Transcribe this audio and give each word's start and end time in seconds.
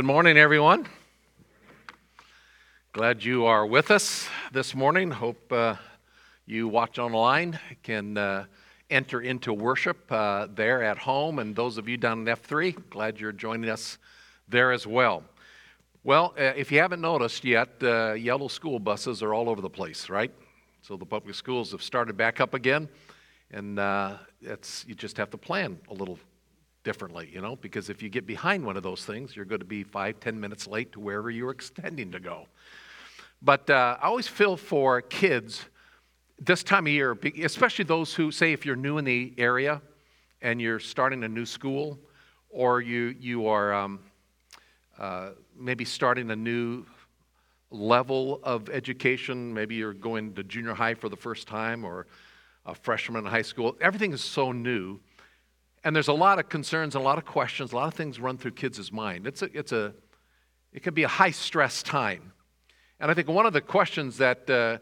Good 0.00 0.06
morning, 0.06 0.38
everyone. 0.38 0.86
Glad 2.94 3.22
you 3.22 3.44
are 3.44 3.66
with 3.66 3.90
us 3.90 4.26
this 4.50 4.74
morning. 4.74 5.10
Hope 5.10 5.52
uh, 5.52 5.74
you 6.46 6.68
watch 6.68 6.98
online 6.98 7.58
can 7.82 8.16
uh, 8.16 8.46
enter 8.88 9.20
into 9.20 9.52
worship 9.52 10.10
uh, 10.10 10.46
there 10.54 10.82
at 10.82 10.96
home, 10.96 11.38
and 11.38 11.54
those 11.54 11.76
of 11.76 11.86
you 11.86 11.98
down 11.98 12.26
in 12.26 12.34
F3, 12.34 12.88
glad 12.88 13.20
you're 13.20 13.30
joining 13.30 13.68
us 13.68 13.98
there 14.48 14.72
as 14.72 14.86
well. 14.86 15.22
Well, 16.02 16.32
uh, 16.38 16.44
if 16.56 16.72
you 16.72 16.78
haven't 16.78 17.02
noticed 17.02 17.44
yet, 17.44 17.68
uh, 17.82 18.14
yellow 18.14 18.48
school 18.48 18.78
buses 18.78 19.22
are 19.22 19.34
all 19.34 19.50
over 19.50 19.60
the 19.60 19.68
place, 19.68 20.08
right? 20.08 20.32
So 20.80 20.96
the 20.96 21.04
public 21.04 21.34
schools 21.34 21.72
have 21.72 21.82
started 21.82 22.16
back 22.16 22.40
up 22.40 22.54
again, 22.54 22.88
and 23.50 23.78
uh, 23.78 24.16
it's 24.40 24.82
you 24.88 24.94
just 24.94 25.18
have 25.18 25.28
to 25.32 25.36
plan 25.36 25.78
a 25.90 25.92
little 25.92 26.18
differently, 26.82 27.30
you 27.32 27.40
know, 27.40 27.56
because 27.56 27.90
if 27.90 28.02
you 28.02 28.08
get 28.08 28.26
behind 28.26 28.64
one 28.64 28.76
of 28.76 28.82
those 28.82 29.04
things, 29.04 29.36
you're 29.36 29.44
going 29.44 29.60
to 29.60 29.66
be 29.66 29.82
five, 29.82 30.20
ten 30.20 30.38
minutes 30.40 30.66
late 30.66 30.92
to 30.92 31.00
wherever 31.00 31.30
you're 31.30 31.50
extending 31.50 32.12
to 32.12 32.20
go. 32.20 32.46
But 33.42 33.68
uh, 33.70 33.96
I 34.00 34.06
always 34.06 34.28
feel 34.28 34.56
for 34.56 35.00
kids 35.00 35.64
this 36.38 36.62
time 36.62 36.86
of 36.86 36.92
year, 36.92 37.16
especially 37.42 37.84
those 37.84 38.14
who 38.14 38.30
say 38.30 38.52
if 38.52 38.64
you're 38.64 38.76
new 38.76 38.98
in 38.98 39.04
the 39.04 39.34
area 39.36 39.80
and 40.42 40.60
you're 40.60 40.80
starting 40.80 41.22
a 41.24 41.28
new 41.28 41.46
school, 41.46 41.98
or 42.48 42.80
you 42.80 43.14
you 43.20 43.46
are 43.46 43.72
um, 43.72 44.00
uh, 44.98 45.30
maybe 45.56 45.84
starting 45.84 46.30
a 46.30 46.36
new 46.36 46.84
level 47.70 48.40
of 48.42 48.68
education. 48.70 49.52
Maybe 49.52 49.74
you're 49.76 49.92
going 49.92 50.34
to 50.34 50.42
junior 50.42 50.74
high 50.74 50.94
for 50.94 51.08
the 51.08 51.16
first 51.16 51.46
time, 51.46 51.84
or 51.84 52.06
a 52.66 52.74
freshman 52.74 53.24
in 53.24 53.30
high 53.30 53.42
school. 53.42 53.76
Everything 53.80 54.12
is 54.12 54.22
so 54.22 54.52
new 54.52 54.98
and 55.82 55.96
there's 55.96 56.08
a 56.08 56.12
lot 56.12 56.38
of 56.38 56.48
concerns 56.48 56.94
a 56.94 57.00
lot 57.00 57.18
of 57.18 57.24
questions, 57.24 57.72
a 57.72 57.76
lot 57.76 57.88
of 57.88 57.94
things 57.94 58.20
run 58.20 58.36
through 58.36 58.52
kids' 58.52 58.92
mind. 58.92 59.26
It's 59.26 59.42
a, 59.42 59.56
it's 59.56 59.72
a, 59.72 59.94
it 60.72 60.82
can 60.82 60.94
be 60.94 61.04
a 61.04 61.08
high 61.08 61.30
stress 61.30 61.82
time. 61.82 62.32
And 62.98 63.10
I 63.10 63.14
think 63.14 63.28
one 63.28 63.46
of 63.46 63.52
the 63.52 63.62
questions 63.62 64.18
that 64.18 64.48
uh, 64.50 64.78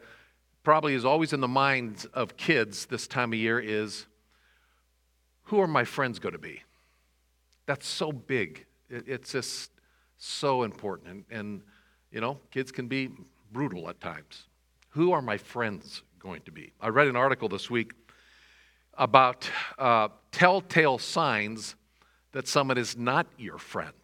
probably 0.65 0.95
is 0.95 1.05
always 1.05 1.33
in 1.33 1.41
the 1.41 1.49
minds 1.49 2.05
of 2.07 2.37
kids 2.37 2.87
this 2.87 3.07
time 3.07 3.33
of 3.33 3.39
year 3.39 3.61
is 3.61 4.07
who 5.45 5.61
are 5.61 5.69
my 5.69 5.85
friends 5.85 6.19
going 6.19 6.35
to 6.35 6.39
be? 6.39 6.63
That's 7.67 7.87
so 7.87 8.13
big. 8.13 8.67
It, 8.91 9.05
it's 9.07 9.33
just 9.33 9.71
so 10.17 10.65
important. 10.65 11.09
And, 11.09 11.25
and, 11.31 11.63
you 12.11 12.21
know, 12.21 12.39
kids 12.51 12.73
can 12.73 12.89
be 12.89 13.11
brutal 13.53 13.89
at 13.89 14.01
times. 14.01 14.47
Who 14.91 15.13
are 15.13 15.23
my 15.23 15.39
friends 15.39 16.03
going 16.19 16.43
to 16.43 16.51
be? 16.51 16.73
I 16.81 16.89
read 16.89 17.07
an 17.07 17.17
article 17.17 17.49
this 17.49 17.71
week 17.71 17.93
about 18.99 19.51
uh, 19.79 20.09
telltale 20.33 20.99
signs 20.99 21.77
that 22.33 22.47
someone 22.47 22.77
is 22.77 22.97
not 22.97 23.27
your 23.39 23.59
friend. 23.59 23.95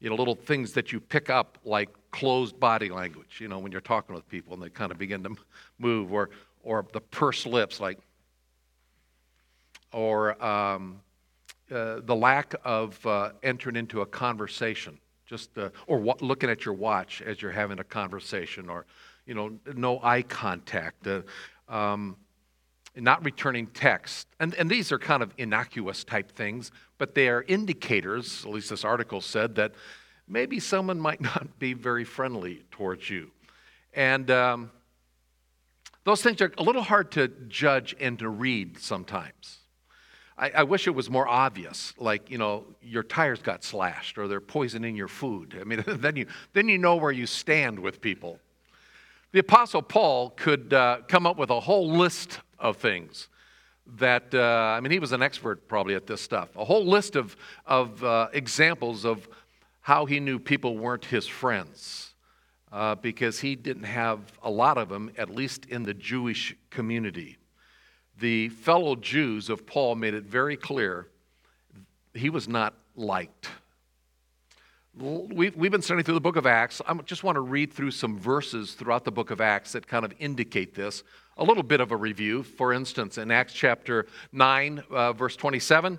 You 0.00 0.10
know, 0.10 0.16
little 0.16 0.34
things 0.34 0.72
that 0.74 0.92
you 0.92 1.00
pick 1.00 1.30
up 1.30 1.58
like 1.64 1.88
closed 2.10 2.60
body 2.60 2.90
language, 2.90 3.38
you 3.40 3.48
know, 3.48 3.58
when 3.58 3.72
you're 3.72 3.80
talking 3.80 4.14
with 4.14 4.28
people 4.28 4.54
and 4.54 4.62
they 4.62 4.68
kind 4.68 4.92
of 4.92 4.98
begin 4.98 5.22
to 5.24 5.34
move, 5.78 6.12
or, 6.12 6.30
or 6.62 6.86
the 6.92 7.00
pursed 7.00 7.46
lips, 7.46 7.80
like, 7.80 7.98
or 9.92 10.42
um, 10.44 11.00
uh, 11.70 12.00
the 12.04 12.14
lack 12.14 12.54
of 12.64 13.04
uh, 13.06 13.30
entering 13.42 13.76
into 13.76 14.02
a 14.02 14.06
conversation, 14.06 14.98
just, 15.26 15.56
uh, 15.56 15.70
or 15.86 16.00
looking 16.20 16.50
at 16.50 16.64
your 16.64 16.74
watch 16.74 17.22
as 17.22 17.40
you're 17.40 17.50
having 17.50 17.78
a 17.78 17.84
conversation, 17.84 18.68
or, 18.68 18.84
you 19.26 19.34
know, 19.34 19.58
no 19.74 20.00
eye 20.02 20.22
contact. 20.22 21.06
Uh, 21.06 21.22
um, 21.68 22.16
not 22.96 23.24
returning 23.24 23.66
text. 23.68 24.28
And, 24.38 24.54
and 24.54 24.70
these 24.70 24.92
are 24.92 24.98
kind 24.98 25.22
of 25.22 25.32
innocuous 25.38 26.04
type 26.04 26.32
things, 26.32 26.70
but 26.98 27.14
they 27.14 27.28
are 27.28 27.42
indicators, 27.48 28.44
at 28.44 28.50
least 28.50 28.70
this 28.70 28.84
article 28.84 29.20
said, 29.20 29.54
that 29.54 29.72
maybe 30.28 30.60
someone 30.60 31.00
might 31.00 31.20
not 31.20 31.58
be 31.58 31.74
very 31.74 32.04
friendly 32.04 32.64
towards 32.70 33.08
you. 33.08 33.30
And 33.94 34.30
um, 34.30 34.70
those 36.04 36.22
things 36.22 36.40
are 36.40 36.52
a 36.58 36.62
little 36.62 36.82
hard 36.82 37.12
to 37.12 37.28
judge 37.48 37.94
and 38.00 38.18
to 38.18 38.28
read 38.28 38.78
sometimes. 38.78 39.58
I, 40.36 40.50
I, 40.50 40.62
wish 40.62 40.86
it 40.86 40.92
was 40.92 41.10
more 41.10 41.28
obvious, 41.28 41.92
like, 41.98 42.30
you 42.30 42.38
know, 42.38 42.64
your 42.80 43.02
tires 43.02 43.42
got 43.42 43.62
slashed 43.62 44.16
or 44.16 44.26
they're 44.28 44.40
poisoning 44.40 44.96
your 44.96 45.08
food. 45.08 45.56
I 45.60 45.64
mean, 45.64 45.84
then 45.86 46.16
you, 46.16 46.26
then 46.54 46.68
you 46.68 46.78
know 46.78 46.96
where 46.96 47.12
you 47.12 47.26
stand 47.26 47.78
with 47.78 48.00
people. 48.00 48.38
The 49.32 49.40
Apostle 49.40 49.82
Paul 49.82 50.30
could 50.30 50.72
uh, 50.72 50.98
come 51.06 51.26
up 51.26 51.38
with 51.38 51.50
a 51.50 51.60
whole 51.60 51.90
list 51.90 52.40
of 52.62 52.78
things 52.78 53.28
that, 53.98 54.32
uh, 54.32 54.38
I 54.76 54.80
mean, 54.80 54.92
he 54.92 54.98
was 54.98 55.12
an 55.12 55.22
expert 55.22 55.68
probably 55.68 55.94
at 55.94 56.06
this 56.06 56.20
stuff. 56.20 56.56
A 56.56 56.64
whole 56.64 56.86
list 56.86 57.16
of, 57.16 57.36
of 57.66 58.02
uh, 58.02 58.28
examples 58.32 59.04
of 59.04 59.28
how 59.80 60.06
he 60.06 60.20
knew 60.20 60.38
people 60.38 60.78
weren't 60.78 61.04
his 61.04 61.26
friends 61.26 62.14
uh, 62.70 62.94
because 62.94 63.40
he 63.40 63.56
didn't 63.56 63.84
have 63.84 64.20
a 64.42 64.50
lot 64.50 64.78
of 64.78 64.88
them, 64.88 65.10
at 65.18 65.28
least 65.28 65.66
in 65.66 65.82
the 65.82 65.92
Jewish 65.94 66.56
community. 66.70 67.36
The 68.20 68.50
fellow 68.50 68.94
Jews 68.94 69.50
of 69.50 69.66
Paul 69.66 69.96
made 69.96 70.14
it 70.14 70.24
very 70.24 70.56
clear 70.56 71.08
he 72.14 72.30
was 72.30 72.46
not 72.46 72.74
liked. 72.94 73.48
We've, 74.94 75.56
we've 75.56 75.70
been 75.70 75.82
studying 75.82 76.04
through 76.04 76.14
the 76.14 76.20
book 76.20 76.36
of 76.36 76.46
Acts. 76.46 76.82
I 76.86 76.94
just 77.06 77.24
want 77.24 77.36
to 77.36 77.40
read 77.40 77.72
through 77.72 77.92
some 77.92 78.18
verses 78.18 78.74
throughout 78.74 79.04
the 79.04 79.10
book 79.10 79.30
of 79.30 79.40
Acts 79.40 79.72
that 79.72 79.86
kind 79.86 80.04
of 80.04 80.12
indicate 80.18 80.74
this. 80.74 81.02
A 81.38 81.44
little 81.44 81.62
bit 81.62 81.80
of 81.80 81.92
a 81.92 81.96
review. 81.96 82.42
For 82.42 82.72
instance, 82.72 83.16
in 83.16 83.30
Acts 83.30 83.54
chapter 83.54 84.06
9, 84.32 84.82
uh, 84.90 85.12
verse 85.14 85.34
27, 85.34 85.98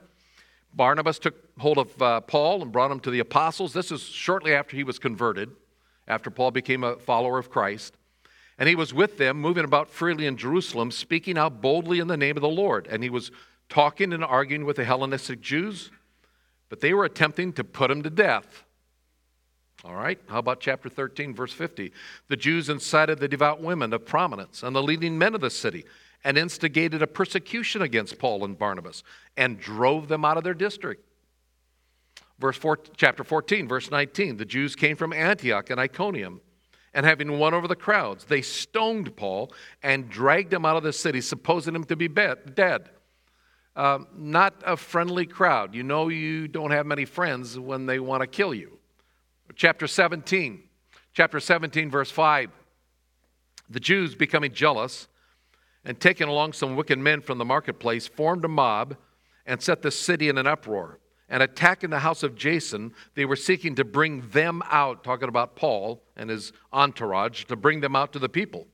Barnabas 0.76 1.20
took 1.20 1.36
hold 1.60 1.78
of 1.78 2.02
uh, 2.02 2.22
Paul 2.22 2.62
and 2.62 2.72
brought 2.72 2.92
him 2.92 3.00
to 3.02 3.12
the 3.12 3.20
apostles. 3.20 3.74
This 3.74 3.92
is 3.92 4.02
shortly 4.02 4.54
after 4.54 4.76
he 4.76 4.84
was 4.84 5.00
converted, 5.00 5.52
after 6.08 6.30
Paul 6.30 6.52
became 6.52 6.84
a 6.84 6.98
follower 6.98 7.40
of 7.40 7.50
Christ. 7.50 7.96
And 8.60 8.70
he 8.70 8.76
was 8.76 8.94
with 8.94 9.18
them, 9.18 9.42
moving 9.42 9.66
about 9.66 9.90
freely 9.90 10.28
in 10.28 10.38
Jerusalem, 10.38 10.92
speaking 10.92 11.38
out 11.38 11.62
boldly 11.62 12.00
in 12.00 12.08
the 12.08 12.18
name 12.18 12.38
of 12.38 12.42
the 12.42 12.50
Lord. 12.50 12.88
And 12.90 13.02
he 13.02 13.10
was 13.10 13.32
talking 13.70 14.14
and 14.14 14.24
arguing 14.24 14.66
with 14.66 14.76
the 14.76 14.86
Hellenistic 14.86 15.42
Jews, 15.42 15.90
but 16.70 16.80
they 16.80 16.94
were 16.94 17.06
attempting 17.06 17.54
to 17.54 17.64
put 17.64 17.90
him 17.90 18.04
to 18.04 18.10
death. 18.12 18.64
All 19.84 19.96
right, 19.96 20.18
how 20.30 20.40
about 20.40 20.62
chapter 20.62 20.88
13, 20.88 21.36
verse 21.36 21.52
50? 21.52 21.92
The 22.30 22.38
Jews 22.38 22.70
incited 22.70 23.20
the 23.20 23.28
devout 23.28 23.62
women 23.62 23.92
of 23.92 24.06
prominence 24.06 24.64
and 24.64 24.74
the 24.74 24.82
leading 24.82 25.18
men 25.18 25.36
of 25.36 25.42
the 25.42 25.50
city 25.50 25.84
and 26.24 26.38
instigated 26.38 27.02
a 27.02 27.08
persecution 27.08 27.82
against 27.82 28.18
Paul 28.18 28.46
and 28.46 28.58
Barnabas 28.58 29.04
and 29.36 29.60
drove 29.60 30.08
them 30.08 30.24
out 30.24 30.38
of 30.38 30.46
their 30.46 30.54
district. 30.54 31.04
Verse 32.40 32.58
four, 32.58 32.80
chapter 32.96 33.26
14, 33.26 33.68
verse 33.68 33.92
19 33.92 34.38
the 34.38 34.46
Jews 34.46 34.74
came 34.74 34.96
from 34.96 35.12
Antioch 35.12 35.70
and 35.70 35.80
Iconium, 35.80 36.40
and 36.94 37.06
having 37.06 37.38
won 37.38 37.54
over 37.54 37.68
the 37.68 37.76
crowds, 37.76 38.24
they 38.26 38.42
stoned 38.42 39.16
Paul 39.18 39.52
and 39.82 40.10
dragged 40.10 40.54
him 40.54 40.64
out 40.66 40.78
of 40.78 40.84
the 40.84 40.94
city, 40.94 41.20
supposing 41.20 41.76
him 41.76 41.84
to 41.86 41.96
be 41.98 42.08
dead. 42.08 42.90
Um, 43.76 44.08
not 44.16 44.54
a 44.66 44.78
friendly 44.78 45.26
crowd. 45.26 45.74
You 45.74 45.84
know, 45.84 46.08
you 46.10 46.48
don't 46.48 46.72
have 46.72 46.86
many 46.86 47.06
friends 47.06 47.58
when 47.58 47.86
they 47.86 48.00
want 48.00 48.22
to 48.22 48.28
kill 48.28 48.54
you. 48.54 48.78
Chapter 49.56 49.88
17, 49.88 50.64
chapter 51.14 51.40
17, 51.40 51.90
verse 51.92 52.10
5. 52.10 52.50
The 53.70 53.80
Jews, 53.80 54.16
becoming 54.16 54.54
jealous 54.54 55.08
and 55.86 56.00
taking 56.00 56.28
along 56.28 56.54
some 56.54 56.76
wicked 56.76 57.00
men 57.00 57.22
from 57.22 57.38
the 57.38 57.46
marketplace, 57.46 58.08
formed 58.08 58.46
a 58.46 58.48
mob 58.48 58.96
and 59.46 59.62
set 59.62 59.82
the 59.82 59.92
city 59.92 60.30
in 60.30 60.38
an 60.38 60.48
uproar. 60.48 61.00
And 61.30 61.42
attacking 61.42 61.90
the 61.90 62.00
house 62.00 62.24
of 62.24 62.36
Jason, 62.36 62.94
they 63.16 63.26
were 63.26 63.36
seeking 63.36 63.76
to 63.76 63.84
bring 63.84 64.30
them 64.30 64.62
out, 64.70 65.04
talking 65.04 65.30
about 65.30 65.56
Paul 65.56 66.04
and 66.16 66.30
his 66.30 66.52
entourage, 66.72 67.46
to 67.46 67.56
bring 67.56 67.82
them 67.82 67.96
out 67.96 68.14
to 68.14 68.20
the 68.20 68.30
people. 68.30 68.68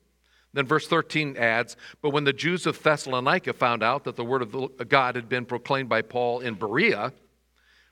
Then 0.54 0.66
verse 0.66 0.88
13 0.88 1.38
adds, 1.38 1.78
But 2.02 2.10
when 2.10 2.24
the 2.24 2.34
Jews 2.34 2.66
of 2.66 2.82
Thessalonica 2.82 3.54
found 3.54 3.84
out 3.84 4.04
that 4.04 4.16
the 4.16 4.26
word 4.26 4.42
of 4.42 4.90
God 4.90 5.16
had 5.16 5.30
been 5.30 5.46
proclaimed 5.46 5.90
by 5.90 6.02
Paul 6.02 6.40
in 6.40 6.56
Berea, 6.56 7.14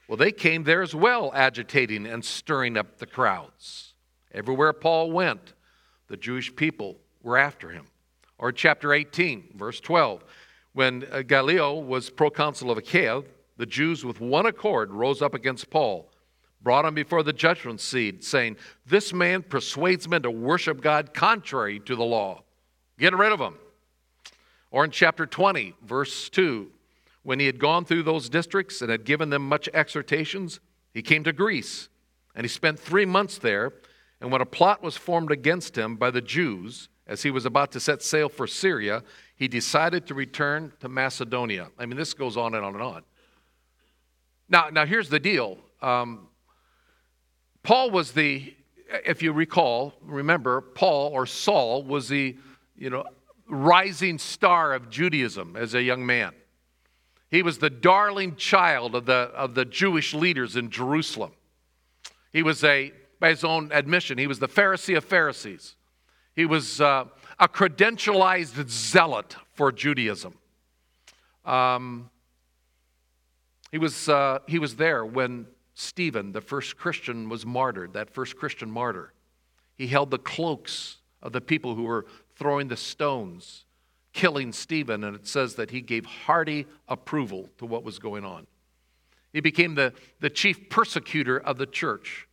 well, 0.07 0.17
they 0.17 0.31
came 0.31 0.63
there 0.63 0.81
as 0.81 0.95
well, 0.95 1.31
agitating 1.33 2.07
and 2.07 2.23
stirring 2.23 2.77
up 2.77 2.97
the 2.97 3.05
crowds. 3.05 3.93
Everywhere 4.33 4.73
Paul 4.73 5.11
went, 5.11 5.53
the 6.07 6.17
Jewish 6.17 6.55
people 6.55 6.97
were 7.21 7.37
after 7.37 7.69
him. 7.69 7.87
Or 8.37 8.51
chapter 8.51 8.93
18, 8.93 9.49
verse 9.55 9.79
12. 9.79 10.23
When 10.73 11.05
uh, 11.11 11.23
Gallio 11.23 11.79
was 11.79 12.09
proconsul 12.09 12.71
of 12.71 12.77
Achaia, 12.77 13.23
the 13.57 13.65
Jews 13.65 14.05
with 14.05 14.21
one 14.21 14.45
accord 14.45 14.91
rose 14.91 15.21
up 15.21 15.33
against 15.33 15.69
Paul, 15.69 16.09
brought 16.61 16.85
him 16.85 16.93
before 16.93 17.23
the 17.23 17.33
judgment 17.33 17.81
seat, 17.81 18.23
saying, 18.23 18.57
This 18.85 19.11
man 19.11 19.41
persuades 19.41 20.07
men 20.07 20.21
to 20.21 20.31
worship 20.31 20.81
God 20.81 21.13
contrary 21.13 21.79
to 21.81 21.95
the 21.95 22.03
law. 22.03 22.43
Get 22.99 23.15
rid 23.15 23.31
of 23.31 23.39
him. 23.39 23.55
Or 24.71 24.85
in 24.85 24.91
chapter 24.91 25.25
20, 25.25 25.73
verse 25.83 26.29
2, 26.29 26.69
when 27.27 27.41
he 27.41 27.45
had 27.45 27.59
gone 27.59 27.83
through 27.83 28.03
those 28.03 28.29
districts 28.29 28.81
and 28.81 28.89
had 28.89 29.03
given 29.03 29.29
them 29.29 29.45
much 29.45 29.67
exhortations, 29.73 30.61
he 30.93 31.01
came 31.01 31.25
to 31.25 31.33
Greece. 31.33 31.89
And 32.33 32.45
he 32.45 32.47
spent 32.47 32.79
three 32.79 33.03
months 33.05 33.37
there. 33.37 33.73
And 34.21 34.31
when 34.31 34.39
a 34.39 34.45
plot 34.45 34.81
was 34.81 34.95
formed 34.95 35.29
against 35.29 35.77
him 35.77 35.97
by 35.97 36.09
the 36.09 36.21
Jews, 36.21 36.87
as 37.05 37.23
he 37.23 37.29
was 37.29 37.45
about 37.45 37.73
to 37.73 37.81
set 37.81 38.01
sail 38.01 38.29
for 38.29 38.47
Syria, 38.47 39.03
he 39.35 39.49
decided 39.49 40.07
to 40.07 40.13
return 40.13 40.71
to 40.79 40.87
Macedonia. 40.87 41.67
I 41.77 41.85
mean, 41.85 41.97
this 41.97 42.13
goes 42.13 42.37
on 42.37 42.55
and 42.55 42.63
on 42.63 42.75
and 42.75 42.81
on. 42.81 43.03
Now, 44.47 44.69
now 44.69 44.85
here's 44.85 45.09
the 45.09 45.19
deal. 45.19 45.57
Um, 45.81 46.29
Paul 47.61 47.91
was 47.91 48.13
the, 48.13 48.55
if 49.05 49.21
you 49.21 49.33
recall, 49.33 49.95
remember, 50.01 50.61
Paul 50.61 51.11
or 51.11 51.25
Saul 51.25 51.83
was 51.83 52.07
the, 52.07 52.37
you 52.77 52.89
know, 52.89 53.03
rising 53.49 54.17
star 54.17 54.73
of 54.73 54.89
Judaism 54.89 55.57
as 55.57 55.73
a 55.73 55.81
young 55.81 56.05
man. 56.05 56.31
He 57.29 57.43
was 57.43 57.57
the 57.57 57.69
darling 57.69 58.35
child 58.35 58.95
of 58.95 59.05
the, 59.05 59.31
of 59.35 59.53
the 59.53 59.65
Jewish 59.65 60.13
leaders 60.13 60.55
in 60.55 60.69
Jerusalem. 60.69 61.31
He 62.31 62.43
was 62.43 62.63
a, 62.63 62.93
by 63.19 63.29
his 63.29 63.43
own 63.43 63.71
admission, 63.73 64.17
he 64.17 64.27
was 64.27 64.39
the 64.39 64.47
Pharisee 64.47 64.95
of 64.95 65.03
Pharisees. 65.03 65.75
He 66.35 66.45
was 66.45 66.79
uh, 66.79 67.05
a 67.39 67.47
credentialized 67.47 68.69
zealot 68.69 69.35
for 69.53 69.71
Judaism. 69.71 70.35
Um, 71.43 72.09
he, 73.71 73.77
was, 73.77 74.07
uh, 74.07 74.39
he 74.47 74.59
was 74.59 74.75
there 74.75 75.05
when 75.05 75.47
Stephen, 75.73 76.31
the 76.31 76.41
first 76.41 76.77
Christian, 76.77 77.27
was 77.27 77.45
martyred, 77.45 77.93
that 77.93 78.09
first 78.09 78.37
Christian 78.37 78.69
martyr. 78.69 79.13
He 79.77 79.87
held 79.87 80.11
the 80.11 80.19
cloaks 80.19 80.97
of 81.21 81.33
the 81.33 81.41
people 81.41 81.75
who 81.75 81.83
were 81.83 82.05
throwing 82.35 82.67
the 82.67 82.77
stones, 82.77 83.65
killing 84.17 84.51
Stephen, 84.51 85.03
and 85.03 85.15
it 85.15 85.27
says 85.27 85.53
that 85.55 85.69
he 85.69 85.79
gave 85.79 86.03
hearty 86.03 86.65
approval 86.87 87.47
to 87.59 87.67
what 87.67 87.83
was 87.83 87.99
going 87.99 88.25
on. 88.25 88.47
He 89.31 89.41
became 89.41 89.75
the, 89.75 89.93
the 90.19 90.31
chief 90.31 90.71
persecutor 90.71 91.37
of 91.39 91.59
the 91.59 91.67
church. 91.67 92.27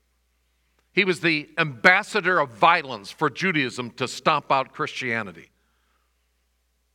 He 0.92 1.04
was 1.04 1.20
the 1.20 1.46
ambassador 1.58 2.38
of 2.38 2.52
violence 2.52 3.10
for 3.10 3.28
Judaism 3.28 3.90
to 3.92 4.08
stomp 4.08 4.50
out 4.50 4.72
Christianity. 4.72 5.50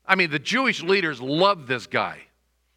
I 0.07 0.15
mean, 0.15 0.31
the 0.31 0.39
Jewish 0.39 0.81
leaders 0.81 1.21
loved 1.21 1.67
this 1.67 1.85
guy. 1.85 2.21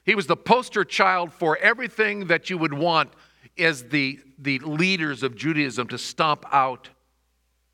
He 0.04 0.14
was 0.14 0.26
the 0.26 0.36
poster 0.36 0.84
child 0.84 1.32
for 1.32 1.56
everything 1.56 2.26
that 2.26 2.50
you 2.50 2.58
would 2.58 2.74
want 2.74 3.14
as 3.56 3.84
the, 3.84 4.20
the 4.38 4.58
leaders 4.58 5.22
of 5.22 5.34
Judaism 5.34 5.88
to 5.88 5.96
stomp 5.96 6.44
out 6.52 6.90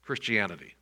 Christianity. 0.02 0.76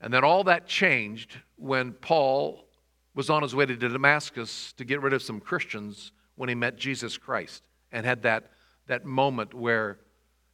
And 0.00 0.12
then 0.12 0.24
all 0.24 0.42
that 0.44 0.66
changed 0.66 1.38
when 1.64 1.92
Paul 1.92 2.66
was 3.14 3.30
on 3.30 3.42
his 3.42 3.54
way 3.54 3.64
to 3.64 3.74
Damascus 3.74 4.74
to 4.74 4.84
get 4.84 5.00
rid 5.00 5.14
of 5.14 5.22
some 5.22 5.40
Christians 5.40 6.12
when 6.34 6.50
he 6.50 6.54
met 6.54 6.76
Jesus 6.76 7.16
Christ 7.16 7.62
and 7.90 8.04
had 8.04 8.22
that, 8.22 8.50
that 8.86 9.06
moment 9.06 9.54
where 9.54 9.98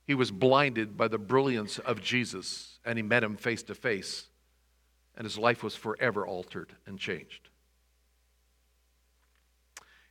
he 0.07 0.15
was 0.15 0.31
blinded 0.31 0.97
by 0.97 1.09
the 1.09 1.19
brilliance 1.19 1.81
of 1.81 2.01
Jesus 2.01 2.79
and 2.85 2.97
he 2.97 3.03
met 3.03 3.25
him 3.25 3.37
face 3.37 3.65
to 3.65 3.75
face, 3.75 4.29
and 5.17 5.25
his 5.25 5.37
life 5.37 5.65
was 5.65 5.75
forever 5.75 6.25
altered 6.25 6.77
and 6.87 6.97
changed. 6.97 7.49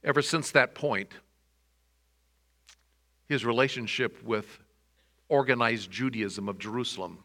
Ever 0.04 0.22
since 0.22 0.51
that 0.51 0.75
point, 0.75 1.13
his 3.25 3.46
relationship 3.46 4.22
with 4.22 4.60
organized 5.30 5.92
Judaism 5.92 6.50
of 6.50 6.60
Jerusalem 6.60 7.24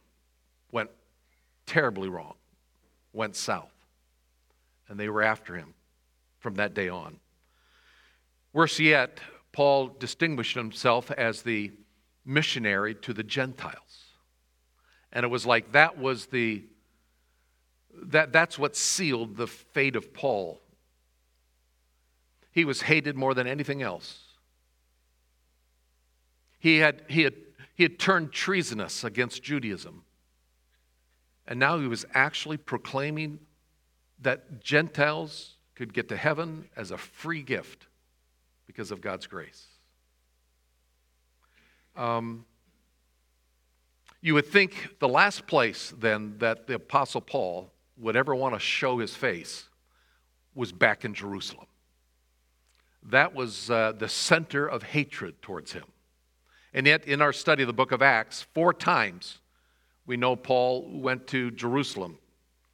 went 0.71 0.91
terribly 1.67 2.09
wrong, 2.09 2.35
went 3.15 3.37
south. 3.37 3.73
And 4.89 4.99
they 4.99 5.09
were 5.09 5.23
after 5.23 5.57
him 5.57 5.75
from 6.39 6.57
that 6.57 6.75
day 6.75 6.89
on. 6.89 7.19
Worse 8.53 8.79
yet, 8.79 9.21
Paul 9.53 9.89
distinguished 9.89 10.57
himself 10.57 11.11
as 11.11 11.43
the 11.43 11.73
missionary 12.25 12.95
to 12.97 13.13
the 13.13 13.23
Gentiles. 13.23 14.05
And 15.13 15.25
it 15.25 15.29
was 15.29 15.47
like 15.47 15.73
that 15.73 15.99
was 15.99 16.27
the 16.27 16.65
that, 18.07 18.33
that's 18.33 18.59
what 18.59 18.77
sealed 18.77 19.37
the 19.37 19.47
fate 19.47 19.97
of 19.97 20.13
Paul. 20.13 20.61
He 22.51 22.65
was 22.65 22.83
hated 22.83 23.17
more 23.17 23.35
than 23.35 23.47
anything 23.47 23.83
else. 23.83 24.21
He 26.59 26.79
had, 26.79 27.03
he 27.09 27.23
had, 27.23 27.35
he 27.75 27.83
had 27.83 27.99
turned 27.99 28.33
treasonous 28.33 29.05
against 29.05 29.43
Judaism. 29.43 30.05
And 31.47 31.59
now 31.59 31.79
he 31.79 31.87
was 31.87 32.07
actually 32.15 32.57
proclaiming 32.57 33.39
that 34.21 34.63
Gentiles 34.63 35.57
could 35.75 35.93
get 35.93 36.09
to 36.09 36.17
heaven 36.17 36.69
as 36.77 36.91
a 36.91 36.99
free 36.99 37.43
gift 37.43 37.87
because 38.67 38.91
of 38.91 39.01
God's 39.01 39.27
grace. 39.27 39.67
Um, 41.97 42.45
you 44.21 44.35
would 44.35 44.47
think 44.47 44.97
the 45.01 45.09
last 45.09 45.47
place 45.47 45.93
then 45.99 46.37
that 46.39 46.67
the 46.67 46.75
Apostle 46.75 47.21
Paul 47.21 47.73
would 47.97 48.17
ever 48.17 48.35
want 48.35 48.55
to 48.55 48.61
show 48.61 48.99
his 48.99 49.15
face 49.15 49.69
was 50.55 50.73
back 50.73 51.05
in 51.05 51.15
Jerusalem. 51.15 51.67
That 53.03 53.35
was 53.35 53.71
uh, 53.71 53.93
the 53.93 54.09
center 54.09 54.67
of 54.67 54.83
hatred 54.83 55.43
towards 55.43 55.73
him. 55.73 55.85
And 56.73 56.87
yet, 56.87 57.07
in 57.07 57.21
our 57.21 57.33
study 57.33 57.63
of 57.63 57.67
the 57.67 57.75
book 57.75 57.93
of 57.93 58.03
Acts, 58.03 58.47
four 58.55 58.73
times 58.73 59.41
we 60.07 60.17
know 60.17 60.37
Paul 60.37 60.89
went 61.01 61.27
to 61.29 61.51
Jerusalem. 61.51 62.19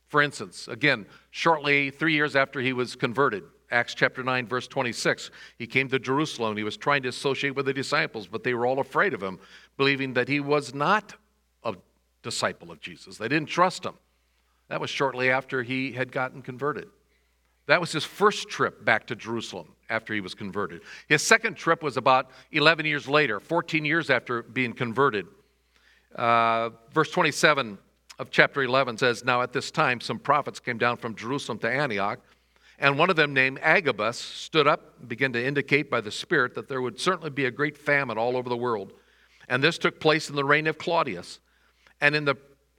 For 0.08 0.22
instance, 0.22 0.66
again, 0.66 1.06
shortly 1.30 1.90
three 1.90 2.14
years 2.14 2.34
after 2.34 2.60
he 2.60 2.72
was 2.72 2.96
converted, 2.96 3.44
Acts 3.70 3.94
chapter 3.94 4.24
9, 4.24 4.48
verse 4.48 4.66
26. 4.66 5.30
He 5.56 5.66
came 5.66 5.88
to 5.90 5.98
Jerusalem. 5.98 6.56
He 6.56 6.64
was 6.64 6.76
trying 6.76 7.02
to 7.02 7.08
associate 7.08 7.54
with 7.54 7.66
the 7.66 7.72
disciples, 7.72 8.26
but 8.26 8.42
they 8.42 8.54
were 8.54 8.66
all 8.66 8.80
afraid 8.80 9.14
of 9.14 9.22
him, 9.22 9.38
believing 9.76 10.14
that 10.14 10.26
he 10.26 10.40
was 10.40 10.74
not 10.74 11.14
a 11.62 11.76
disciple 12.22 12.72
of 12.72 12.80
Jesus. 12.80 13.16
They 13.18 13.28
didn't 13.28 13.48
trust 13.48 13.84
him. 13.84 13.94
That 14.68 14.80
was 14.80 14.90
shortly 14.90 15.30
after 15.30 15.62
he 15.62 15.92
had 15.92 16.10
gotten 16.10 16.42
converted. 16.42 16.88
That 17.66 17.80
was 17.80 17.92
his 17.92 18.04
first 18.04 18.48
trip 18.48 18.84
back 18.84 19.06
to 19.06 19.14
Jerusalem 19.14 19.68
after 19.88 20.12
he 20.12 20.20
was 20.20 20.34
converted. 20.34 20.80
His 21.08 21.22
second 21.22 21.54
trip 21.54 21.82
was 21.82 21.96
about 21.96 22.30
11 22.50 22.86
years 22.86 23.08
later, 23.08 23.38
14 23.38 23.84
years 23.84 24.10
after 24.10 24.42
being 24.42 24.72
converted. 24.72 25.26
Uh, 26.14 26.70
verse 26.92 27.10
27 27.10 27.78
of 28.18 28.30
chapter 28.30 28.62
11 28.62 28.98
says, 28.98 29.24
Now 29.24 29.42
at 29.42 29.52
this 29.52 29.70
time, 29.70 30.00
some 30.00 30.18
prophets 30.18 30.60
came 30.60 30.78
down 30.78 30.96
from 30.96 31.14
Jerusalem 31.14 31.58
to 31.60 31.70
Antioch 31.70 32.20
and 32.80 32.98
one 32.98 33.10
of 33.10 33.16
them, 33.16 33.34
named 33.34 33.60
Agabus, 33.62 34.16
stood 34.16 34.66
up 34.66 34.94
and 34.98 35.08
began 35.08 35.34
to 35.34 35.46
indicate 35.46 35.90
by 35.90 36.00
the 36.00 36.10
Spirit 36.10 36.54
that 36.54 36.66
there 36.66 36.80
would 36.80 36.98
certainly 36.98 37.28
be 37.28 37.44
a 37.44 37.50
great 37.50 37.76
famine 37.76 38.16
all 38.16 38.38
over 38.38 38.48
the 38.48 38.56
world. 38.56 38.94
And 39.50 39.62
this 39.62 39.76
took 39.76 40.00
place 40.00 40.30
in 40.30 40.36
the 40.36 40.44
reign 40.44 40.66
of 40.66 40.78
Claudius. 40.78 41.40
And 42.00 42.14
in 42.14 42.24
the 42.24 42.36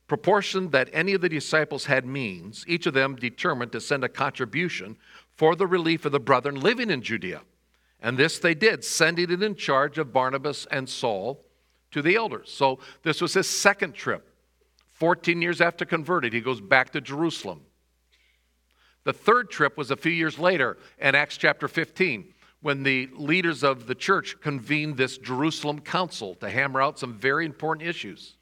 proportion 0.08 0.72
that 0.72 0.90
any 0.92 1.14
of 1.14 1.22
the 1.22 1.30
disciples 1.30 1.86
had 1.86 2.06
means, 2.06 2.66
each 2.68 2.88
of 2.88 2.96
them 2.96 3.16
determined 3.16 3.72
to 3.74 3.80
send 3.80 4.04
a 4.04 4.10
contribution 4.10 4.98
for 5.36 5.56
the 5.56 5.68
relief 5.68 6.04
of 6.04 6.12
the 6.12 6.20
brethren 6.20 6.60
living 6.60 6.90
in 6.90 7.04
Judea. 7.04 7.42
And 8.02 8.18
this 8.18 8.40
they 8.40 8.56
did, 8.56 8.84
sending 8.84 9.30
it 9.30 9.44
in 9.44 9.54
charge 9.54 10.00
of 10.00 10.12
Barnabas 10.12 10.66
and 10.72 10.90
Saul 10.90 11.46
to 11.92 12.02
the 12.02 12.16
elders. 12.16 12.52
So 12.52 12.80
this 13.04 13.22
was 13.22 13.34
his 13.34 13.50
second 13.50 13.94
trip. 13.94 14.28
14 14.94 15.42
years 15.42 15.62
after 15.62 15.86
converted, 15.86 16.34
he 16.34 16.42
goes 16.42 16.62
back 16.62 16.92
to 16.92 17.02
Jerusalem. 17.02 17.62
The 19.04 19.14
third 19.14 19.50
trip 19.50 19.78
was 19.78 19.90
a 19.90 19.96
few 19.96 20.12
years 20.12 20.38
later 20.38 20.78
in 21.00 21.16
Acts 21.16 21.38
chapter 21.38 21.68
15 21.68 22.34
when 22.62 22.84
the 22.84 23.10
leaders 23.14 23.64
of 23.64 23.88
the 23.88 23.96
church 23.96 24.40
convened 24.40 24.98
this 24.98 25.18
Jerusalem 25.18 25.80
council 25.80 26.36
to 26.36 26.50
hammer 26.50 26.82
out 26.82 27.00
some 27.00 27.16
very 27.16 27.46
important 27.46 27.88
issues. 27.88 28.38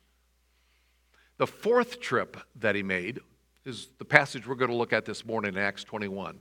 The 1.37 1.47
fourth 1.47 2.01
trip 2.01 2.35
that 2.57 2.75
he 2.75 2.83
made 2.83 3.21
is 3.65 3.87
the 3.97 4.05
passage 4.05 4.45
we're 4.45 4.55
going 4.55 4.71
to 4.71 4.75
look 4.75 4.91
at 4.91 5.05
this 5.05 5.25
morning 5.25 5.53
in 5.53 5.59
Acts 5.59 5.85
21. 5.85 6.39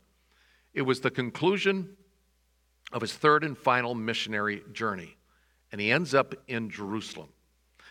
It 0.75 0.83
was 0.83 1.01
the 1.01 1.11
conclusion 1.11 1.97
of 2.93 3.03
his 3.03 3.13
third 3.13 3.45
and 3.45 3.57
final 3.57 3.95
missionary 3.95 4.63
journey, 4.73 5.17
and 5.73 5.81
he 5.81 5.91
ends 5.91 6.15
up 6.15 6.35
in 6.47 6.71
Jerusalem. 6.71 7.29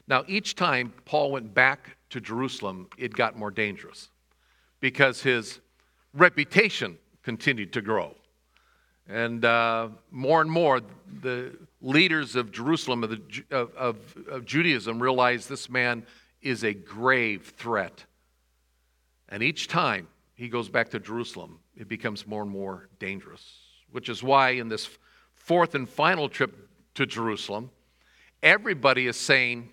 Now, 0.07 0.23
each 0.27 0.55
time 0.55 0.93
Paul 1.05 1.31
went 1.31 1.53
back 1.53 1.97
to 2.11 2.21
Jerusalem, 2.21 2.87
it 2.97 3.13
got 3.13 3.37
more 3.37 3.51
dangerous 3.51 4.09
because 4.79 5.21
his 5.21 5.59
reputation 6.13 6.97
continued 7.23 7.73
to 7.73 7.81
grow. 7.81 8.15
And 9.09 9.45
uh, 9.45 9.89
more 10.11 10.41
and 10.41 10.51
more, 10.51 10.81
the 11.21 11.57
leaders 11.81 12.35
of 12.35 12.51
Jerusalem, 12.51 13.03
of, 13.03 13.09
the, 13.11 13.21
of, 13.51 13.73
of, 13.75 13.97
of 14.29 14.45
Judaism, 14.45 15.01
realized 15.01 15.49
this 15.49 15.69
man 15.69 16.05
is 16.41 16.63
a 16.63 16.73
grave 16.73 17.53
threat. 17.57 18.05
And 19.29 19.41
each 19.41 19.67
time 19.67 20.07
he 20.35 20.49
goes 20.49 20.69
back 20.69 20.89
to 20.89 20.99
Jerusalem, 20.99 21.59
it 21.75 21.87
becomes 21.87 22.27
more 22.27 22.43
and 22.43 22.51
more 22.51 22.89
dangerous, 22.99 23.43
which 23.91 24.09
is 24.09 24.21
why 24.21 24.51
in 24.51 24.67
this 24.67 24.89
fourth 25.35 25.75
and 25.75 25.87
final 25.87 26.27
trip 26.27 26.66
to 26.97 27.05
Jerusalem, 27.05 27.69
everybody 28.41 29.07
is 29.07 29.17
saying, 29.17 29.69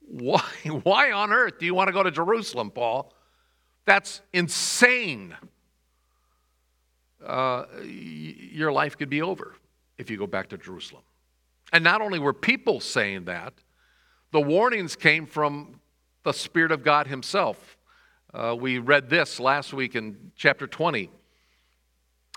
Why, 0.00 0.42
why 0.82 1.12
on 1.12 1.32
earth 1.32 1.58
do 1.58 1.66
you 1.66 1.74
want 1.74 1.88
to 1.88 1.92
go 1.92 2.02
to 2.02 2.10
Jerusalem, 2.10 2.70
Paul? 2.70 3.12
That's 3.84 4.20
insane. 4.32 5.36
Uh, 7.24 7.64
your 7.84 8.72
life 8.72 8.96
could 8.96 9.10
be 9.10 9.20
over 9.20 9.54
if 9.98 10.10
you 10.10 10.16
go 10.16 10.26
back 10.26 10.48
to 10.48 10.58
Jerusalem. 10.58 11.02
And 11.72 11.84
not 11.84 12.00
only 12.00 12.18
were 12.18 12.32
people 12.32 12.80
saying 12.80 13.26
that, 13.26 13.52
the 14.32 14.40
warnings 14.40 14.96
came 14.96 15.26
from 15.26 15.80
the 16.22 16.32
Spirit 16.32 16.72
of 16.72 16.82
God 16.82 17.06
Himself. 17.06 17.76
Uh, 18.32 18.56
we 18.58 18.78
read 18.78 19.10
this 19.10 19.38
last 19.38 19.74
week 19.74 19.94
in 19.94 20.32
chapter 20.36 20.66
20. 20.66 21.10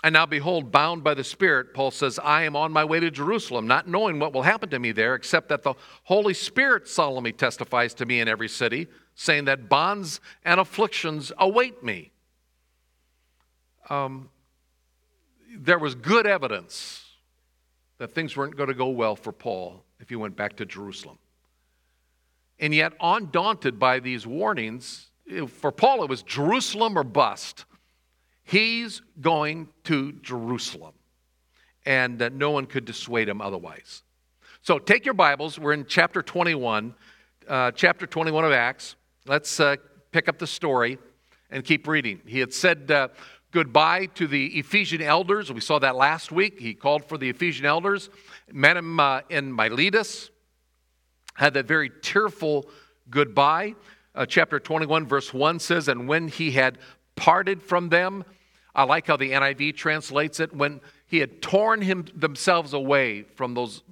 And 0.04 0.12
now, 0.12 0.26
behold, 0.26 0.70
bound 0.70 1.02
by 1.02 1.14
the 1.14 1.24
Spirit, 1.24 1.72
Paul 1.72 1.90
says, 1.90 2.20
I 2.22 2.42
am 2.42 2.56
on 2.56 2.70
my 2.72 2.84
way 2.84 3.00
to 3.00 3.10
Jerusalem, 3.10 3.66
not 3.66 3.88
knowing 3.88 4.18
what 4.18 4.34
will 4.34 4.42
happen 4.42 4.68
to 4.68 4.78
me 4.78 4.92
there, 4.92 5.14
except 5.14 5.48
that 5.48 5.62
the 5.62 5.72
Holy 6.02 6.34
Spirit 6.34 6.86
solemnly 6.86 7.32
testifies 7.32 7.94
to 7.94 8.04
me 8.04 8.20
in 8.20 8.28
every 8.28 8.50
city, 8.50 8.86
saying 9.14 9.46
that 9.46 9.70
bonds 9.70 10.20
and 10.44 10.60
afflictions 10.60 11.32
await 11.38 11.82
me. 11.82 12.12
Um, 13.88 14.28
there 15.56 15.78
was 15.78 15.94
good 15.94 16.26
evidence 16.26 17.02
that 17.96 18.12
things 18.12 18.36
weren't 18.36 18.58
going 18.58 18.68
to 18.68 18.74
go 18.74 18.88
well 18.88 19.16
for 19.16 19.32
Paul 19.32 19.84
if 20.00 20.10
he 20.10 20.16
went 20.16 20.36
back 20.36 20.56
to 20.56 20.66
Jerusalem. 20.66 21.16
And 22.58 22.74
yet, 22.74 22.92
undaunted 23.00 23.78
by 23.78 24.00
these 24.00 24.26
warnings, 24.26 25.08
for 25.48 25.72
Paul 25.72 26.02
it 26.02 26.10
was 26.10 26.22
Jerusalem 26.22 26.98
or 26.98 27.04
bust. 27.04 27.64
He's 28.44 29.02
going 29.20 29.68
to 29.84 30.12
Jerusalem. 30.12 30.92
And 31.86 32.20
uh, 32.22 32.30
no 32.32 32.50
one 32.50 32.66
could 32.66 32.84
dissuade 32.84 33.28
him 33.28 33.40
otherwise. 33.40 34.02
So 34.62 34.78
take 34.78 35.04
your 35.04 35.14
Bibles. 35.14 35.58
We're 35.58 35.72
in 35.72 35.84
chapter 35.86 36.22
21, 36.22 36.94
uh, 37.48 37.72
chapter 37.72 38.06
21 38.06 38.44
of 38.44 38.52
Acts. 38.52 38.96
Let's 39.26 39.60
uh, 39.60 39.76
pick 40.12 40.28
up 40.28 40.38
the 40.38 40.46
story 40.46 40.98
and 41.50 41.64
keep 41.64 41.86
reading. 41.86 42.20
He 42.26 42.38
had 42.38 42.54
said 42.54 42.90
uh, 42.90 43.08
goodbye 43.50 44.06
to 44.14 44.26
the 44.26 44.46
Ephesian 44.58 45.02
elders. 45.02 45.52
We 45.52 45.60
saw 45.60 45.78
that 45.80 45.96
last 45.96 46.32
week. 46.32 46.58
He 46.58 46.74
called 46.74 47.04
for 47.04 47.18
the 47.18 47.28
Ephesian 47.28 47.66
elders, 47.66 48.10
met 48.50 48.76
him 48.76 48.98
uh, 48.98 49.20
in 49.28 49.52
Miletus, 49.52 50.30
had 51.34 51.54
that 51.54 51.66
very 51.66 51.90
tearful 52.02 52.68
goodbye. 53.10 53.74
Uh, 54.14 54.24
chapter 54.24 54.58
21, 54.58 55.06
verse 55.06 55.34
1 55.34 55.58
says, 55.58 55.88
And 55.88 56.08
when 56.08 56.28
he 56.28 56.52
had 56.52 56.78
parted 57.16 57.62
from 57.62 57.88
them, 57.88 58.24
I 58.74 58.84
like 58.84 59.06
how 59.06 59.16
the 59.16 59.30
NIV 59.30 59.76
translates 59.76 60.40
it, 60.40 60.54
when 60.54 60.80
he 61.06 61.18
had 61.18 61.40
torn 61.40 61.80
him 61.80 62.06
themselves 62.14 62.72
away 62.72 63.22
from 63.22 63.54
those 63.54 63.82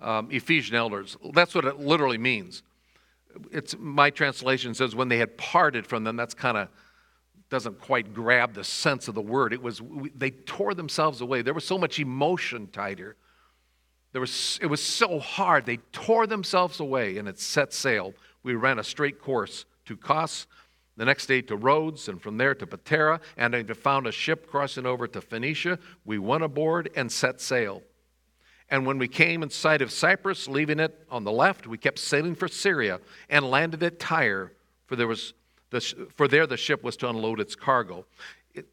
um, 0.00 0.28
Ephesian 0.30 0.76
elders. 0.76 1.16
That's 1.32 1.54
what 1.54 1.64
it 1.64 1.78
literally 1.78 2.18
means. 2.18 2.62
It's 3.52 3.76
my 3.78 4.10
translation 4.10 4.74
says 4.74 4.94
when 4.94 5.08
they 5.08 5.18
had 5.18 5.36
parted 5.36 5.86
from 5.86 6.04
them. 6.04 6.16
That's 6.16 6.34
kind 6.34 6.56
of 6.56 6.68
doesn't 7.48 7.80
quite 7.80 8.12
grab 8.12 8.54
the 8.54 8.64
sense 8.64 9.08
of 9.08 9.14
the 9.14 9.22
word. 9.22 9.52
It 9.52 9.62
was 9.62 9.80
they 10.14 10.30
tore 10.30 10.74
themselves 10.74 11.20
away. 11.20 11.42
There 11.42 11.54
was 11.54 11.66
so 11.66 11.78
much 11.78 12.00
emotion 12.00 12.68
tied 12.72 12.98
here. 12.98 13.16
There 14.12 14.20
was 14.20 14.58
it 14.62 14.66
was 14.66 14.82
so 14.82 15.18
hard. 15.18 15.66
They 15.66 15.76
tore 15.92 16.26
themselves 16.26 16.80
away 16.80 17.18
and 17.18 17.28
it 17.28 17.38
set 17.38 17.72
sail. 17.72 18.14
We 18.42 18.54
ran 18.54 18.78
a 18.78 18.84
straight 18.84 19.20
course 19.20 19.64
to 19.84 19.96
Kos, 19.96 20.46
the 20.96 21.04
next 21.04 21.26
day 21.26 21.42
to 21.42 21.56
Rhodes, 21.56 22.08
and 22.08 22.20
from 22.20 22.38
there 22.38 22.54
to 22.54 22.66
Patara, 22.66 23.20
and 23.36 23.54
I 23.54 23.62
found 23.64 24.06
a 24.06 24.12
ship 24.12 24.48
crossing 24.48 24.86
over 24.86 25.06
to 25.06 25.20
Phoenicia. 25.20 25.78
We 26.04 26.18
went 26.18 26.42
aboard 26.42 26.90
and 26.96 27.12
set 27.12 27.40
sail. 27.40 27.82
And 28.70 28.86
when 28.86 28.98
we 28.98 29.06
came 29.06 29.42
in 29.42 29.50
sight 29.50 29.82
of 29.82 29.92
Cyprus, 29.92 30.48
leaving 30.48 30.80
it 30.80 31.06
on 31.10 31.24
the 31.24 31.30
left, 31.30 31.66
we 31.66 31.78
kept 31.78 31.98
sailing 31.98 32.34
for 32.34 32.48
Syria 32.48 33.00
and 33.28 33.48
landed 33.48 33.82
at 33.82 34.00
Tyre, 34.00 34.52
for 34.86 34.96
there 34.96 35.06
was 35.06 35.34
the, 35.70 35.80
for 36.14 36.26
there 36.26 36.46
the 36.46 36.56
ship 36.56 36.82
was 36.82 36.96
to 36.98 37.08
unload 37.08 37.40
its 37.40 37.54
cargo. 37.54 38.06
It, 38.54 38.66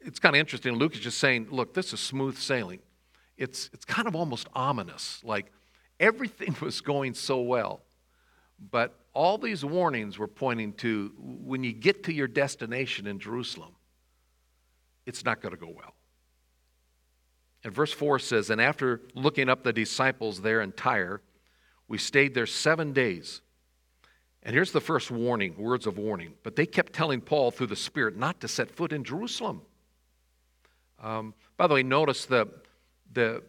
it's 0.00 0.18
kind 0.18 0.34
of 0.34 0.40
interesting. 0.40 0.74
Luke 0.74 0.94
is 0.94 1.00
just 1.00 1.18
saying, 1.18 1.48
look, 1.50 1.74
this 1.74 1.92
is 1.92 2.00
smooth 2.00 2.36
sailing. 2.36 2.80
It's, 3.36 3.68
it's 3.72 3.84
kind 3.84 4.06
of 4.06 4.14
almost 4.14 4.48
ominous. 4.54 5.20
Like 5.24 5.50
everything 5.98 6.56
was 6.62 6.80
going 6.80 7.14
so 7.14 7.40
well. 7.40 7.82
But 8.70 8.94
all 9.14 9.38
these 9.38 9.64
warnings 9.64 10.18
were 10.18 10.28
pointing 10.28 10.72
to 10.74 11.12
when 11.18 11.62
you 11.62 11.72
get 11.72 12.04
to 12.04 12.12
your 12.12 12.26
destination 12.26 13.06
in 13.06 13.20
Jerusalem, 13.20 13.72
it's 15.06 15.24
not 15.24 15.40
going 15.40 15.54
to 15.54 15.60
go 15.60 15.72
well. 15.74 15.94
And 17.62 17.72
verse 17.72 17.92
4 17.92 18.18
says, 18.18 18.50
And 18.50 18.60
after 18.60 19.00
looking 19.14 19.48
up 19.48 19.62
the 19.62 19.72
disciples 19.72 20.42
there 20.42 20.60
in 20.60 20.72
Tyre, 20.72 21.22
we 21.88 21.96
stayed 21.96 22.34
there 22.34 22.46
seven 22.46 22.92
days. 22.92 23.40
And 24.42 24.52
here's 24.52 24.72
the 24.72 24.80
first 24.80 25.10
warning, 25.10 25.54
words 25.56 25.86
of 25.86 25.96
warning. 25.96 26.34
But 26.42 26.56
they 26.56 26.66
kept 26.66 26.92
telling 26.92 27.20
Paul 27.20 27.50
through 27.50 27.68
the 27.68 27.76
Spirit 27.76 28.16
not 28.16 28.40
to 28.40 28.48
set 28.48 28.70
foot 28.70 28.92
in 28.92 29.04
Jerusalem. 29.04 29.62
Um, 31.02 31.34
by 31.56 31.66
the 31.66 31.74
way, 31.74 31.82
notice 31.82 32.26
the, 32.26 32.48
the, 33.12 33.42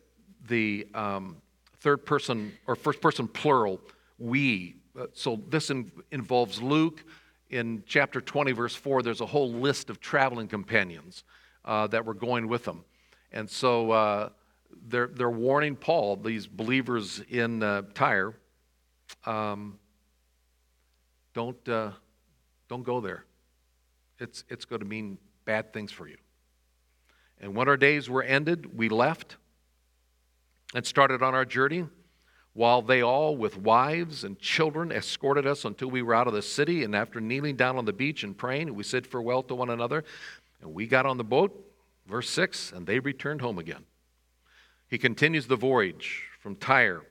the 0.48 0.88
um, 0.93 1.38
third 1.79 2.05
person 2.05 2.53
or 2.67 2.75
first 2.75 3.01
person 3.01 3.27
plural, 3.27 3.81
we 4.17 4.75
so 5.14 5.42
this 5.50 5.70
in, 5.70 5.92
involves 6.12 6.62
Luke. 6.62 7.04
In 7.50 7.84
chapter 7.86 8.22
20, 8.22 8.54
verse 8.54 8.75
4, 8.75 9.04
there's 9.04 9.22
a 9.22 9.25
whole 9.25 9.54
list 9.54 9.90
of 9.90 10.00
traveling 10.00 10.48
companions 10.48 11.24
uh, 11.64 11.88
that 11.88 12.06
were 12.06 12.14
going 12.14 12.48
with 12.48 12.66
them. 12.66 12.84
And 13.32 13.50
so 13.50 13.92
uh, 13.92 14.30
they're, 14.88 15.08
they're 15.08 15.30
warning 15.30 15.75
Paul, 15.75 16.16
these 16.18 16.48
believers 16.48 17.22
in 17.30 17.62
uh, 17.62 17.84
Tyre, 17.94 18.34
um, 19.25 19.78
don't, 21.34 21.70
uh, 21.70 21.92
don't 22.68 22.84
go 22.84 23.00
there. 23.00 23.25
It's, 24.20 24.44
it's 24.50 24.66
going 24.66 24.80
to 24.80 24.88
mean 24.88 25.18
bad 25.44 25.74
things 25.74 25.92
for 25.92 26.08
you. 26.08 26.18
And 27.40 27.56
when 27.56 27.68
our 27.68 27.78
days 27.78 28.10
were 28.10 28.24
ended, 28.24 28.78
we 28.78 28.90
left 28.90 29.36
and 30.74 30.86
started 30.86 31.22
on 31.22 31.36
our 31.36 31.46
journey 31.46 31.86
while 32.55 32.81
they 32.81 33.01
all, 33.01 33.35
with 33.35 33.57
wives 33.57 34.24
and 34.24 34.39
children, 34.39 34.89
escorted 34.89 35.45
us 35.45 35.65
until 35.65 35.89
we 35.89 36.01
were 36.01 36.15
out 36.15 36.25
of 36.25 36.33
the 36.33 36.41
city. 36.41 36.85
And 36.85 36.95
after 36.95 37.19
kneeling 37.19 37.57
down 37.57 37.77
on 37.77 37.83
the 37.83 37.91
beach 37.91 38.24
and 38.24 38.35
praying, 38.35 38.74
we 38.74 38.83
said 38.83 39.05
farewell 39.05 39.43
to 39.43 39.55
one 39.55 39.69
another. 39.69 40.05
And 40.62 40.74
we 40.74 40.88
got 40.88 41.05
on 41.05 41.17
the 41.17 41.24
boat, 41.25 41.53
verse 42.07 42.29
6, 42.29 42.71
and 42.71 42.88
they 42.88 43.00
returned 43.00 43.41
home 43.41 43.59
again. 43.59 43.83
He 44.88 44.97
continues 44.97 45.47
the 45.47 45.57
voyage 45.57 46.24
from 46.39 46.55
Tyre. 46.55 47.01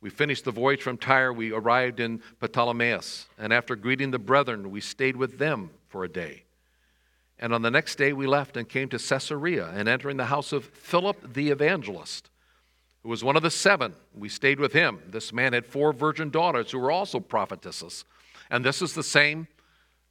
We 0.00 0.10
finished 0.10 0.44
the 0.44 0.50
voyage 0.50 0.82
from 0.82 0.98
Tyre. 0.98 1.32
We 1.32 1.52
arrived 1.52 2.00
in 2.00 2.20
Ptolemais. 2.42 3.26
And 3.38 3.52
after 3.52 3.76
greeting 3.76 4.10
the 4.10 4.18
brethren, 4.18 4.72
we 4.72 4.80
stayed 4.80 5.14
with 5.14 5.38
them 5.38 5.70
for 5.86 6.02
a 6.02 6.08
day. 6.08 6.42
And 7.38 7.54
on 7.54 7.62
the 7.62 7.70
next 7.70 7.98
day, 7.98 8.12
we 8.12 8.26
left 8.26 8.56
and 8.56 8.68
came 8.68 8.88
to 8.88 8.98
Caesarea 8.98 9.68
and 9.68 9.88
entering 9.88 10.16
the 10.16 10.24
house 10.24 10.52
of 10.52 10.64
Philip 10.64 11.34
the 11.34 11.50
evangelist 11.50 12.30
who 13.08 13.10
was 13.10 13.24
one 13.24 13.36
of 13.36 13.42
the 13.42 13.50
seven. 13.50 13.94
We 14.14 14.28
stayed 14.28 14.60
with 14.60 14.74
him. 14.74 15.00
This 15.08 15.32
man 15.32 15.54
had 15.54 15.64
four 15.64 15.94
virgin 15.94 16.28
daughters 16.28 16.70
who 16.70 16.78
were 16.78 16.90
also 16.90 17.20
prophetesses. 17.20 18.04
And 18.50 18.62
this 18.62 18.82
is 18.82 18.92
the 18.92 19.02
same 19.02 19.48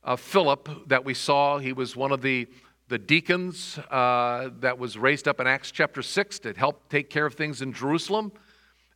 uh, 0.03 0.15
Philip 0.15 0.67
that 0.87 1.05
we 1.05 1.13
saw. 1.13 1.59
He 1.59 1.73
was 1.73 1.95
one 1.95 2.11
of 2.11 2.23
the, 2.23 2.47
the 2.87 2.97
deacons 2.97 3.77
uh, 3.91 4.49
that 4.61 4.79
was 4.79 4.97
raised 4.97 5.27
up 5.27 5.39
in 5.39 5.45
Acts 5.45 5.69
chapter 5.69 6.01
6 6.01 6.39
to 6.39 6.53
help 6.53 6.89
take 6.89 7.11
care 7.11 7.27
of 7.27 7.35
things 7.35 7.61
in 7.61 7.71
Jerusalem. 7.71 8.31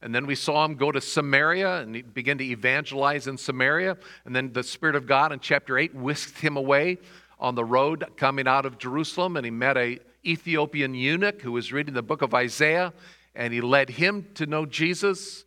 And 0.01 0.15
then 0.15 0.25
we 0.25 0.33
saw 0.33 0.65
him 0.65 0.77
go 0.77 0.91
to 0.91 0.99
Samaria 0.99 1.81
and 1.81 2.11
begin 2.11 2.39
to 2.39 2.43
evangelize 2.43 3.27
in 3.27 3.37
Samaria. 3.37 3.97
And 4.25 4.35
then 4.35 4.51
the 4.51 4.63
Spirit 4.63 4.95
of 4.95 5.05
God 5.05 5.31
in 5.31 5.39
chapter 5.39 5.77
8 5.77 5.93
whisked 5.93 6.39
him 6.39 6.57
away 6.57 6.97
on 7.39 7.53
the 7.53 7.65
road 7.65 8.05
coming 8.17 8.47
out 8.47 8.65
of 8.65 8.79
Jerusalem. 8.79 9.37
And 9.37 9.45
he 9.45 9.51
met 9.51 9.77
a 9.77 9.99
Ethiopian 10.25 10.95
eunuch 10.95 11.43
who 11.43 11.51
was 11.51 11.71
reading 11.71 11.93
the 11.93 12.01
book 12.01 12.23
of 12.23 12.33
Isaiah 12.33 12.93
and 13.35 13.53
he 13.53 13.61
led 13.61 13.89
him 13.89 14.27
to 14.35 14.45
know 14.45 14.65
Jesus. 14.65 15.45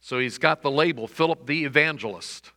So 0.00 0.18
he's 0.18 0.38
got 0.38 0.62
the 0.62 0.70
label 0.70 1.06
Philip 1.06 1.46
the 1.46 1.64
Evangelist, 1.64 2.52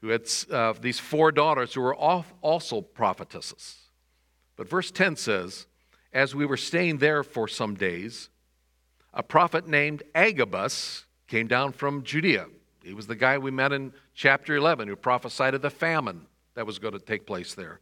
who 0.00 0.08
had 0.08 0.28
uh, 0.50 0.74
these 0.80 0.98
four 0.98 1.32
daughters 1.32 1.74
who 1.74 1.80
were 1.80 1.94
also 1.96 2.80
prophetesses. 2.80 3.76
But 4.56 4.68
verse 4.68 4.90
10 4.90 5.16
says, 5.16 5.66
As 6.12 6.34
we 6.34 6.46
were 6.46 6.56
staying 6.56 6.98
there 6.98 7.22
for 7.22 7.48
some 7.48 7.74
days, 7.74 8.28
a 9.14 9.22
prophet 9.22 9.66
named 9.66 10.02
Agabus 10.14 11.04
came 11.26 11.46
down 11.46 11.72
from 11.72 12.02
Judea. 12.02 12.46
He 12.82 12.92
was 12.92 13.06
the 13.06 13.16
guy 13.16 13.38
we 13.38 13.50
met 13.50 13.72
in 13.72 13.92
chapter 14.14 14.56
11 14.56 14.88
who 14.88 14.96
prophesied 14.96 15.54
of 15.54 15.62
the 15.62 15.70
famine 15.70 16.26
that 16.54 16.66
was 16.66 16.78
going 16.78 16.94
to 16.94 17.00
take 17.00 17.26
place 17.26 17.54
there. 17.54 17.80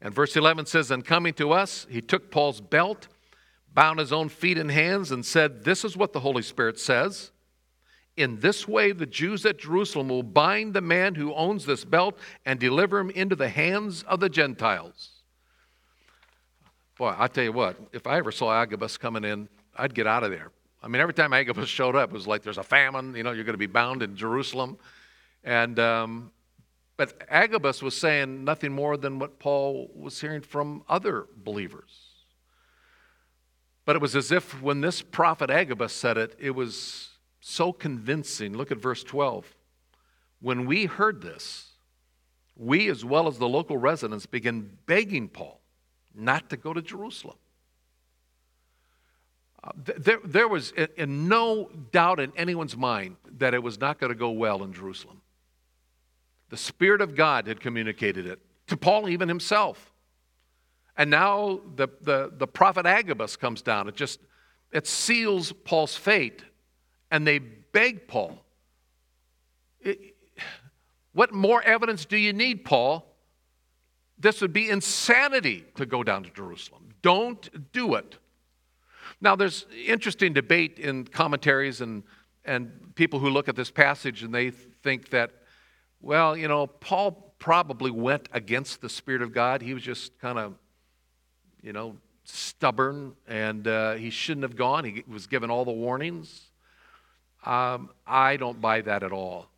And 0.00 0.14
verse 0.14 0.36
11 0.36 0.66
says, 0.66 0.90
And 0.90 1.04
coming 1.04 1.32
to 1.34 1.52
us, 1.52 1.86
he 1.88 2.00
took 2.00 2.30
Paul's 2.30 2.60
belt 2.60 3.08
bound 3.76 4.00
his 4.00 4.10
own 4.10 4.30
feet 4.30 4.56
and 4.56 4.70
hands, 4.70 5.12
and 5.12 5.24
said, 5.24 5.62
This 5.62 5.84
is 5.84 5.96
what 5.96 6.14
the 6.14 6.20
Holy 6.20 6.42
Spirit 6.42 6.80
says. 6.80 7.30
In 8.16 8.40
this 8.40 8.66
way, 8.66 8.92
the 8.92 9.04
Jews 9.04 9.44
at 9.44 9.58
Jerusalem 9.58 10.08
will 10.08 10.22
bind 10.22 10.72
the 10.72 10.80
man 10.80 11.14
who 11.14 11.34
owns 11.34 11.66
this 11.66 11.84
belt 11.84 12.18
and 12.46 12.58
deliver 12.58 12.98
him 12.98 13.10
into 13.10 13.36
the 13.36 13.50
hands 13.50 14.02
of 14.04 14.20
the 14.20 14.30
Gentiles. 14.30 15.10
Boy, 16.96 17.14
I 17.16 17.28
tell 17.28 17.44
you 17.44 17.52
what, 17.52 17.76
if 17.92 18.06
I 18.06 18.16
ever 18.16 18.32
saw 18.32 18.50
Agabus 18.50 18.96
coming 18.96 19.24
in, 19.24 19.46
I'd 19.76 19.94
get 19.94 20.06
out 20.06 20.24
of 20.24 20.30
there. 20.30 20.50
I 20.82 20.88
mean, 20.88 21.02
every 21.02 21.12
time 21.12 21.34
Agabus 21.34 21.68
showed 21.68 21.94
up, 21.94 22.08
it 22.08 22.14
was 22.14 22.26
like 22.26 22.42
there's 22.42 22.56
a 22.56 22.62
famine, 22.62 23.14
you 23.14 23.22
know, 23.22 23.32
you're 23.32 23.44
going 23.44 23.52
to 23.54 23.58
be 23.58 23.66
bound 23.66 24.02
in 24.02 24.16
Jerusalem. 24.16 24.78
And, 25.44 25.78
um, 25.78 26.30
but 26.96 27.22
Agabus 27.28 27.82
was 27.82 27.94
saying 27.94 28.42
nothing 28.44 28.72
more 28.72 28.96
than 28.96 29.18
what 29.18 29.38
Paul 29.38 29.90
was 29.94 30.18
hearing 30.18 30.40
from 30.40 30.82
other 30.88 31.26
believers. 31.36 32.05
But 33.86 33.96
it 33.96 34.02
was 34.02 34.14
as 34.16 34.32
if 34.32 34.60
when 34.60 34.82
this 34.82 35.00
prophet 35.00 35.48
Agabus 35.48 35.92
said 35.92 36.18
it, 36.18 36.36
it 36.38 36.50
was 36.50 37.10
so 37.40 37.72
convincing. 37.72 38.54
Look 38.54 38.72
at 38.72 38.78
verse 38.78 39.04
12. 39.04 39.46
When 40.40 40.66
we 40.66 40.86
heard 40.86 41.22
this, 41.22 41.70
we, 42.56 42.88
as 42.88 43.04
well 43.04 43.28
as 43.28 43.38
the 43.38 43.48
local 43.48 43.78
residents, 43.78 44.26
began 44.26 44.70
begging 44.86 45.28
Paul 45.28 45.60
not 46.14 46.50
to 46.50 46.56
go 46.56 46.72
to 46.72 46.82
Jerusalem. 46.82 47.36
Uh, 49.62 49.70
there, 49.76 50.18
there 50.24 50.48
was 50.48 50.72
no 50.98 51.70
doubt 51.92 52.18
in 52.18 52.32
anyone's 52.36 52.76
mind 52.76 53.16
that 53.38 53.54
it 53.54 53.62
was 53.62 53.78
not 53.80 54.00
going 54.00 54.10
to 54.10 54.18
go 54.18 54.30
well 54.30 54.64
in 54.64 54.72
Jerusalem. 54.72 55.22
The 56.48 56.56
Spirit 56.56 57.00
of 57.00 57.14
God 57.14 57.46
had 57.46 57.60
communicated 57.60 58.26
it 58.26 58.40
to 58.66 58.76
Paul, 58.76 59.08
even 59.08 59.28
himself. 59.28 59.92
And 60.96 61.10
now 61.10 61.60
the, 61.74 61.88
the, 62.00 62.32
the 62.36 62.46
prophet 62.46 62.86
Agabus 62.86 63.36
comes 63.36 63.62
down. 63.62 63.88
It 63.88 63.96
just 63.96 64.20
it 64.72 64.86
seals 64.86 65.52
Paul's 65.52 65.96
fate, 65.96 66.42
and 67.10 67.26
they 67.26 67.38
beg 67.38 68.08
Paul. 68.08 68.44
It, 69.80 70.16
what 71.12 71.32
more 71.32 71.62
evidence 71.62 72.04
do 72.04 72.16
you 72.16 72.32
need, 72.32 72.64
Paul? 72.64 73.06
This 74.18 74.40
would 74.40 74.52
be 74.52 74.68
insanity 74.68 75.64
to 75.76 75.86
go 75.86 76.02
down 76.02 76.24
to 76.24 76.30
Jerusalem. 76.30 76.88
Don't 77.02 77.72
do 77.72 77.94
it. 77.94 78.18
Now, 79.20 79.36
there's 79.36 79.66
interesting 79.86 80.32
debate 80.32 80.78
in 80.78 81.04
commentaries 81.04 81.80
and, 81.80 82.02
and 82.44 82.94
people 82.94 83.18
who 83.18 83.30
look 83.30 83.48
at 83.48 83.56
this 83.56 83.70
passage 83.70 84.22
and 84.22 84.34
they 84.34 84.50
think 84.50 85.10
that, 85.10 85.30
well, 86.00 86.36
you 86.36 86.48
know, 86.48 86.66
Paul 86.66 87.34
probably 87.38 87.90
went 87.90 88.28
against 88.32 88.80
the 88.80 88.88
Spirit 88.88 89.22
of 89.22 89.32
God. 89.32 89.62
He 89.62 89.72
was 89.72 89.82
just 89.82 90.18
kind 90.18 90.38
of, 90.38 90.54
you 91.66 91.72
know, 91.72 91.96
stubborn 92.22 93.12
and 93.26 93.66
uh, 93.66 93.94
he 93.94 94.08
shouldn't 94.08 94.44
have 94.44 94.54
gone. 94.54 94.84
He 94.84 95.02
was 95.08 95.26
given 95.26 95.50
all 95.50 95.64
the 95.64 95.72
warnings. 95.72 96.42
Um, 97.44 97.90
I 98.06 98.36
don't 98.36 98.60
buy 98.60 98.82
that 98.82 99.02
at 99.02 99.10
all. 99.10 99.48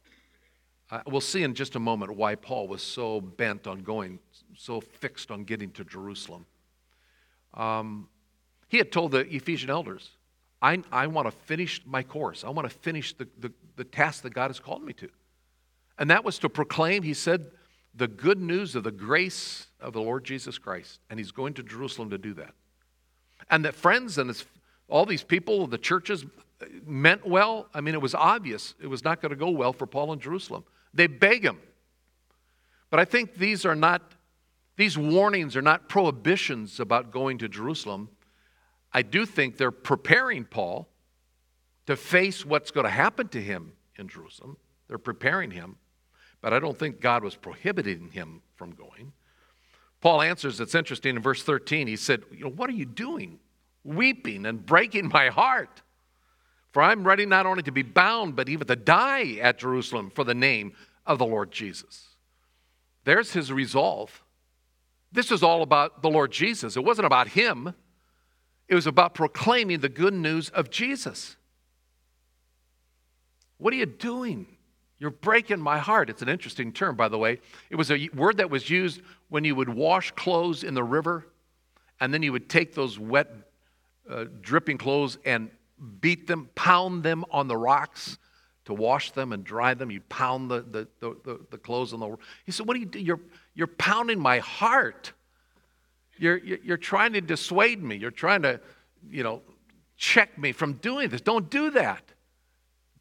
Uh, 0.91 1.03
we'll 1.07 1.21
see 1.21 1.43
in 1.43 1.55
just 1.55 1.77
a 1.77 1.79
moment 1.79 2.17
why 2.17 2.35
Paul 2.35 2.67
was 2.67 2.83
so 2.83 3.21
bent 3.21 3.67
on 3.67 3.83
going, 3.83 4.19
so 4.57 4.81
fixed 4.81 5.31
on 5.31 5.45
getting 5.45 5.71
to 5.73 5.85
Jerusalem. 5.85 6.47
Um, 7.53 8.09
he 8.69 8.79
had 8.79 8.91
told 8.91 9.12
the 9.12 9.27
Ephesian 9.35 9.69
elders, 9.69 10.09
I, 10.62 10.83
I 10.91 11.09
want 11.09 11.27
to 11.27 11.33
finish 11.45 11.83
my 11.85 12.03
course. 12.03 12.43
I 12.43 12.49
want 12.49 12.71
to 12.71 12.75
finish 12.75 13.12
the, 13.12 13.29
the, 13.38 13.53
the 13.77 13.85
task 13.85 14.23
that 14.23 14.33
God 14.33 14.49
has 14.49 14.59
called 14.59 14.83
me 14.83 14.95
to. 14.95 15.11
And 15.99 16.09
that 16.11 16.25
was 16.25 16.38
to 16.38 16.49
proclaim, 16.49 17.03
he 17.03 17.12
said, 17.12 17.50
the 17.99 18.09
good 18.09 18.40
news 18.40 18.75
of 18.75 18.85
the 18.85 18.93
grace 18.93 19.67
of 19.81 19.93
the 19.93 20.00
Lord 20.00 20.25
Jesus 20.25 20.57
Christ. 20.57 21.00
And 21.11 21.19
he's 21.19 21.33
going 21.33 21.55
to 21.55 21.62
Jerusalem 21.62 22.11
to 22.11 22.19
do 22.19 22.33
that. 22.35 22.55
And 23.50 23.64
that 23.64 23.75
friends 23.75 24.19
and 24.19 24.31
his, 24.31 24.45
all 24.88 25.05
these 25.05 25.25
people, 25.25 25.67
the 25.67 25.78
churches, 25.78 26.25
meant 26.87 27.26
well. 27.26 27.69
I 27.75 27.81
mean, 27.81 27.95
it 27.95 28.00
was 28.00 28.14
obvious 28.14 28.75
it 28.81 28.87
was 28.87 29.05
not 29.05 29.21
going 29.21 29.31
to 29.31 29.37
go 29.37 29.50
well 29.50 29.73
for 29.73 29.87
Paul 29.87 30.12
in 30.12 30.21
Jerusalem. 30.21 30.64
They 30.95 31.07
beg 31.07 31.45
him. 31.45 31.59
But 32.90 33.00
I 33.00 33.05
think 33.05 33.35
these 33.35 33.64
are 33.67 33.75
not, 33.75 34.14
these 34.76 34.97
warnings 34.97 35.57
are 35.57 35.62
not 35.62 35.88
prohibitions 35.88 36.81
about 36.81 37.11
going 37.11 37.38
to 37.38 37.49
Jerusalem. 37.49 38.09
I 38.93 39.02
do 39.02 39.27
think 39.27 39.57
they're 39.57 39.70
preparing 39.70 40.44
Paul 40.44 40.88
to 41.87 41.96
face 41.96 42.46
what's 42.46 42.70
going 42.70 42.85
to 42.85 42.90
happen 42.90 43.29
to 43.29 43.40
him 43.40 43.73
in 43.96 44.09
Jerusalem. 44.09 44.57
They're 44.88 44.99
preparing 44.99 45.51
him, 45.51 45.77
but 46.40 46.53
I 46.53 46.59
don't 46.59 46.79
think 46.79 47.01
God 47.01 47.24
was 47.24 47.35
prohibiting 47.35 48.11
him 48.11 48.42
from 48.57 48.70
going. 48.70 49.12
Paul 50.01 50.22
answers, 50.22 50.61
it's 50.61 50.74
interesting, 50.74 51.16
in 51.16 51.22
verse 51.22 51.42
13, 51.42 51.87
he 51.87 51.96
said, 51.96 52.22
you 52.31 52.44
know, 52.44 52.51
What 52.51 52.70
are 52.70 52.74
you 52.74 52.85
doing? 52.85 53.38
Weeping 53.85 54.46
and 54.46 54.64
breaking 54.64 55.09
my 55.09 55.29
heart. 55.29 55.83
For 56.72 56.83
I'm 56.83 57.07
ready 57.07 57.27
not 57.27 57.46
only 57.46 57.62
to 57.62 57.72
be 57.72 57.83
bound, 57.83 58.37
but 58.37 58.48
even 58.48 58.66
to 58.66 58.77
die 58.77 59.38
at 59.40 59.59
Jerusalem 59.59 60.11
for 60.14 60.24
the 60.24 60.35
name 60.35 60.72
of 61.07 61.18
the 61.18 61.27
Lord 61.27 61.51
Jesus. 61.51 62.09
There's 63.05 63.33
his 63.33 63.51
resolve. 63.51 64.22
This 65.11 65.33
is 65.33 65.42
all 65.42 65.62
about 65.62 66.03
the 66.03 66.11
Lord 66.11 66.31
Jesus. 66.31 66.77
It 66.77 66.85
wasn't 66.85 67.07
about 67.07 67.29
him, 67.29 67.74
it 68.68 68.74
was 68.74 68.87
about 68.87 69.14
proclaiming 69.14 69.81
the 69.81 69.88
good 69.88 70.12
news 70.12 70.51
of 70.51 70.68
Jesus. 70.68 71.37
What 73.57 73.72
are 73.72 73.77
you 73.77 73.87
doing? 73.87 74.58
You're 74.99 75.11
breaking 75.11 75.61
my 75.61 75.79
heart. 75.79 76.11
It's 76.11 76.23
an 76.23 76.29
interesting 76.29 76.73
term, 76.73 76.97
by 76.97 77.09
the 77.09 77.19
way. 77.19 77.41
It 77.71 77.77
was 77.77 77.91
a 77.91 78.09
word 78.15 78.39
that 78.39 78.51
was 78.51 78.69
used 78.69 79.01
when 79.29 79.45
you 79.45 79.55
would 79.55 79.69
wash 79.69 80.11
clothes 80.13 80.65
in 80.65 80.75
the 80.75 80.83
river, 80.83 81.27
and 82.01 82.13
then 82.13 82.23
you 82.23 82.33
would 82.33 82.49
take 82.49 82.75
those 82.75 82.99
wet, 82.99 83.31
uh, 84.11 84.25
dripping 84.41 84.79
clothes 84.79 85.19
and 85.25 85.51
beat 86.01 86.27
them, 86.27 86.51
pound 86.55 87.05
them 87.05 87.25
on 87.31 87.47
the 87.47 87.57
rocks 87.57 88.19
to 88.65 88.75
wash 88.75 89.13
them 89.13 89.33
and 89.33 89.45
dry 89.45 89.73
them. 89.75 89.91
You 89.91 90.01
pound 90.03 90.51
the, 90.51 90.61
the, 90.61 90.89
the, 91.01 91.41
the, 91.51 91.59
clothes 91.59 91.93
on 91.93 92.01
the 92.01 92.17
He 92.45 92.53
said, 92.53 92.67
What 92.67 92.75
do 92.75 92.81
you 92.81 92.87
do? 92.87 92.99
You're, 92.99 93.21
you're 93.55 93.67
pounding 93.67 94.19
my 94.19 94.41
heart. 94.41 95.13
You're, 96.19 96.39
you're 96.39 96.77
trying 96.77 97.13
to 97.13 97.21
dissuade 97.21 97.83
me. 97.83 97.97
You're 97.97 98.11
trying 98.11 98.43
to, 98.43 98.61
you 99.09 99.23
know, 99.23 99.43
check 99.97 100.37
me 100.37 100.51
from 100.53 100.75
doing 100.75 101.09
this. 101.09 101.21
Don't 101.21 101.49
do 101.49 101.71
that. 101.71 102.03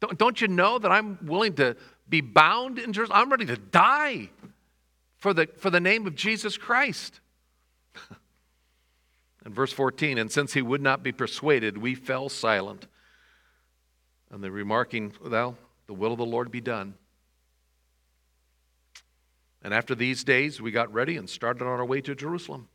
Don't, 0.00 0.18
don't 0.18 0.40
you 0.40 0.48
know 0.48 0.78
that 0.78 0.90
I'm 0.90 1.18
willing 1.22 1.54
to 1.54 1.76
be 2.08 2.20
bound 2.20 2.78
in 2.78 2.92
Jerusalem? 2.92 3.18
I'm 3.20 3.30
ready 3.30 3.46
to 3.46 3.56
die 3.56 4.30
for 5.16 5.34
the, 5.34 5.48
for 5.58 5.70
the 5.70 5.80
name 5.80 6.06
of 6.06 6.14
Jesus 6.14 6.56
Christ. 6.56 7.20
In 9.46 9.52
verse 9.52 9.72
14, 9.72 10.18
and 10.18 10.30
since 10.30 10.52
he 10.52 10.62
would 10.62 10.82
not 10.82 11.02
be 11.02 11.12
persuaded, 11.12 11.78
we 11.78 11.94
fell 11.94 12.28
silent. 12.28 12.86
And 14.30 14.42
the 14.44 14.50
remarking, 14.50 15.14
Well, 15.24 15.56
the 15.86 15.94
will 15.94 16.12
of 16.12 16.18
the 16.18 16.26
Lord 16.26 16.50
be 16.50 16.60
done. 16.60 16.94
And 19.62 19.72
after 19.72 19.94
these 19.94 20.22
days, 20.22 20.60
we 20.60 20.70
got 20.70 20.92
ready 20.92 21.16
and 21.16 21.28
started 21.28 21.62
on 21.62 21.68
our 21.68 21.84
way 21.84 22.00
to 22.02 22.14
Jerusalem. 22.14 22.68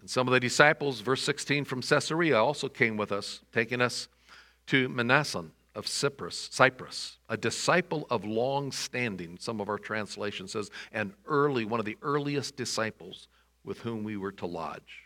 And 0.00 0.10
some 0.10 0.26
of 0.26 0.32
the 0.32 0.40
disciples, 0.40 1.00
verse 1.00 1.22
16 1.22 1.64
from 1.64 1.82
Caesarea, 1.82 2.36
also 2.36 2.68
came 2.68 2.96
with 2.96 3.12
us, 3.12 3.40
taking 3.52 3.80
us 3.80 4.08
to 4.68 4.88
Manasseh 4.88 5.44
of 5.74 5.88
Cyprus, 5.88 6.48
Cyprus, 6.52 7.18
a 7.28 7.36
disciple 7.36 8.06
of 8.10 8.24
long 8.24 8.70
standing, 8.70 9.36
some 9.40 9.60
of 9.60 9.68
our 9.68 9.78
translation 9.78 10.46
says, 10.46 10.70
and 10.92 11.12
early, 11.26 11.64
one 11.64 11.80
of 11.80 11.86
the 11.86 11.98
earliest 12.02 12.56
disciples 12.56 13.28
with 13.64 13.80
whom 13.80 14.04
we 14.04 14.16
were 14.16 14.32
to 14.32 14.46
lodge. 14.46 15.02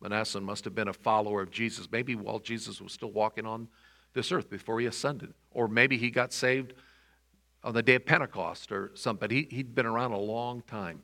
Manasseh 0.00 0.40
must 0.40 0.64
have 0.64 0.74
been 0.74 0.88
a 0.88 0.92
follower 0.92 1.42
of 1.42 1.50
Jesus, 1.50 1.88
maybe 1.92 2.14
while 2.14 2.38
Jesus 2.38 2.80
was 2.80 2.92
still 2.92 3.12
walking 3.12 3.46
on 3.46 3.68
this 4.14 4.32
earth 4.32 4.48
before 4.48 4.80
he 4.80 4.86
ascended. 4.86 5.32
Or 5.50 5.68
maybe 5.68 5.96
he 5.96 6.10
got 6.10 6.32
saved 6.32 6.72
on 7.62 7.74
the 7.74 7.82
day 7.82 7.94
of 7.94 8.06
Pentecost 8.06 8.72
or 8.72 8.90
something. 8.94 9.30
He, 9.30 9.46
he'd 9.50 9.74
been 9.74 9.86
around 9.86 10.12
a 10.12 10.18
long 10.18 10.62
time. 10.62 11.02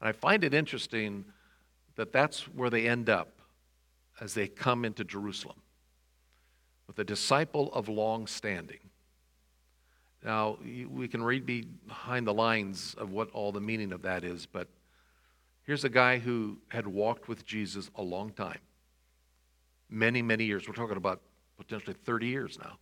And 0.00 0.08
I 0.08 0.12
find 0.12 0.42
it 0.42 0.54
interesting 0.54 1.24
that 1.96 2.12
that's 2.12 2.48
where 2.48 2.70
they 2.70 2.88
end 2.88 3.08
up 3.08 3.40
as 4.20 4.34
they 4.34 4.48
come 4.48 4.84
into 4.84 5.04
Jerusalem 5.04 5.56
with 6.86 6.98
a 6.98 7.04
disciple 7.04 7.72
of 7.72 7.88
long 7.88 8.26
standing. 8.26 8.78
Now, 10.24 10.58
we 10.90 11.08
can 11.08 11.22
read 11.22 11.46
behind 11.46 12.26
the 12.26 12.34
lines 12.34 12.94
of 12.98 13.10
what 13.10 13.30
all 13.30 13.52
the 13.52 13.60
meaning 13.60 13.92
of 13.92 14.02
that 14.02 14.24
is, 14.24 14.46
but 14.46 14.68
here's 15.64 15.84
a 15.84 15.88
guy 15.88 16.18
who 16.18 16.58
had 16.68 16.86
walked 16.86 17.28
with 17.28 17.44
Jesus 17.44 17.90
a 17.94 18.02
long 18.02 18.30
time 18.30 18.58
many, 19.88 20.22
many 20.22 20.44
years. 20.44 20.66
We're 20.66 20.74
talking 20.74 20.96
about 20.96 21.20
potentially 21.56 21.96
30 22.04 22.26
years 22.26 22.58
now. 22.58 22.78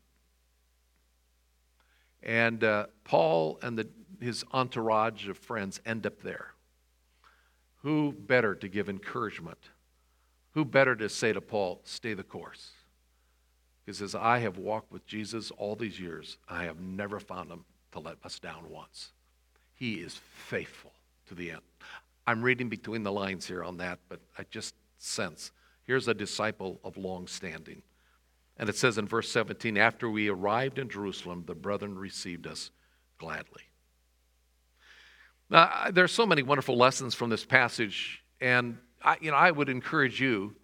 And 2.23 2.64
uh, 2.64 2.87
Paul 3.05 3.59
and 3.62 3.79
the, 3.79 3.88
his 4.21 4.45
entourage 4.53 5.29
of 5.29 5.37
friends 5.37 5.81
end 5.85 6.07
up 6.07 6.23
there. 6.23 6.55
Who 7.83 8.12
better 8.12 8.55
to 8.55 8.69
give 8.69 8.88
encouragement? 8.88 9.59
Who 10.53 10.64
better 10.64 10.97
to 10.97 11.09
say 11.09 11.33
to 11.35 11.40
Paul, 11.40 11.83
stay 11.85 12.14
the 12.14 12.23
course? 12.23 12.71
He 13.87 13.92
says, 13.92 14.14
I 14.14 14.38
have 14.38 14.57
walked 14.57 14.90
with 14.90 15.07
Jesus 15.07 15.51
all 15.51 15.77
these 15.77 16.01
years. 16.01 16.38
I 16.49 16.64
have 16.64 16.81
never 16.81 17.20
found 17.20 17.51
him 17.51 17.64
to 17.92 18.01
let 18.01 18.16
us 18.25 18.38
down 18.38 18.70
once. 18.70 19.12
He 19.75 19.94
is 19.94 20.20
faithful 20.47 20.92
to 21.27 21.35
the 21.35 21.51
end. 21.51 21.61
I'm 22.27 22.42
reading 22.42 22.68
between 22.68 23.03
the 23.03 23.12
lines 23.12 23.47
here 23.47 23.62
on 23.62 23.77
that, 23.79 23.99
but 24.09 24.20
I 24.38 24.44
just 24.51 24.75
sense 24.99 25.51
here's 25.85 26.09
a 26.09 26.14
disciple 26.14 26.81
of 26.83 26.97
long 26.97 27.27
standing. 27.27 27.83
And 28.57 28.68
it 28.68 28.77
says 28.77 28.99
in 28.99 29.07
verse 29.07 29.31
17, 29.31 29.77
after 29.77 30.09
we 30.09 30.29
arrived 30.29 30.79
in 30.79 30.88
Jerusalem, 30.88 31.44
the 31.47 31.55
brethren 31.55 31.99
received 31.99 32.47
us 32.47 32.70
gladly. 33.18 33.62
Now, 35.51 35.90
there 35.92 36.05
are 36.05 36.09
so 36.09 36.25
many 36.25 36.42
wonderful 36.42 36.77
lessons 36.77 37.14
from 37.14 37.31
this 37.31 37.44
passage, 37.44 38.23
and 38.40 38.79
I, 39.03 39.16
you 39.20 39.31
know, 39.31 39.37
I 39.37 39.51
would 39.51 39.68
encourage 39.68 40.20
you 40.20 40.55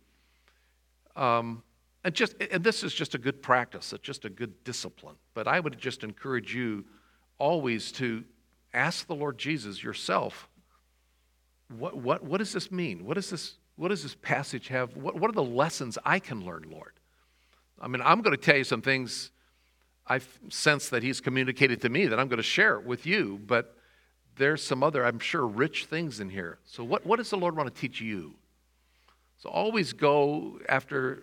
um, 1.17 1.63
and 2.05 2.15
just 2.15 2.35
and 2.51 2.65
this 2.65 2.83
is 2.83 2.95
just 2.95 3.15
a 3.15 3.19
good 3.19 3.43
practice 3.43 3.93
it's 3.93 4.03
just 4.03 4.25
a 4.25 4.31
good 4.31 4.65
discipline 4.65 5.17
but 5.35 5.47
i 5.47 5.61
would 5.61 5.79
just 5.79 6.03
encourage 6.05 6.55
you 6.55 6.85
always 7.39 7.93
to 7.93 8.25
ask 8.73 9.07
the 9.07 9.15
lord 9.15 9.39
jesus 9.39 9.83
yourself 9.83 10.49
what, 11.77 11.97
what, 11.97 12.25
what 12.25 12.39
does 12.39 12.53
this 12.53 12.71
mean? 12.71 13.05
What 13.05 13.15
does 13.15 13.31
this 13.31 13.55
what 13.77 13.89
does 13.89 14.03
this 14.03 14.15
passage 14.15 14.69
have? 14.69 14.95
What, 14.95 15.17
what 15.17 15.31
are 15.31 15.35
the 15.35 15.43
lessons 15.43 15.97
i 16.05 16.19
can 16.19 16.45
learn 16.45 16.67
lord? 16.71 16.93
I 17.81 17.89
mean 17.89 18.03
i'm 18.03 18.21
going 18.21 18.37
to 18.37 18.43
tell 18.43 18.57
you 18.57 18.65
some 18.65 18.83
things 18.83 19.31
i 20.07 20.21
sense 20.49 20.89
that 20.91 21.03
he's 21.03 21.21
communicated 21.21 21.81
to 21.83 21.89
me 21.89 22.07
that 22.07 22.19
i'm 22.19 22.29
going 22.29 22.39
to 22.39 22.43
share 22.43 22.79
with 22.79 23.07
you 23.07 23.41
but 23.47 23.77
there's 24.37 24.63
some 24.63 24.83
other 24.83 25.05
i'm 25.05 25.19
sure 25.19 25.47
rich 25.47 25.87
things 25.87 26.21
in 26.21 26.31
here. 26.31 26.59
So 26.67 26.85
what, 26.85 27.07
what 27.07 27.17
does 27.17 27.31
the 27.31 27.39
lord 27.39 27.57
want 27.57 27.73
to 27.73 27.81
teach 27.81 28.01
you? 28.01 28.35
So 29.39 29.49
always 29.49 29.95
go 29.95 30.59
after 30.69 31.23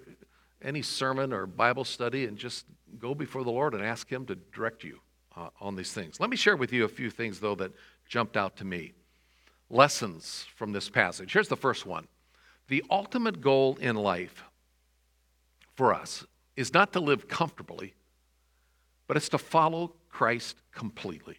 any 0.62 0.82
sermon 0.82 1.34
or 1.34 1.46
Bible 1.46 1.84
study 1.84 2.26
and 2.26 2.38
just 2.38 2.66
go 3.00 3.14
before 3.14 3.44
the 3.44 3.52
Lord 3.52 3.74
and 3.74 3.84
ask 3.84 4.10
Him 4.10 4.26
to 4.26 4.36
direct 4.36 4.84
you 4.84 5.00
uh, 5.36 5.50
on 5.62 5.76
these 5.76 5.94
things. 5.94 6.20
Let 6.20 6.30
me 6.30 6.38
share 6.38 6.56
with 6.56 6.74
you 6.74 6.86
a 6.86 6.90
few 6.90 7.10
things, 7.10 7.40
though, 7.40 7.56
that 7.56 7.72
jumped 8.08 8.38
out 8.38 8.58
to 8.58 8.66
me. 8.66 8.94
Lessons 9.70 10.46
from 10.56 10.72
this 10.72 10.90
passage. 10.90 11.34
Here's 11.34 11.50
the 11.50 11.58
first 11.58 11.86
one 11.86 12.08
The 12.68 12.84
ultimate 12.90 13.42
goal 13.42 13.78
in 13.80 13.96
life 13.96 14.44
for 15.76 15.94
us 15.94 16.26
is 16.56 16.74
not 16.74 16.94
to 16.94 17.00
live 17.00 17.28
comfortably, 17.28 17.94
but 19.08 19.18
it's 19.18 19.30
to 19.30 19.38
follow 19.38 19.94
Christ 20.10 20.58
completely. 20.72 21.38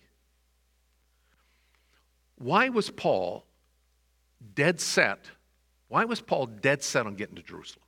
Why 2.36 2.68
was 2.68 2.90
Paul 2.90 3.44
dead 4.54 4.80
set? 4.80 5.24
Why 5.88 6.04
was 6.04 6.20
Paul 6.20 6.46
dead 6.46 6.84
set 6.84 7.06
on 7.06 7.16
getting 7.16 7.34
to 7.34 7.42
Jerusalem? 7.42 7.87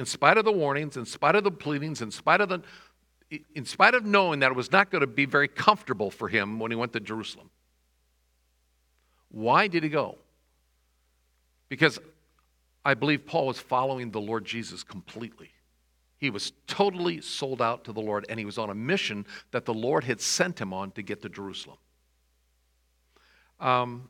In 0.00 0.06
spite 0.06 0.38
of 0.38 0.46
the 0.46 0.52
warnings, 0.52 0.96
in 0.96 1.04
spite 1.04 1.34
of 1.34 1.44
the 1.44 1.50
pleadings, 1.50 2.00
in 2.00 2.10
spite 2.10 2.40
of 2.40 2.48
the 2.48 2.62
in 3.54 3.66
spite 3.66 3.92
of 3.92 4.02
knowing 4.02 4.40
that 4.40 4.50
it 4.50 4.56
was 4.56 4.72
not 4.72 4.90
going 4.90 5.02
to 5.02 5.06
be 5.06 5.26
very 5.26 5.46
comfortable 5.46 6.10
for 6.10 6.26
him 6.26 6.58
when 6.58 6.70
he 6.70 6.74
went 6.74 6.94
to 6.94 7.00
Jerusalem. 7.00 7.50
Why 9.28 9.68
did 9.68 9.82
he 9.82 9.90
go? 9.90 10.16
Because 11.68 11.98
I 12.82 12.94
believe 12.94 13.26
Paul 13.26 13.48
was 13.48 13.60
following 13.60 14.10
the 14.10 14.22
Lord 14.22 14.46
Jesus 14.46 14.82
completely. 14.82 15.50
He 16.16 16.30
was 16.30 16.52
totally 16.66 17.20
sold 17.20 17.60
out 17.60 17.84
to 17.84 17.92
the 17.92 18.00
Lord, 18.00 18.24
and 18.30 18.38
he 18.38 18.46
was 18.46 18.56
on 18.56 18.70
a 18.70 18.74
mission 18.74 19.26
that 19.50 19.66
the 19.66 19.74
Lord 19.74 20.04
had 20.04 20.22
sent 20.22 20.58
him 20.58 20.72
on 20.72 20.92
to 20.92 21.02
get 21.02 21.20
to 21.20 21.28
Jerusalem. 21.28 21.76
Um, 23.60 24.08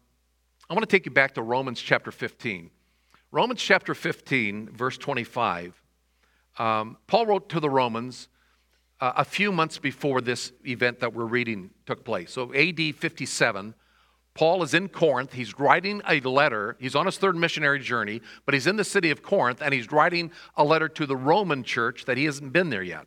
I 0.71 0.75
want 0.75 0.89
to 0.89 0.97
take 0.97 1.05
you 1.05 1.13
back 1.13 1.35
to 1.35 1.43
Romans 1.43 1.81
chapter 1.83 2.13
15. 2.13 2.71
Romans 3.33 3.63
chapter 3.63 3.95
15, 3.95 4.71
verse 4.71 4.99
25. 4.99 5.81
Um, 6.59 6.97
Paul 7.07 7.27
wrote 7.27 7.49
to 7.51 7.61
the 7.61 7.71
Romans 7.71 8.29
uh, 9.01 9.13
a 9.17 9.25
few 9.25 9.53
months 9.53 9.79
before 9.79 10.21
this 10.21 10.53
event 10.67 10.99
that 10.99 11.15
we're 11.15 11.27
reading 11.27 11.71
took 11.87 12.05
place. 12.05 12.33
So, 12.33 12.53
AD 12.53 12.97
57, 12.97 13.75
Paul 14.35 14.65
is 14.65 14.75
in 14.75 14.89
Corinth. 14.89 15.33
He's 15.33 15.59
writing 15.61 16.03
a 16.09 16.19
letter. 16.21 16.77
He's 16.81 16.97
on 16.97 17.07
his 17.07 17.19
third 17.19 17.37
missionary 17.37 17.79
journey, 17.79 18.21
but 18.47 18.55
he's 18.55 18.67
in 18.67 18.77
the 18.77 18.85
city 18.85 19.13
of 19.13 19.23
Corinth 19.23 19.63
and 19.63 19.73
he's 19.73 19.93
writing 19.93 20.33
a 20.57 20.65
letter 20.65 20.89
to 20.89 21.07
the 21.07 21.17
Roman 21.17 21.63
church 21.63 22.07
that 22.07 22.17
he 22.17 22.25
hasn't 22.25 22.53
been 22.53 22.71
there 22.71 22.83
yet. 22.83 23.07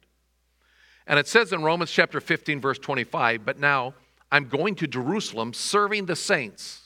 And 1.06 1.20
it 1.20 1.28
says 1.28 1.52
in 1.52 1.64
Romans 1.64 1.92
chapter 1.92 2.22
15, 2.22 2.62
verse 2.62 2.80
25, 2.80 3.46
But 3.46 3.60
now 3.60 3.94
I'm 4.32 4.48
going 4.48 4.76
to 4.76 4.88
Jerusalem 4.88 5.54
serving 5.54 6.06
the 6.06 6.16
saints. 6.16 6.83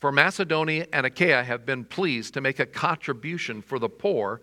For 0.00 0.10
Macedonia 0.10 0.86
and 0.92 1.04
Achaia 1.04 1.44
have 1.44 1.66
been 1.66 1.84
pleased 1.84 2.32
to 2.34 2.40
make 2.40 2.58
a 2.58 2.66
contribution 2.66 3.60
for 3.60 3.78
the 3.78 3.88
poor 3.88 4.40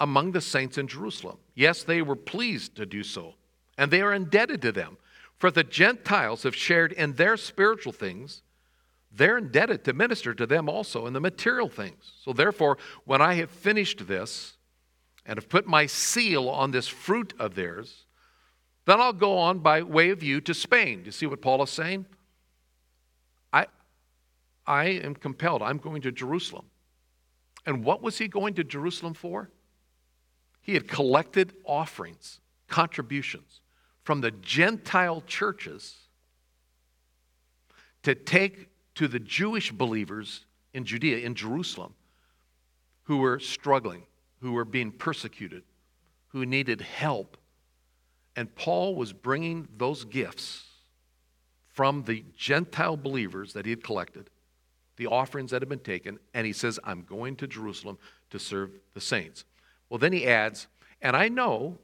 among 0.00 0.32
the 0.32 0.40
saints 0.40 0.76
in 0.76 0.88
Jerusalem. 0.88 1.38
Yes, 1.54 1.84
they 1.84 2.02
were 2.02 2.16
pleased 2.16 2.74
to 2.76 2.84
do 2.84 3.04
so, 3.04 3.34
and 3.78 3.90
they 3.90 4.02
are 4.02 4.12
indebted 4.12 4.60
to 4.62 4.72
them. 4.72 4.98
For 5.38 5.52
the 5.52 5.62
Gentiles 5.62 6.42
have 6.42 6.56
shared 6.56 6.92
in 6.92 7.14
their 7.14 7.36
spiritual 7.36 7.92
things, 7.92 8.42
they're 9.14 9.38
indebted 9.38 9.84
to 9.84 9.92
minister 9.92 10.34
to 10.34 10.46
them 10.46 10.68
also 10.68 11.06
in 11.06 11.12
the 11.12 11.20
material 11.20 11.68
things. 11.68 12.12
So, 12.24 12.32
therefore, 12.32 12.78
when 13.04 13.20
I 13.20 13.34
have 13.34 13.50
finished 13.50 14.08
this 14.08 14.56
and 15.26 15.36
have 15.36 15.48
put 15.48 15.66
my 15.66 15.86
seal 15.86 16.48
on 16.48 16.70
this 16.70 16.88
fruit 16.88 17.34
of 17.38 17.54
theirs, 17.54 18.06
then 18.86 19.00
I'll 19.00 19.12
go 19.12 19.38
on 19.38 19.60
by 19.60 19.82
way 19.82 20.10
of 20.10 20.22
you 20.22 20.40
to 20.40 20.54
Spain. 20.54 21.00
Do 21.00 21.06
you 21.06 21.12
see 21.12 21.26
what 21.26 21.42
Paul 21.42 21.62
is 21.62 21.70
saying? 21.70 22.06
I, 24.66 24.84
am 24.84 25.14
compelled. 25.14 25.62
I'm 25.62 25.78
going 25.78 26.02
to 26.02 26.12
Jerusalem. 26.12 26.66
And 27.66 27.84
what 27.84 28.02
was 28.02 28.18
he 28.18 28.28
going 28.28 28.54
to 28.54 28.64
Jerusalem 28.64 29.14
for? 29.14 29.50
He 30.60 30.74
had 30.74 30.88
collected 30.88 31.54
offerings, 31.64 32.40
contributions 32.68 33.60
from 34.04 34.20
the 34.20 34.30
Gentile 34.30 35.22
churches 35.26 35.96
to 38.02 38.14
take 38.14 38.68
to 38.96 39.08
the 39.08 39.20
Jewish 39.20 39.72
believers 39.72 40.44
in 40.74 40.84
Judea, 40.84 41.18
in 41.18 41.34
Jerusalem, 41.34 41.94
who 43.04 43.18
were 43.18 43.38
struggling, 43.38 44.04
who 44.40 44.52
were 44.52 44.64
being 44.64 44.90
persecuted, 44.90 45.62
who 46.28 46.46
needed 46.46 46.80
help. 46.80 47.36
And 48.36 48.54
Paul 48.54 48.94
was 48.94 49.12
bringing 49.12 49.68
those 49.76 50.04
gifts 50.04 50.64
from 51.68 52.04
the 52.04 52.24
Gentile 52.36 52.96
believers 52.96 53.52
that 53.52 53.64
he 53.66 53.70
had 53.70 53.84
collected, 53.84 54.30
the 54.96 55.06
offerings 55.06 55.50
that 55.50 55.62
have 55.62 55.68
been 55.68 55.78
taken, 55.78 56.18
and 56.34 56.46
he 56.46 56.52
says, 56.52 56.78
I'm 56.84 57.02
going 57.02 57.36
to 57.36 57.46
Jerusalem 57.46 57.98
to 58.30 58.38
serve 58.38 58.70
the 58.94 59.00
saints. 59.00 59.44
Well, 59.88 59.98
then 59.98 60.12
he 60.12 60.26
adds, 60.26 60.66
and 61.00 61.16
I 61.16 61.28
know 61.28 61.78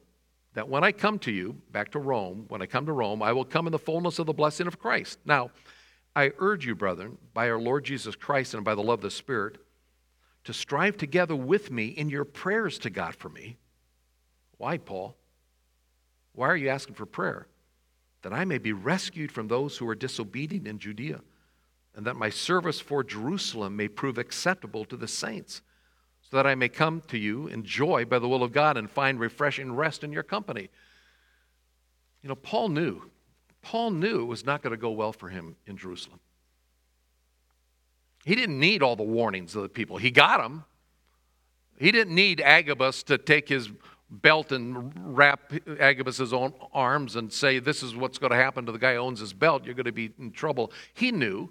that 0.53 0.69
when 0.69 0.83
I 0.83 0.91
come 0.91 1.19
to 1.19 1.31
you, 1.31 1.61
back 1.71 1.91
to 1.91 1.99
Rome, 1.99 2.45
when 2.47 2.61
I 2.61 2.65
come 2.65 2.85
to 2.85 2.91
Rome, 2.91 3.21
I 3.21 3.33
will 3.33 3.45
come 3.45 3.67
in 3.67 3.71
the 3.71 3.79
fullness 3.79 4.19
of 4.19 4.25
the 4.25 4.33
blessing 4.33 4.67
of 4.67 4.79
Christ. 4.79 5.19
Now, 5.25 5.51
I 6.15 6.31
urge 6.39 6.65
you, 6.65 6.75
brethren, 6.75 7.17
by 7.33 7.49
our 7.49 7.59
Lord 7.59 7.85
Jesus 7.85 8.15
Christ 8.15 8.53
and 8.53 8.65
by 8.65 8.75
the 8.75 8.81
love 8.81 8.99
of 8.99 9.03
the 9.03 9.11
Spirit, 9.11 9.57
to 10.45 10.53
strive 10.53 10.97
together 10.97 11.35
with 11.35 11.71
me 11.71 11.87
in 11.87 12.09
your 12.09 12.25
prayers 12.25 12.79
to 12.79 12.89
God 12.89 13.15
for 13.15 13.29
me. 13.29 13.57
Why, 14.57 14.77
Paul? 14.77 15.15
Why 16.33 16.47
are 16.47 16.57
you 16.57 16.69
asking 16.69 16.95
for 16.95 17.05
prayer? 17.05 17.47
That 18.23 18.33
I 18.33 18.45
may 18.45 18.57
be 18.57 18.73
rescued 18.73 19.31
from 19.31 19.47
those 19.47 19.77
who 19.77 19.87
are 19.87 19.95
disobedient 19.95 20.67
in 20.67 20.79
Judea, 20.79 21.21
and 21.99 22.07
that 22.07 22.15
my 22.15 22.29
service 22.29 22.79
for 22.79 23.03
Jerusalem 23.03 23.75
may 23.75 23.89
prove 23.89 24.17
acceptable 24.17 24.85
to 24.85 24.95
the 24.95 25.05
saints 25.05 25.61
so 26.21 26.37
that 26.37 26.47
I 26.47 26.55
may 26.55 26.69
come 26.69 27.01
to 27.09 27.17
you 27.17 27.47
in 27.47 27.65
joy 27.65 28.05
by 28.05 28.19
the 28.19 28.27
will 28.29 28.41
of 28.41 28.53
God 28.53 28.77
and 28.77 28.89
find 28.89 29.19
refreshing 29.19 29.75
rest 29.75 30.05
in 30.05 30.13
your 30.13 30.23
company. 30.23 30.69
You 32.23 32.29
know, 32.29 32.35
Paul 32.35 32.69
knew. 32.69 33.01
Paul 33.61 33.91
knew 33.91 34.21
it 34.21 34.27
was 34.27 34.45
not 34.45 34.61
going 34.61 34.71
to 34.71 34.77
go 34.77 34.91
well 34.91 35.11
for 35.11 35.27
him 35.27 35.57
in 35.67 35.75
Jerusalem. 35.75 36.21
He 38.23 38.33
didn't 38.33 38.61
need 38.61 38.81
all 38.81 38.95
the 38.95 39.03
warnings 39.03 39.53
of 39.53 39.63
the 39.63 39.67
people. 39.67 39.97
He 39.97 40.09
got 40.09 40.41
them. 40.41 40.63
He 41.79 41.91
didn't 41.91 42.15
need 42.15 42.39
Agabus 42.39 43.03
to 43.03 43.17
take 43.17 43.49
his 43.49 43.69
belt 44.09 44.53
and 44.53 44.93
wrap 44.95 45.51
Agabus's 45.81 46.31
own 46.31 46.53
arms 46.71 47.17
and 47.17 47.33
say, 47.33 47.59
This 47.59 47.83
is 47.83 47.93
what's 47.93 48.19
going 48.19 48.31
to 48.31 48.37
happen 48.37 48.65
to 48.67 48.71
the 48.71 48.79
guy 48.79 48.93
who 48.93 49.01
owns 49.01 49.19
his 49.19 49.33
belt. 49.33 49.65
You're 49.65 49.75
going 49.75 49.83
to 49.83 49.91
be 49.91 50.13
in 50.17 50.31
trouble. 50.31 50.71
He 50.93 51.11
knew. 51.11 51.49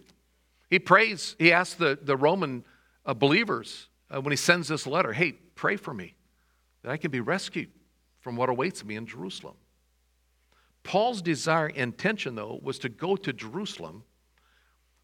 He 0.71 0.79
prays, 0.79 1.35
he 1.39 1.53
asks 1.53 1.75
the, 1.75 1.99
the 2.01 2.17
Roman 2.17 2.65
uh, 3.07 3.15
believers 3.15 3.89
uh, 4.11 4.21
when 4.21 4.33
he 4.33 4.37
sends 4.37 4.69
this 4.69 4.87
letter 4.87 5.13
hey, 5.13 5.33
pray 5.55 5.77
for 5.77 5.95
me 5.95 6.15
that 6.83 6.91
I 6.91 6.97
can 6.97 7.11
be 7.11 7.21
rescued 7.21 7.71
from 8.21 8.37
what 8.37 8.49
awaits 8.49 8.85
me 8.85 8.97
in 8.97 9.07
Jerusalem. 9.07 9.57
Paul's 10.83 11.23
desire 11.23 11.69
intention, 11.69 12.35
though, 12.35 12.59
was 12.63 12.79
to 12.81 12.89
go 12.89 13.17
to 13.17 13.33
Jerusalem 13.33 14.05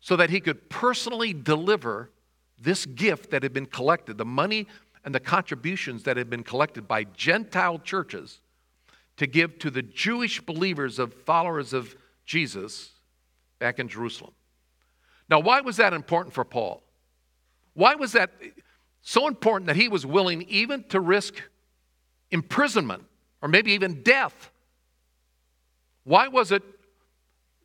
so 0.00 0.16
that 0.16 0.31
he 0.31 0.40
could 0.40 0.68
personally 0.68 1.33
deliver 1.33 2.11
this 2.61 2.87
gift 2.87 3.31
that 3.31 3.42
had 3.42 3.53
been 3.53 3.66
collected, 3.66 4.18
the 4.18 4.24
money 4.24 4.66
and 5.05 5.14
the 5.14 5.20
contributions 5.20 6.05
that 6.05 6.16
had 6.16 6.31
been 6.31 6.42
collected 6.42 6.88
by 6.88 7.05
Gentile 7.05 7.79
churches 7.79 8.40
to 9.16 9.27
give 9.27 9.59
to 9.59 9.70
the 9.70 9.83
Jewish 9.83 10.40
believers 10.40 10.98
of 10.98 11.12
followers 11.12 11.72
of 11.72 11.94
Jesus 12.24 12.90
back 13.59 13.79
in 13.79 13.88
Jerusalem. 13.88 14.33
Now, 15.28 15.40
why 15.40 15.60
was 15.60 15.76
that 15.78 15.92
important 15.92 16.34
for 16.34 16.44
Paul? 16.44 16.82
Why 17.74 17.94
was 17.94 18.12
that? 18.12 18.30
So 19.02 19.26
important 19.26 19.66
that 19.66 19.76
he 19.76 19.88
was 19.88 20.06
willing 20.06 20.42
even 20.42 20.84
to 20.84 21.00
risk 21.00 21.42
imprisonment 22.30 23.04
or 23.42 23.48
maybe 23.48 23.72
even 23.72 24.02
death. 24.02 24.50
Why 26.04 26.28
was 26.28 26.52
it 26.52 26.62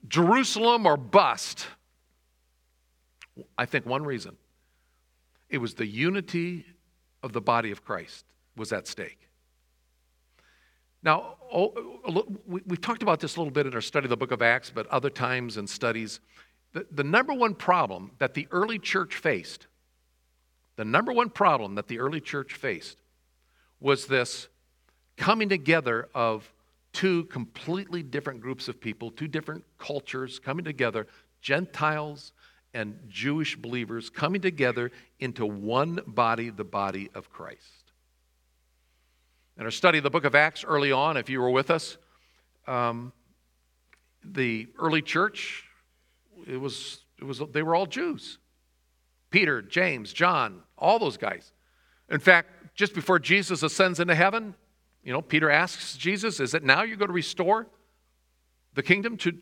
Jerusalem 0.07 0.85
or 0.85 0.97
bust? 0.97 1.67
I 3.57 3.65
think 3.65 3.85
one 3.85 4.03
reason 4.03 4.35
it 5.49 5.57
was 5.57 5.73
the 5.73 5.85
unity 5.85 6.65
of 7.23 7.33
the 7.33 7.41
body 7.41 7.71
of 7.71 7.83
Christ 7.83 8.25
was 8.55 8.71
at 8.71 8.87
stake. 8.87 9.29
Now, 11.01 11.37
oh, 11.51 11.73
we've 12.45 12.81
talked 12.81 13.03
about 13.03 13.21
this 13.21 13.37
a 13.37 13.39
little 13.39 13.51
bit 13.51 13.65
in 13.65 13.73
our 13.73 13.81
study 13.81 14.05
of 14.05 14.09
the 14.09 14.17
book 14.17 14.31
of 14.31 14.41
Acts, 14.41 14.69
but 14.69 14.85
other 14.87 15.09
times 15.09 15.57
in 15.57 15.65
studies. 15.65 16.19
The, 16.73 16.85
the 16.91 17.03
number 17.03 17.33
one 17.33 17.55
problem 17.55 18.11
that 18.19 18.33
the 18.33 18.47
early 18.51 18.79
church 18.79 19.15
faced 19.15 19.67
the 20.79 20.85
number 20.85 21.11
one 21.11 21.29
problem 21.29 21.75
that 21.75 21.89
the 21.89 21.99
early 21.99 22.21
church 22.21 22.53
faced 22.53 22.99
was 23.81 24.07
this 24.07 24.47
coming 25.17 25.49
together 25.49 26.07
of 26.15 26.53
two 26.93 27.25
completely 27.25 28.01
different 28.01 28.39
groups 28.39 28.69
of 28.69 28.79
people, 28.79 29.11
two 29.11 29.27
different 29.27 29.65
cultures 29.77 30.39
coming 30.39 30.63
together, 30.63 31.05
Gentiles 31.41 32.31
and 32.73 32.97
Jewish 33.09 33.57
believers 33.57 34.09
coming 34.09 34.39
together 34.39 34.89
into 35.19 35.45
one 35.45 35.99
body, 36.07 36.49
the 36.49 36.63
body 36.63 37.09
of 37.13 37.29
Christ. 37.29 37.91
In 39.57 39.65
our 39.65 39.71
study 39.71 39.97
of 39.97 40.05
the 40.05 40.09
book 40.09 40.23
of 40.23 40.33
Acts 40.33 40.63
early 40.63 40.93
on, 40.93 41.17
if 41.17 41.29
you 41.29 41.41
were 41.41 41.51
with 41.51 41.71
us, 41.71 41.97
um, 42.67 43.11
the 44.23 44.65
early 44.79 45.01
church, 45.01 45.65
it 46.47 46.57
was, 46.57 47.03
it 47.19 47.23
was, 47.23 47.41
they 47.51 47.63
were 47.63 47.75
all 47.75 47.85
Jews. 47.85 48.37
Peter, 49.29 49.61
James, 49.61 50.13
John, 50.13 50.61
all 50.77 50.99
those 50.99 51.17
guys. 51.17 51.53
In 52.09 52.19
fact, 52.19 52.49
just 52.73 52.93
before 52.93 53.19
Jesus 53.19 53.61
ascends 53.63 53.99
into 53.99 54.15
heaven, 54.15 54.55
you 55.03 55.13
know, 55.13 55.21
Peter 55.21 55.49
asks 55.49 55.95
Jesus, 55.97 56.39
Is 56.39 56.53
it 56.53 56.63
now 56.63 56.83
you're 56.83 56.97
going 56.97 57.09
to 57.09 57.13
restore 57.13 57.67
the 58.73 58.83
kingdom 58.83 59.17
to, 59.17 59.33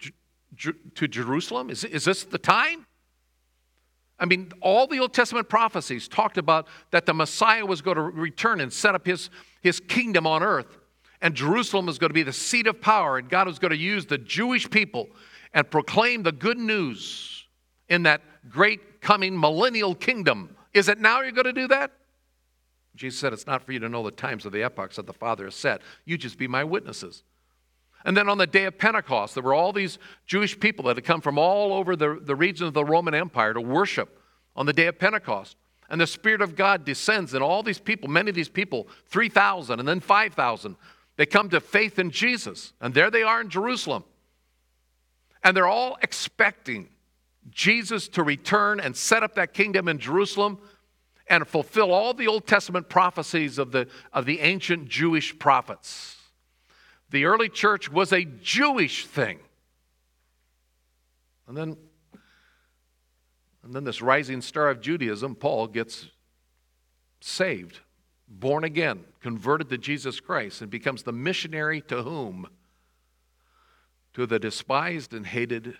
to 0.95 1.07
Jerusalem? 1.07 1.69
Is, 1.69 1.83
is 1.83 2.05
this 2.05 2.23
the 2.23 2.37
time? 2.37 2.85
I 4.19 4.25
mean, 4.25 4.51
all 4.61 4.87
the 4.87 4.99
Old 4.99 5.13
Testament 5.13 5.47
prophecies 5.47 6.07
talked 6.07 6.37
about 6.37 6.67
that 6.91 7.05
the 7.05 7.13
Messiah 7.13 7.65
was 7.65 7.81
going 7.81 7.97
to 7.97 8.01
return 8.01 8.61
and 8.61 8.73
set 8.73 8.95
up 8.95 9.05
his, 9.05 9.29
his 9.61 9.79
kingdom 9.79 10.25
on 10.25 10.41
earth. 10.41 10.77
And 11.21 11.35
Jerusalem 11.35 11.85
was 11.85 11.97
going 11.97 12.09
to 12.09 12.15
be 12.15 12.23
the 12.23 12.33
seat 12.33 12.67
of 12.67 12.81
power, 12.81 13.17
and 13.17 13.29
God 13.29 13.47
was 13.47 13.59
going 13.59 13.71
to 13.71 13.77
use 13.77 14.05
the 14.05 14.17
Jewish 14.17 14.69
people 14.69 15.09
and 15.53 15.69
proclaim 15.69 16.23
the 16.23 16.31
good 16.31 16.57
news 16.57 17.45
in 17.89 18.03
that 18.03 18.21
great 18.49 19.01
coming 19.01 19.39
millennial 19.39 19.95
kingdom. 19.95 20.55
Is 20.73 20.89
it 20.89 20.99
now 20.99 21.21
you're 21.21 21.31
going 21.31 21.45
to 21.45 21.53
do 21.53 21.67
that? 21.69 21.91
Jesus 22.95 23.19
said, 23.19 23.31
It's 23.31 23.47
not 23.47 23.63
for 23.63 23.71
you 23.71 23.79
to 23.79 23.89
know 23.89 24.03
the 24.03 24.11
times 24.11 24.45
or 24.45 24.49
the 24.49 24.63
epochs 24.63 24.95
that 24.97 25.05
the 25.05 25.13
Father 25.13 25.45
has 25.45 25.55
set. 25.55 25.81
You 26.05 26.17
just 26.17 26.37
be 26.37 26.47
my 26.47 26.63
witnesses. 26.63 27.23
And 28.05 28.15
then 28.15 28.29
on 28.29 28.37
the 28.37 28.47
day 28.47 28.65
of 28.65 28.77
Pentecost, 28.77 29.33
there 29.33 29.43
were 29.43 29.53
all 29.53 29.73
these 29.73 29.99
Jewish 30.25 30.59
people 30.59 30.85
that 30.85 30.97
had 30.97 31.05
come 31.05 31.21
from 31.21 31.37
all 31.37 31.73
over 31.73 31.95
the, 31.95 32.19
the 32.21 32.35
region 32.35 32.67
of 32.67 32.73
the 32.73 32.85
Roman 32.85 33.13
Empire 33.13 33.53
to 33.53 33.61
worship 33.61 34.19
on 34.55 34.65
the 34.65 34.73
day 34.73 34.87
of 34.87 34.99
Pentecost. 34.99 35.57
And 35.89 36.01
the 36.01 36.07
Spirit 36.07 36.41
of 36.41 36.55
God 36.55 36.83
descends, 36.83 37.33
and 37.33 37.43
all 37.43 37.63
these 37.63 37.79
people, 37.79 38.09
many 38.09 38.29
of 38.29 38.35
these 38.35 38.49
people, 38.49 38.87
3,000 39.07 39.79
and 39.79 39.87
then 39.87 39.99
5,000, 39.99 40.75
they 41.15 41.25
come 41.25 41.49
to 41.49 41.59
faith 41.59 41.97
in 41.97 42.11
Jesus. 42.11 42.73
And 42.81 42.93
there 42.93 43.09
they 43.09 43.23
are 43.23 43.41
in 43.41 43.49
Jerusalem. 43.49 44.03
And 45.47 45.55
they're 45.55 45.65
all 45.65 45.97
expecting 46.01 46.89
Jesus 47.49 48.09
to 48.09 48.21
return 48.21 48.81
and 48.81 48.97
set 48.97 49.23
up 49.23 49.35
that 49.35 49.53
kingdom 49.53 49.87
in 49.87 49.97
Jerusalem 49.97 50.59
and 51.29 51.47
fulfill 51.47 51.93
all 51.93 52.13
the 52.13 52.27
Old 52.27 52.45
Testament 52.45 52.89
prophecies 52.89 53.57
of 53.57 53.71
the, 53.71 53.87
of 54.11 54.25
the 54.25 54.41
ancient 54.41 54.89
Jewish 54.89 55.39
prophets. 55.39 56.17
The 57.11 57.23
early 57.23 57.47
church 57.47 57.89
was 57.89 58.11
a 58.11 58.25
Jewish 58.25 59.05
thing. 59.05 59.39
And 61.47 61.55
then, 61.55 61.77
and 63.63 63.73
then 63.73 63.85
this 63.85 64.01
rising 64.01 64.41
star 64.41 64.69
of 64.69 64.81
Judaism, 64.81 65.33
Paul, 65.33 65.67
gets 65.67 66.09
saved, 67.21 67.79
born 68.27 68.65
again, 68.65 69.05
converted 69.21 69.69
to 69.69 69.77
Jesus 69.77 70.19
Christ, 70.19 70.61
and 70.61 70.69
becomes 70.69 71.03
the 71.03 71.13
missionary 71.13 71.79
to 71.83 72.03
whom? 72.03 72.49
To 74.17 74.25
the 74.25 74.39
despised 74.39 75.13
and 75.13 75.27
hated 75.27 75.77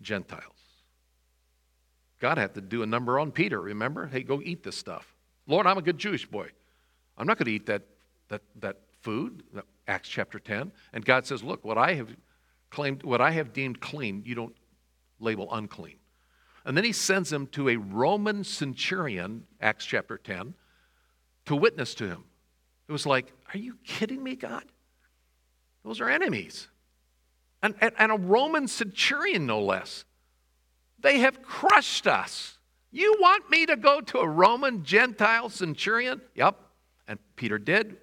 Gentiles. 0.00 0.56
God 2.18 2.38
had 2.38 2.54
to 2.54 2.62
do 2.62 2.82
a 2.82 2.86
number 2.86 3.18
on 3.18 3.30
Peter, 3.30 3.60
remember? 3.60 4.06
Hey, 4.06 4.22
go 4.22 4.40
eat 4.42 4.62
this 4.62 4.78
stuff. 4.78 5.14
Lord, 5.46 5.66
I'm 5.66 5.76
a 5.76 5.82
good 5.82 5.98
Jewish 5.98 6.24
boy. 6.24 6.48
I'm 7.18 7.26
not 7.26 7.36
going 7.36 7.44
to 7.44 7.52
eat 7.52 7.66
that, 7.66 7.82
that, 8.28 8.40
that 8.60 8.78
food, 9.02 9.42
Acts 9.86 10.08
chapter 10.08 10.38
10. 10.38 10.72
And 10.94 11.04
God 11.04 11.26
says, 11.26 11.42
Look, 11.42 11.62
what 11.62 11.76
I 11.76 11.92
have 11.92 12.08
claimed, 12.70 13.02
what 13.02 13.20
I 13.20 13.32
have 13.32 13.52
deemed 13.52 13.82
clean, 13.82 14.22
you 14.24 14.34
don't 14.34 14.56
label 15.20 15.52
unclean. 15.52 15.96
And 16.64 16.74
then 16.74 16.84
he 16.84 16.92
sends 16.92 17.30
him 17.30 17.48
to 17.48 17.68
a 17.68 17.76
Roman 17.76 18.44
centurion, 18.44 19.44
Acts 19.60 19.84
chapter 19.84 20.16
10, 20.16 20.54
to 21.44 21.54
witness 21.54 21.94
to 21.96 22.08
him. 22.08 22.24
It 22.88 22.92
was 22.92 23.04
like, 23.04 23.30
Are 23.52 23.58
you 23.58 23.76
kidding 23.84 24.22
me, 24.22 24.36
God? 24.36 24.64
Those 25.84 26.00
are 26.00 26.08
enemies. 26.08 26.68
And, 27.62 27.74
and, 27.80 27.92
and 27.98 28.12
a 28.12 28.16
Roman 28.16 28.68
centurion, 28.68 29.46
no 29.46 29.62
less. 29.62 30.04
They 31.00 31.18
have 31.20 31.42
crushed 31.42 32.06
us. 32.06 32.58
You 32.90 33.16
want 33.20 33.50
me 33.50 33.66
to 33.66 33.76
go 33.76 34.00
to 34.00 34.18
a 34.18 34.28
Roman 34.28 34.84
Gentile 34.84 35.48
centurion? 35.48 36.20
Yep. 36.34 36.58
And 37.08 37.18
Peter 37.36 37.58
did 37.58 37.96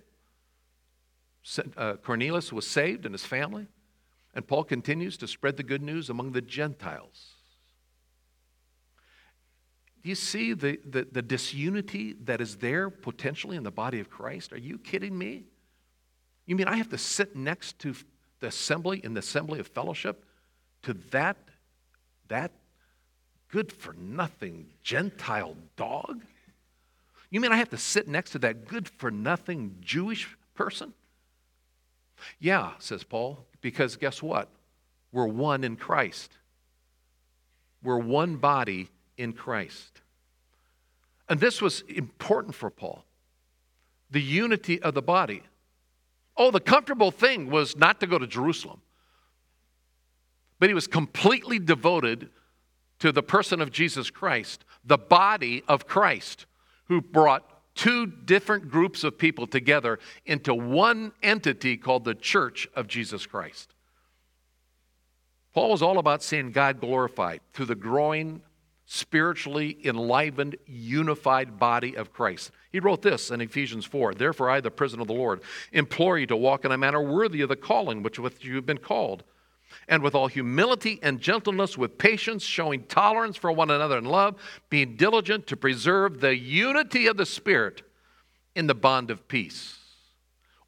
uh, 1.78 1.96
Cornelius 1.96 2.54
was 2.54 2.68
saved 2.68 3.06
and 3.06 3.14
his 3.14 3.26
family. 3.26 3.68
And 4.34 4.48
Paul 4.48 4.64
continues 4.64 5.18
to 5.18 5.28
spread 5.28 5.58
the 5.58 5.64
good 5.64 5.82
news 5.82 6.10
among 6.10 6.34
the 6.34 6.42
Gentiles. 6.42 7.34
Do 10.04 10.10
you 10.10 10.16
see 10.16 10.54
the, 10.54 10.80
the, 10.86 11.08
the, 11.12 11.22
disunity 11.22 12.16
that 12.24 12.40
is 12.40 12.58
there 12.58 12.90
potentially 12.90 13.58
in 13.58 13.64
the 13.64 13.72
body 13.72 14.00
of 14.00 14.10
Christ? 14.10 14.54
Are 14.54 14.58
you 14.58 14.78
kidding 14.78 15.18
me? 15.18 15.46
You 16.50 16.56
mean 16.56 16.68
I 16.68 16.78
have 16.78 16.90
to 16.90 16.98
sit 16.98 17.36
next 17.36 17.78
to 17.80 17.94
the 18.40 18.48
assembly 18.48 19.00
in 19.04 19.14
the 19.14 19.20
assembly 19.20 19.60
of 19.60 19.68
fellowship 19.68 20.26
to 20.82 20.96
that, 21.12 21.38
that 22.28 22.52
good 23.52 23.72
for 23.72 23.94
nothing 23.94 24.66
Gentile 24.82 25.56
dog? 25.76 26.24
You 27.30 27.40
mean 27.40 27.52
I 27.52 27.58
have 27.58 27.70
to 27.70 27.78
sit 27.78 28.08
next 28.08 28.32
to 28.32 28.40
that 28.40 28.68
good 28.68 28.90
for 28.90 29.12
nothing 29.12 29.76
Jewish 29.82 30.36
person? 30.56 30.96
Yeah, 32.40 32.72
says 32.80 33.04
Paul, 33.04 33.46
because 33.62 33.96
guess 33.96 34.24
what? 34.24 34.50
We're 35.12 35.28
one 35.28 35.64
in 35.64 35.76
Christ. 35.76 36.32
We're 37.84 38.00
one 38.00 38.38
body 38.38 38.90
in 39.18 39.34
Christ. 39.34 40.02
And 41.30 41.40
this 41.40 41.62
was 41.62 41.82
important 41.82 42.56
for 42.56 42.72
Paul 42.72 43.06
the 44.10 44.20
unity 44.20 44.82
of 44.82 44.96
the 44.96 45.04
body. 45.04 45.44
Oh, 46.40 46.52
the 46.52 46.62
comfortable 46.62 47.12
thing 47.12 47.52
was 47.52 47.76
not 47.76 48.00
to 48.00 48.08
go 48.08 48.18
to 48.18 48.26
Jerusalem, 48.26 48.82
but 50.58 50.70
he 50.70 50.74
was 50.74 50.88
completely 50.88 51.60
devoted 51.60 52.30
to 53.00 53.12
the 53.12 53.22
person 53.22 53.62
of 53.62 53.72
Jesus 53.72 54.10
Christ, 54.10 54.64
the 54.86 54.98
body 54.98 55.64
of 55.68 55.86
Christ, 55.86 56.46
who 56.86 57.02
brought 57.02 57.76
two 57.76 58.06
different 58.06 58.70
groups 58.70 59.04
of 59.04 59.18
people 59.18 59.48
together 59.48 60.00
into 60.26 60.54
one 60.54 61.12
entity 61.22 61.76
called 61.76 62.06
the 62.06 62.16
Church 62.16 62.68
of 62.74 62.88
Jesus 62.88 63.26
Christ. 63.26 63.74
Paul 65.54 65.72
was 65.72 65.82
all 65.82 65.98
about 65.98 66.24
seeing 66.24 66.52
God 66.52 66.80
glorified 66.80 67.42
through 67.54 67.66
the 67.66 67.76
growing, 67.76 68.42
spiritually 68.92 69.78
enlivened, 69.84 70.58
unified 70.66 71.60
body 71.60 71.96
of 71.96 72.12
Christ. 72.12 72.50
He 72.72 72.80
wrote 72.80 73.04
this 73.04 73.30
in 73.30 73.40
Ephesians 73.40 73.86
4 73.86 74.16
Therefore, 74.16 74.50
I, 74.50 74.62
the 74.62 74.72
prisoner 74.72 75.04
of 75.04 75.08
the 75.08 75.14
Lord, 75.14 75.42
implore 75.72 76.18
you 76.18 76.26
to 76.26 76.36
walk 76.36 76.66
in 76.66 76.72
a 76.72 76.78
manner 76.78 77.00
worthy 77.00 77.42
of 77.42 77.50
the 77.50 77.56
calling 77.56 78.02
which 78.02 78.18
with 78.18 78.44
you 78.44 78.56
have 78.56 78.66
been 78.66 78.80
called 78.80 79.24
and 79.88 80.02
with 80.02 80.16
all 80.16 80.26
humility 80.26 81.00
and 81.04 81.22
gentleness, 81.22 81.78
with 81.78 82.00
patience, 82.00 82.44
showing 82.44 82.84
tolerance 82.86 83.38
for 83.38 83.52
one 83.52 83.70
another 83.70 84.00
in 84.00 84.06
love, 84.06 84.42
being 84.72 84.96
diligent 84.96 85.46
to 85.46 85.56
preserve 85.56 86.20
the 86.20 86.36
unity 86.36 87.06
of 87.06 87.16
the 87.16 87.28
Spirit 87.28 87.84
in 88.56 88.66
the 88.66 88.74
bond 88.74 89.12
of 89.12 89.28
peace. 89.28 89.79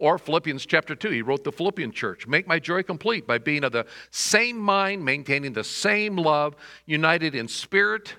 Or 0.02 0.18
Philippians 0.18 0.66
chapter 0.66 0.96
2, 0.96 1.12
he 1.12 1.22
wrote 1.22 1.44
the 1.44 1.52
Philippian 1.52 1.92
church 1.92 2.26
Make 2.26 2.48
my 2.48 2.58
joy 2.58 2.82
complete 2.82 3.28
by 3.28 3.38
being 3.38 3.64
of 3.64 3.72
the 3.72 3.86
same 4.10 4.58
mind, 4.58 5.06
maintaining 5.06 5.54
the 5.54 5.64
same 5.64 6.16
love, 6.16 6.56
united 6.88 7.36
in 7.36 7.48
spirit 7.48 8.16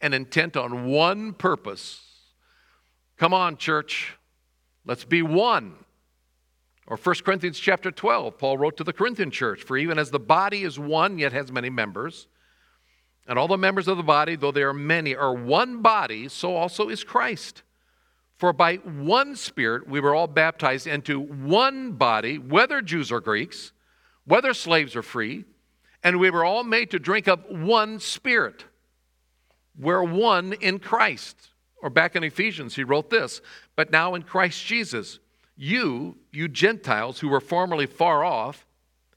and 0.00 0.12
intent 0.12 0.56
on 0.56 0.86
one 0.86 1.32
purpose. 1.32 2.00
Come 3.16 3.32
on, 3.32 3.58
church, 3.58 4.16
let's 4.84 5.04
be 5.04 5.22
one. 5.22 5.76
Or 6.88 6.96
1 6.96 7.14
Corinthians 7.24 7.60
chapter 7.60 7.92
12, 7.92 8.36
Paul 8.36 8.58
wrote 8.58 8.76
to 8.78 8.84
the 8.84 8.92
Corinthian 8.92 9.30
church, 9.30 9.62
For 9.62 9.76
even 9.76 10.00
as 10.00 10.10
the 10.10 10.18
body 10.18 10.64
is 10.64 10.80
one, 10.80 11.16
yet 11.16 11.32
has 11.32 11.52
many 11.52 11.70
members, 11.70 12.26
and 13.28 13.38
all 13.38 13.46
the 13.46 13.56
members 13.56 13.86
of 13.86 13.98
the 13.98 14.02
body, 14.02 14.34
though 14.34 14.50
they 14.50 14.64
are 14.64 14.74
many, 14.74 15.14
are 15.14 15.32
one 15.32 15.80
body, 15.80 16.26
so 16.26 16.56
also 16.56 16.88
is 16.88 17.04
Christ. 17.04 17.62
For 18.40 18.54
by 18.54 18.76
one 18.76 19.36
Spirit 19.36 19.86
we 19.86 20.00
were 20.00 20.14
all 20.14 20.26
baptized 20.26 20.86
into 20.86 21.20
one 21.20 21.92
body, 21.92 22.38
whether 22.38 22.80
Jews 22.80 23.12
or 23.12 23.20
Greeks, 23.20 23.72
whether 24.24 24.54
slaves 24.54 24.96
or 24.96 25.02
free, 25.02 25.44
and 26.02 26.18
we 26.18 26.30
were 26.30 26.42
all 26.42 26.64
made 26.64 26.90
to 26.92 26.98
drink 26.98 27.28
of 27.28 27.44
one 27.50 28.00
Spirit. 28.00 28.64
We're 29.78 30.02
one 30.02 30.54
in 30.54 30.78
Christ. 30.78 31.50
Or 31.82 31.90
back 31.90 32.16
in 32.16 32.24
Ephesians, 32.24 32.76
he 32.76 32.82
wrote 32.82 33.10
this 33.10 33.42
But 33.76 33.92
now 33.92 34.14
in 34.14 34.22
Christ 34.22 34.64
Jesus, 34.64 35.18
you, 35.54 36.16
you 36.32 36.48
Gentiles 36.48 37.20
who 37.20 37.28
were 37.28 37.42
formerly 37.42 37.84
far 37.84 38.24
off, 38.24 38.66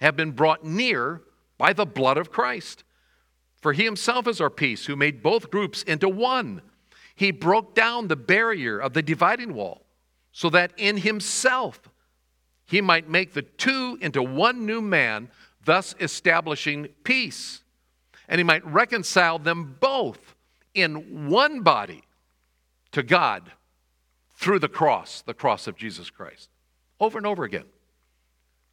have 0.01 0.17
been 0.17 0.31
brought 0.31 0.65
near 0.65 1.21
by 1.57 1.71
the 1.71 1.85
blood 1.85 2.17
of 2.17 2.29
Christ. 2.29 2.83
For 3.61 3.71
he 3.71 3.85
himself 3.85 4.27
is 4.27 4.41
our 4.41 4.49
peace, 4.49 4.87
who 4.87 4.97
made 4.97 5.23
both 5.23 5.49
groups 5.49 5.81
into 5.83 6.09
one. 6.09 6.61
He 7.15 7.31
broke 7.31 7.75
down 7.75 8.07
the 8.07 8.15
barrier 8.15 8.79
of 8.79 8.93
the 8.93 9.01
dividing 9.01 9.53
wall, 9.53 9.85
so 10.31 10.49
that 10.49 10.73
in 10.77 10.97
himself 10.97 11.79
he 12.65 12.81
might 12.81 13.09
make 13.09 13.33
the 13.33 13.41
two 13.41 13.97
into 14.01 14.23
one 14.23 14.65
new 14.65 14.81
man, 14.81 15.29
thus 15.63 15.95
establishing 15.99 16.87
peace. 17.03 17.61
And 18.27 18.39
he 18.39 18.43
might 18.43 18.65
reconcile 18.65 19.37
them 19.37 19.77
both 19.79 20.33
in 20.73 21.29
one 21.29 21.61
body 21.61 22.03
to 22.91 23.03
God 23.03 23.51
through 24.35 24.59
the 24.59 24.69
cross, 24.69 25.21
the 25.21 25.33
cross 25.33 25.67
of 25.67 25.75
Jesus 25.75 26.09
Christ. 26.09 26.49
Over 26.99 27.17
and 27.17 27.27
over 27.27 27.43
again. 27.43 27.65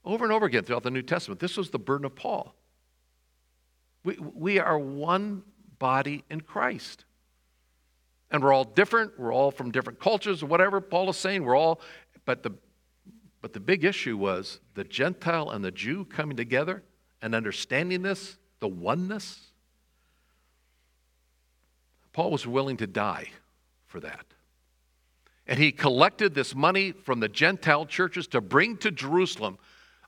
Over 0.04 0.24
and 0.24 0.32
over 0.32 0.46
again 0.46 0.64
throughout 0.64 0.82
the 0.82 0.90
New 0.90 1.02
Testament. 1.02 1.40
This 1.40 1.56
was 1.56 1.70
the 1.70 1.78
burden 1.78 2.06
of 2.06 2.14
Paul. 2.14 2.54
We, 4.02 4.16
we 4.18 4.58
are 4.58 4.78
one 4.78 5.42
body 5.78 6.24
in 6.30 6.40
Christ. 6.40 7.04
And 8.30 8.42
we're 8.42 8.52
all 8.52 8.64
different. 8.64 9.18
We're 9.18 9.32
all 9.32 9.50
from 9.50 9.70
different 9.70 9.98
cultures 9.98 10.42
or 10.42 10.46
whatever 10.46 10.80
Paul 10.80 11.10
is 11.10 11.16
saying. 11.16 11.44
We're 11.44 11.56
all, 11.56 11.80
but 12.24 12.42
the, 12.42 12.52
but 13.40 13.52
the 13.52 13.60
big 13.60 13.84
issue 13.84 14.16
was 14.16 14.60
the 14.74 14.84
Gentile 14.84 15.50
and 15.50 15.64
the 15.64 15.70
Jew 15.70 16.04
coming 16.04 16.36
together 16.36 16.82
and 17.22 17.34
understanding 17.34 18.02
this, 18.02 18.36
the 18.60 18.68
oneness. 18.68 19.38
Paul 22.12 22.30
was 22.30 22.46
willing 22.46 22.76
to 22.78 22.86
die 22.86 23.30
for 23.86 24.00
that. 24.00 24.26
And 25.46 25.58
he 25.58 25.72
collected 25.72 26.34
this 26.34 26.54
money 26.54 26.92
from 26.92 27.20
the 27.20 27.28
Gentile 27.28 27.86
churches 27.86 28.28
to 28.28 28.40
bring 28.40 28.76
to 28.78 28.90
Jerusalem, 28.90 29.58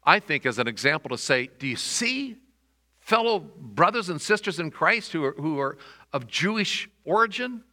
I 0.04 0.20
think, 0.20 0.46
as 0.46 0.58
an 0.58 0.68
example 0.68 1.10
to 1.10 1.18
say, 1.18 1.50
Do 1.58 1.66
you 1.66 1.76
see 1.76 2.36
fellow 3.00 3.40
brothers 3.40 4.08
and 4.08 4.20
sisters 4.20 4.60
in 4.60 4.70
Christ 4.70 5.12
who 5.12 5.24
are, 5.24 5.32
who 5.32 5.58
are 5.58 5.78
of 6.12 6.28
Jewish 6.28 6.88
origin? 7.04 7.64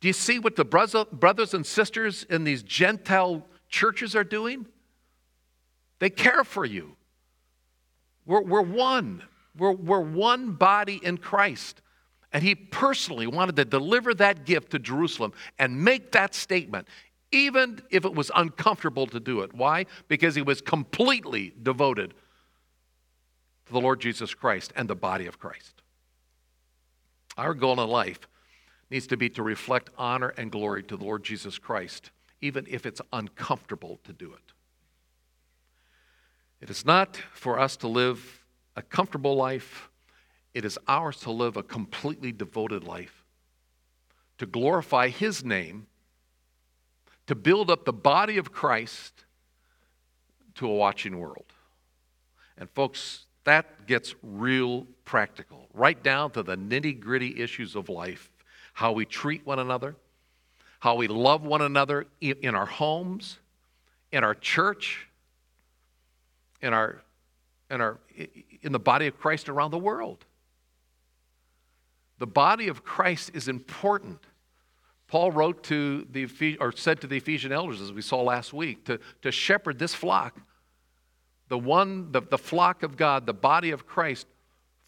Do 0.00 0.08
you 0.08 0.12
see 0.12 0.38
what 0.38 0.56
the 0.56 0.64
brothers 0.64 1.54
and 1.54 1.64
sisters 1.64 2.24
in 2.28 2.44
these 2.44 2.62
Gentile 2.62 3.46
churches 3.68 4.14
are 4.14 4.24
doing? 4.24 4.66
They 5.98 6.10
care 6.10 6.44
for 6.44 6.64
you. 6.64 6.96
We're, 8.26 8.42
we're 8.42 8.62
one. 8.62 9.22
We're, 9.56 9.72
we're 9.72 10.00
one 10.00 10.52
body 10.52 11.00
in 11.02 11.18
Christ. 11.18 11.80
And 12.32 12.42
he 12.42 12.54
personally 12.54 13.26
wanted 13.26 13.56
to 13.56 13.64
deliver 13.64 14.12
that 14.14 14.44
gift 14.44 14.72
to 14.72 14.78
Jerusalem 14.78 15.32
and 15.58 15.82
make 15.82 16.12
that 16.12 16.34
statement, 16.34 16.88
even 17.32 17.80
if 17.90 18.04
it 18.04 18.14
was 18.14 18.30
uncomfortable 18.34 19.06
to 19.06 19.20
do 19.20 19.40
it. 19.40 19.54
Why? 19.54 19.86
Because 20.08 20.34
he 20.34 20.42
was 20.42 20.60
completely 20.60 21.54
devoted 21.62 22.12
to 23.66 23.72
the 23.72 23.80
Lord 23.80 24.00
Jesus 24.00 24.34
Christ 24.34 24.72
and 24.76 24.88
the 24.88 24.96
body 24.96 25.26
of 25.26 25.38
Christ. 25.38 25.82
Our 27.38 27.54
goal 27.54 27.80
in 27.80 27.88
life 27.88 28.20
needs 28.90 29.06
to 29.08 29.16
be 29.16 29.28
to 29.30 29.42
reflect 29.42 29.90
honor 29.98 30.32
and 30.36 30.50
glory 30.50 30.82
to 30.84 30.96
the 30.96 31.04
Lord 31.04 31.24
Jesus 31.24 31.58
Christ, 31.58 32.10
even 32.40 32.66
if 32.68 32.86
it's 32.86 33.00
uncomfortable 33.12 33.98
to 34.04 34.12
do 34.12 34.32
it. 34.32 34.52
It 36.60 36.70
is 36.70 36.84
not 36.84 37.16
for 37.32 37.58
us 37.58 37.76
to 37.78 37.88
live 37.88 38.44
a 38.76 38.82
comfortable 38.82 39.36
life 39.36 39.90
it 40.56 40.64
is 40.64 40.78
ours 40.88 41.20
to 41.20 41.30
live 41.30 41.58
a 41.58 41.62
completely 41.62 42.32
devoted 42.32 42.82
life, 42.82 43.26
to 44.38 44.46
glorify 44.46 45.10
His 45.10 45.44
name, 45.44 45.86
to 47.26 47.34
build 47.34 47.70
up 47.70 47.84
the 47.84 47.92
body 47.92 48.38
of 48.38 48.52
Christ 48.52 49.26
to 50.54 50.66
a 50.66 50.74
watching 50.74 51.18
world. 51.18 51.44
And, 52.56 52.70
folks, 52.70 53.26
that 53.44 53.86
gets 53.86 54.14
real 54.22 54.86
practical, 55.04 55.66
right 55.74 56.02
down 56.02 56.30
to 56.30 56.42
the 56.42 56.56
nitty 56.56 57.00
gritty 57.00 57.38
issues 57.38 57.76
of 57.76 57.90
life 57.90 58.30
how 58.76 58.92
we 58.92 59.06
treat 59.06 59.46
one 59.46 59.58
another, 59.58 59.96
how 60.80 60.96
we 60.96 61.08
love 61.08 61.42
one 61.42 61.62
another 61.62 62.06
in 62.20 62.54
our 62.54 62.66
homes, 62.66 63.38
in 64.12 64.22
our 64.22 64.34
church, 64.34 65.08
in, 66.60 66.74
our, 66.74 67.00
in, 67.70 67.80
our, 67.80 67.98
in 68.60 68.72
the 68.72 68.78
body 68.78 69.06
of 69.06 69.18
Christ 69.18 69.48
around 69.48 69.70
the 69.70 69.78
world. 69.78 70.26
The 72.18 72.26
body 72.26 72.68
of 72.68 72.84
Christ 72.84 73.30
is 73.32 73.48
important. 73.48 74.20
Paul 75.08 75.32
wrote 75.32 75.62
to 75.64 76.06
the 76.10 76.58
or 76.60 76.70
said 76.72 77.00
to 77.00 77.06
the 77.06 77.16
Ephesian 77.16 77.52
elders, 77.52 77.80
as 77.80 77.94
we 77.94 78.02
saw 78.02 78.20
last 78.20 78.52
week, 78.52 78.84
to, 78.84 79.00
to 79.22 79.32
shepherd 79.32 79.78
this 79.78 79.94
flock, 79.94 80.38
the 81.48 81.56
one, 81.56 82.12
the, 82.12 82.20
the 82.20 82.36
flock 82.36 82.82
of 82.82 82.98
God, 82.98 83.24
the 83.24 83.32
body 83.32 83.70
of 83.70 83.86
Christ, 83.86 84.26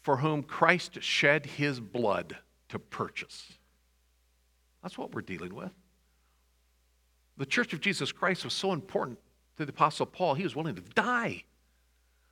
for 0.03 0.17
whom 0.17 0.43
Christ 0.43 1.01
shed 1.01 1.47
his 1.47 1.79
blood 1.79 2.37
to 2.67 2.77
purchase. 2.77 3.55
That's 4.81 4.97
what 4.97 5.13
we're 5.13 5.21
dealing 5.21 5.53
with. 5.53 5.71
The 7.37 7.45
church 7.45 7.73
of 7.73 7.81
Jesus 7.81 8.11
Christ 8.11 8.43
was 8.43 8.53
so 8.53 8.73
important 8.73 9.19
to 9.57 9.65
the 9.65 9.71
Apostle 9.71 10.05
Paul, 10.05 10.35
he 10.35 10.43
was 10.43 10.55
willing 10.55 10.75
to 10.75 10.81
die 10.81 11.43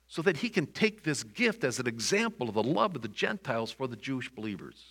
so 0.06 0.22
that 0.22 0.38
he 0.38 0.48
can 0.48 0.66
take 0.66 1.04
this 1.04 1.22
gift 1.22 1.62
as 1.62 1.78
an 1.78 1.86
example 1.86 2.48
of 2.48 2.54
the 2.54 2.62
love 2.62 2.96
of 2.96 3.02
the 3.02 3.08
Gentiles 3.08 3.70
for 3.70 3.86
the 3.86 3.96
Jewish 3.96 4.30
believers. 4.30 4.82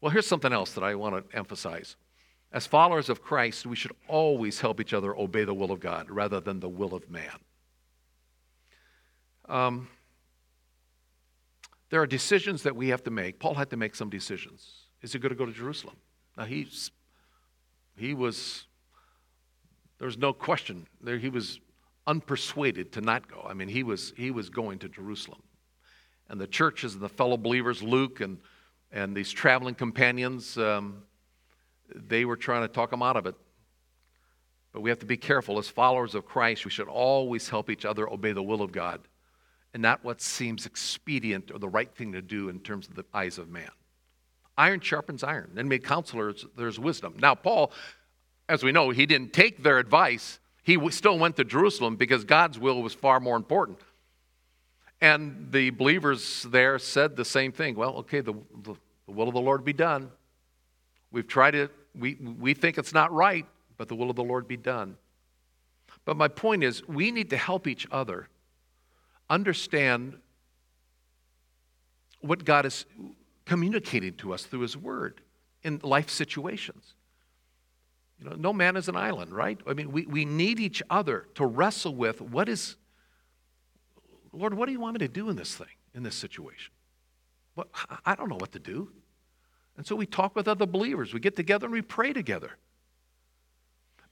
Well, 0.00 0.12
here's 0.12 0.26
something 0.26 0.52
else 0.52 0.72
that 0.74 0.84
I 0.84 0.94
want 0.94 1.30
to 1.30 1.36
emphasize. 1.36 1.96
As 2.52 2.66
followers 2.66 3.08
of 3.08 3.22
Christ, 3.22 3.66
we 3.66 3.76
should 3.76 3.92
always 4.08 4.60
help 4.60 4.80
each 4.80 4.92
other 4.92 5.16
obey 5.16 5.44
the 5.44 5.54
will 5.54 5.72
of 5.72 5.80
God 5.80 6.10
rather 6.10 6.38
than 6.38 6.60
the 6.60 6.68
will 6.68 6.94
of 6.94 7.10
man. 7.10 7.38
Um, 9.48 9.88
there 11.88 12.02
are 12.02 12.06
decisions 12.06 12.62
that 12.64 12.76
we 12.76 12.88
have 12.88 13.02
to 13.04 13.10
make. 13.10 13.38
Paul 13.38 13.54
had 13.54 13.70
to 13.70 13.76
make 13.76 13.94
some 13.94 14.10
decisions. 14.10 14.85
Is 15.02 15.12
he 15.12 15.18
going 15.18 15.30
to 15.30 15.36
go 15.36 15.46
to 15.46 15.52
Jerusalem? 15.52 15.96
Now, 16.36 16.44
he's, 16.44 16.90
he 17.96 18.14
was, 18.14 18.64
there 19.98 20.06
was 20.06 20.18
no 20.18 20.32
question. 20.32 20.86
There, 21.00 21.18
he 21.18 21.28
was 21.28 21.60
unpersuaded 22.06 22.92
to 22.92 23.00
not 23.00 23.28
go. 23.28 23.44
I 23.48 23.54
mean, 23.54 23.68
he 23.68 23.82
was, 23.82 24.12
he 24.16 24.30
was 24.30 24.50
going 24.50 24.78
to 24.80 24.88
Jerusalem. 24.88 25.42
And 26.28 26.40
the 26.40 26.46
churches 26.46 26.94
and 26.94 27.02
the 27.02 27.08
fellow 27.08 27.36
believers, 27.36 27.82
Luke 27.82 28.20
and, 28.20 28.38
and 28.92 29.16
these 29.16 29.30
traveling 29.30 29.74
companions, 29.74 30.58
um, 30.58 31.02
they 31.94 32.24
were 32.24 32.36
trying 32.36 32.62
to 32.62 32.68
talk 32.68 32.92
him 32.92 33.02
out 33.02 33.16
of 33.16 33.26
it. 33.26 33.34
But 34.72 34.82
we 34.82 34.90
have 34.90 34.98
to 34.98 35.06
be 35.06 35.16
careful. 35.16 35.58
As 35.58 35.68
followers 35.68 36.14
of 36.14 36.26
Christ, 36.26 36.64
we 36.64 36.70
should 36.70 36.88
always 36.88 37.48
help 37.48 37.70
each 37.70 37.84
other 37.84 38.08
obey 38.10 38.32
the 38.32 38.42
will 38.42 38.60
of 38.60 38.72
God 38.72 39.00
and 39.72 39.82
not 39.82 40.04
what 40.04 40.20
seems 40.20 40.66
expedient 40.66 41.50
or 41.50 41.58
the 41.58 41.68
right 41.68 41.94
thing 41.94 42.12
to 42.12 42.22
do 42.22 42.48
in 42.48 42.60
terms 42.60 42.88
of 42.88 42.94
the 42.94 43.04
eyes 43.12 43.38
of 43.38 43.48
man. 43.48 43.70
Iron 44.58 44.80
sharpens 44.80 45.22
iron. 45.22 45.52
And 45.56 45.68
made 45.68 45.84
counselors, 45.84 46.46
there's 46.56 46.78
wisdom. 46.78 47.16
Now, 47.18 47.34
Paul, 47.34 47.72
as 48.48 48.62
we 48.62 48.72
know, 48.72 48.90
he 48.90 49.06
didn't 49.06 49.32
take 49.32 49.62
their 49.62 49.78
advice 49.78 50.38
he 50.66 50.76
still 50.90 51.16
went 51.16 51.36
to 51.36 51.44
Jerusalem 51.44 51.94
because 51.94 52.24
God's 52.24 52.58
will 52.58 52.82
was 52.82 52.92
far 52.92 53.20
more 53.20 53.36
important. 53.36 53.78
And 55.00 55.46
the 55.52 55.70
believers 55.70 56.42
there 56.42 56.80
said 56.80 57.14
the 57.14 57.24
same 57.24 57.52
thing. 57.52 57.76
Well, 57.76 57.98
okay, 57.98 58.20
the, 58.20 58.32
the, 58.64 58.74
the 59.06 59.12
will 59.12 59.28
of 59.28 59.34
the 59.34 59.40
Lord 59.40 59.64
be 59.64 59.72
done. 59.72 60.10
We've 61.12 61.28
tried 61.28 61.54
it, 61.54 61.70
we, 61.96 62.16
we 62.16 62.52
think 62.52 62.78
it's 62.78 62.92
not 62.92 63.12
right, 63.12 63.46
but 63.76 63.86
the 63.86 63.94
will 63.94 64.10
of 64.10 64.16
the 64.16 64.24
Lord 64.24 64.48
be 64.48 64.56
done. 64.56 64.96
But 66.04 66.16
my 66.16 66.26
point 66.26 66.64
is, 66.64 66.82
we 66.88 67.12
need 67.12 67.30
to 67.30 67.36
help 67.36 67.68
each 67.68 67.86
other 67.92 68.26
understand 69.30 70.16
what 72.22 72.44
God 72.44 72.66
is 72.66 72.86
communicating 73.46 74.14
to 74.14 74.34
us 74.34 74.44
through 74.44 74.60
His 74.60 74.76
Word 74.76 75.22
in 75.62 75.80
life 75.82 76.10
situations. 76.10 76.94
You 78.18 78.28
know, 78.28 78.36
no 78.36 78.52
man 78.52 78.76
is 78.76 78.88
an 78.88 78.96
island, 78.96 79.32
right? 79.32 79.58
I 79.66 79.74
mean, 79.74 79.92
we, 79.92 80.06
we 80.06 80.24
need 80.24 80.60
each 80.60 80.82
other 80.90 81.26
to 81.34 81.46
wrestle 81.46 81.94
with 81.94 82.20
what 82.20 82.48
is, 82.48 82.76
Lord, 84.32 84.54
what 84.54 84.66
do 84.66 84.72
you 84.72 84.80
want 84.80 84.94
me 84.94 85.06
to 85.06 85.12
do 85.12 85.28
in 85.28 85.36
this 85.36 85.54
thing, 85.54 85.66
in 85.94 86.02
this 86.02 86.14
situation? 86.14 86.72
What, 87.54 87.68
I 88.04 88.14
don't 88.14 88.28
know 88.28 88.36
what 88.36 88.52
to 88.52 88.58
do. 88.58 88.90
And 89.76 89.86
so 89.86 89.94
we 89.96 90.06
talk 90.06 90.34
with 90.34 90.48
other 90.48 90.66
believers. 90.66 91.12
We 91.12 91.20
get 91.20 91.36
together 91.36 91.66
and 91.66 91.72
we 91.74 91.82
pray 91.82 92.12
together. 92.12 92.52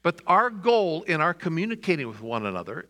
But 0.03 0.21
our 0.27 0.51
goal 0.51 1.03
in 1.05 1.23
our 1.23 1.33
communicating 1.33 2.07
with 2.07 2.21
one 2.21 2.45
another 2.45 2.89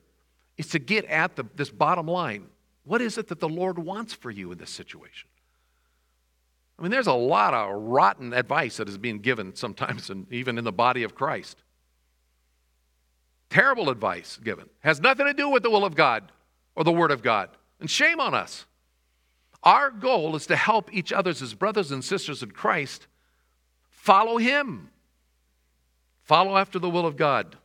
is 0.57 0.67
to 0.69 0.81
get 0.81 1.05
at 1.05 1.37
the, 1.37 1.45
this 1.55 1.71
bottom 1.71 2.07
line. 2.07 2.47
What 2.85 3.01
is 3.01 3.19
it 3.19 3.29
that 3.29 3.39
the 3.39 3.49
Lord 3.49 3.79
wants 3.79 4.13
for 4.13 4.33
you 4.33 4.51
in 4.51 4.59
this 4.59 4.71
situation? 4.71 5.29
I 6.79 6.83
mean, 6.83 6.91
there's 6.91 7.07
a 7.07 7.13
lot 7.13 7.55
of 7.55 7.83
rotten 7.83 8.33
advice 8.33 8.79
that 8.79 8.89
is 8.89 8.99
being 8.99 9.19
given 9.19 9.55
sometimes, 9.55 10.11
and 10.11 10.31
even 10.33 10.59
in 10.59 10.65
the 10.65 10.73
body 10.73 11.03
of 11.03 11.15
Christ. 11.15 11.63
Terrible 13.49 13.91
advice 13.91 14.39
given. 14.43 14.69
Has 14.81 15.01
nothing 15.01 15.27
to 15.27 15.35
do 15.35 15.49
with 15.49 15.63
the 15.63 15.71
will 15.71 15.85
of 15.85 15.95
God 15.95 16.33
or 16.75 16.83
the 16.83 16.93
Word 16.93 17.13
of 17.13 17.23
God. 17.23 17.51
And 17.79 17.89
shame 17.89 18.21
on 18.21 18.35
us. 18.35 18.67
Our 19.63 19.91
goal 19.91 20.35
is 20.37 20.47
to 20.49 20.57
help 20.57 20.93
each 20.93 21.13
other 21.13 21.31
as 21.31 21.55
brothers 21.55 21.91
and 21.91 22.05
sisters 22.05 22.43
in 22.43 22.51
Christ 22.51 23.07
follow 23.89 24.37
Him, 24.37 24.91
follow 26.23 26.57
after 26.57 26.79
the 26.79 26.91
will 26.91 27.07
of 27.07 27.17
God. 27.17 27.57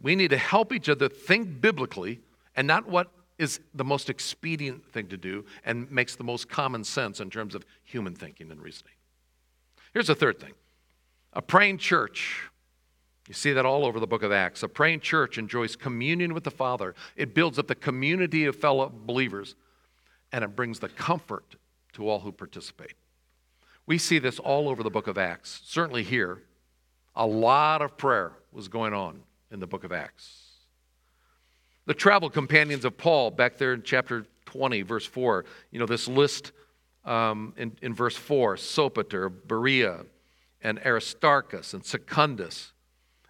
We 0.00 0.14
need 0.14 0.28
to 0.28 0.36
help 0.36 0.72
each 0.72 0.88
other 0.88 1.08
think 1.08 1.60
biblically 1.60 2.20
and 2.54 2.66
not 2.66 2.86
what 2.86 3.10
is 3.38 3.60
the 3.74 3.84
most 3.84 4.08
expedient 4.08 4.86
thing 4.92 5.08
to 5.08 5.16
do 5.16 5.44
and 5.64 5.90
makes 5.90 6.16
the 6.16 6.24
most 6.24 6.48
common 6.48 6.84
sense 6.84 7.20
in 7.20 7.30
terms 7.30 7.54
of 7.54 7.64
human 7.82 8.14
thinking 8.14 8.50
and 8.50 8.62
reasoning. 8.62 8.94
Here's 9.92 10.06
the 10.06 10.14
third 10.14 10.40
thing 10.40 10.52
a 11.32 11.42
praying 11.42 11.78
church. 11.78 12.48
You 13.28 13.34
see 13.34 13.54
that 13.54 13.64
all 13.64 13.86
over 13.86 13.98
the 13.98 14.06
book 14.06 14.22
of 14.22 14.32
Acts. 14.32 14.62
A 14.62 14.68
praying 14.68 15.00
church 15.00 15.38
enjoys 15.38 15.76
communion 15.76 16.34
with 16.34 16.44
the 16.44 16.50
Father. 16.50 16.94
It 17.16 17.34
builds 17.34 17.58
up 17.58 17.68
the 17.68 17.74
community 17.74 18.44
of 18.44 18.54
fellow 18.54 18.92
believers, 18.94 19.54
and 20.30 20.44
it 20.44 20.54
brings 20.54 20.78
the 20.78 20.90
comfort 20.90 21.56
to 21.94 22.06
all 22.06 22.20
who 22.20 22.32
participate. 22.32 22.92
We 23.86 23.96
see 23.96 24.18
this 24.18 24.38
all 24.38 24.68
over 24.68 24.82
the 24.82 24.90
book 24.90 25.06
of 25.06 25.16
Acts. 25.16 25.62
Certainly 25.64 26.04
here, 26.04 26.42
a 27.16 27.26
lot 27.26 27.80
of 27.80 27.96
prayer 27.96 28.32
was 28.52 28.68
going 28.68 28.92
on 28.92 29.20
in 29.50 29.60
the 29.60 29.66
book 29.66 29.84
of 29.84 29.92
Acts. 29.92 30.43
The 31.86 31.94
travel 31.94 32.30
companions 32.30 32.84
of 32.84 32.96
Paul, 32.96 33.30
back 33.30 33.58
there 33.58 33.74
in 33.74 33.82
chapter 33.82 34.26
20, 34.46 34.82
verse 34.82 35.04
4, 35.06 35.44
you 35.70 35.78
know, 35.78 35.86
this 35.86 36.08
list 36.08 36.52
um, 37.04 37.52
in, 37.56 37.76
in 37.82 37.94
verse 37.94 38.16
4 38.16 38.56
Sopater, 38.56 39.30
Berea, 39.46 40.06
and 40.62 40.78
Aristarchus, 40.78 41.74
and 41.74 41.84
Secundus, 41.84 42.72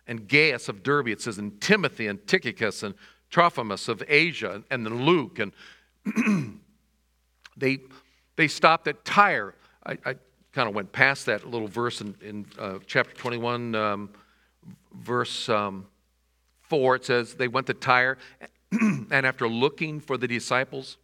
and 0.07 0.29
Gaius 0.29 0.69
of 0.69 0.83
Derbe. 0.83 1.09
It 1.09 1.21
says, 1.21 1.39
and 1.39 1.61
Timothy, 1.61 2.07
and 2.07 2.25
Tychicus, 2.27 2.83
and 2.85 2.95
Trophimus 3.31 3.89
of 3.89 4.03
Asia, 4.07 4.63
and 4.71 4.87
then 4.87 5.05
Luke. 5.05 5.41
And 5.41 5.53
they, 7.57 7.79
they 8.37 8.47
stopped 8.47 8.87
at 8.87 9.05
Tyre. 9.05 9.57
I, 9.85 9.99
I 10.05 10.15
kind 10.53 10.69
of 10.69 10.75
went 10.77 10.93
past 10.93 11.27
that 11.27 11.45
little 11.49 11.67
verse 11.67 12.01
in, 12.01 12.15
in 12.21 12.47
uh, 12.59 12.79
chapter 12.87 13.15
21, 13.17 13.75
um, 13.75 14.11
verse 14.93 15.49
um, 15.49 15.87
4. 16.75 16.97
It 16.97 17.05
says, 17.05 17.35
They 17.35 17.47
went 17.47 17.69
to 17.69 17.75
Tyre, 17.75 18.19
and 18.73 19.13
after 19.13 19.49
looking 19.49 20.01
for 20.01 20.17
the 20.17 20.27
disciples, 20.27 20.97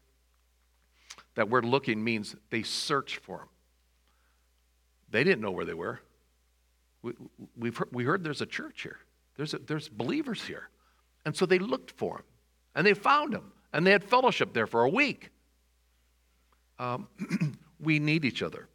that 1.36 1.48
word 1.48 1.64
looking 1.64 2.02
means 2.02 2.34
they 2.50 2.64
searched 2.64 3.18
for 3.18 3.38
them. 3.38 3.48
They 5.12 5.22
didn't 5.22 5.42
know 5.42 5.52
where 5.52 5.64
they 5.64 5.74
were. 5.74 6.00
We, 7.02 7.12
we've 7.56 7.76
heard, 7.76 7.88
we 7.92 8.02
heard 8.02 8.24
there's 8.24 8.40
a 8.40 8.46
church 8.46 8.82
here, 8.82 8.98
there's, 9.36 9.54
a, 9.54 9.58
there's 9.58 9.88
believers 9.88 10.42
here. 10.42 10.70
And 11.24 11.36
so 11.36 11.46
they 11.46 11.60
looked 11.60 11.92
for 11.92 12.16
him, 12.16 12.24
and 12.74 12.84
they 12.84 12.94
found 12.94 13.32
him, 13.32 13.52
and 13.72 13.86
they 13.86 13.92
had 13.92 14.02
fellowship 14.02 14.52
there 14.52 14.66
for 14.66 14.82
a 14.82 14.88
week. 14.88 15.30
Um, 16.80 17.06
we 17.80 18.00
need 18.00 18.24
each 18.24 18.42
other. 18.42 18.66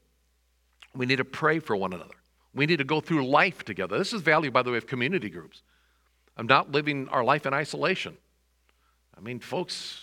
We 0.96 1.06
need 1.06 1.18
to 1.18 1.26
pray 1.26 1.60
for 1.60 1.76
one 1.76 1.92
another. 1.92 2.16
We 2.54 2.66
need 2.66 2.78
to 2.78 2.86
go 2.86 3.02
through 3.02 3.28
life 3.28 3.66
together. 3.66 3.98
This 3.98 4.14
is 4.14 4.22
value, 4.22 4.50
by 4.50 4.62
the 4.62 4.72
way, 4.72 4.78
of 4.78 4.88
community 4.88 5.30
groups. 5.30 5.62
I'm 6.38 6.48
not 6.48 6.72
living 6.72 7.08
our 7.10 7.24
life 7.24 7.46
in 7.46 7.54
isolation. 7.54 8.18
I 9.18 9.22
mean, 9.22 9.40
folks, 9.40 10.02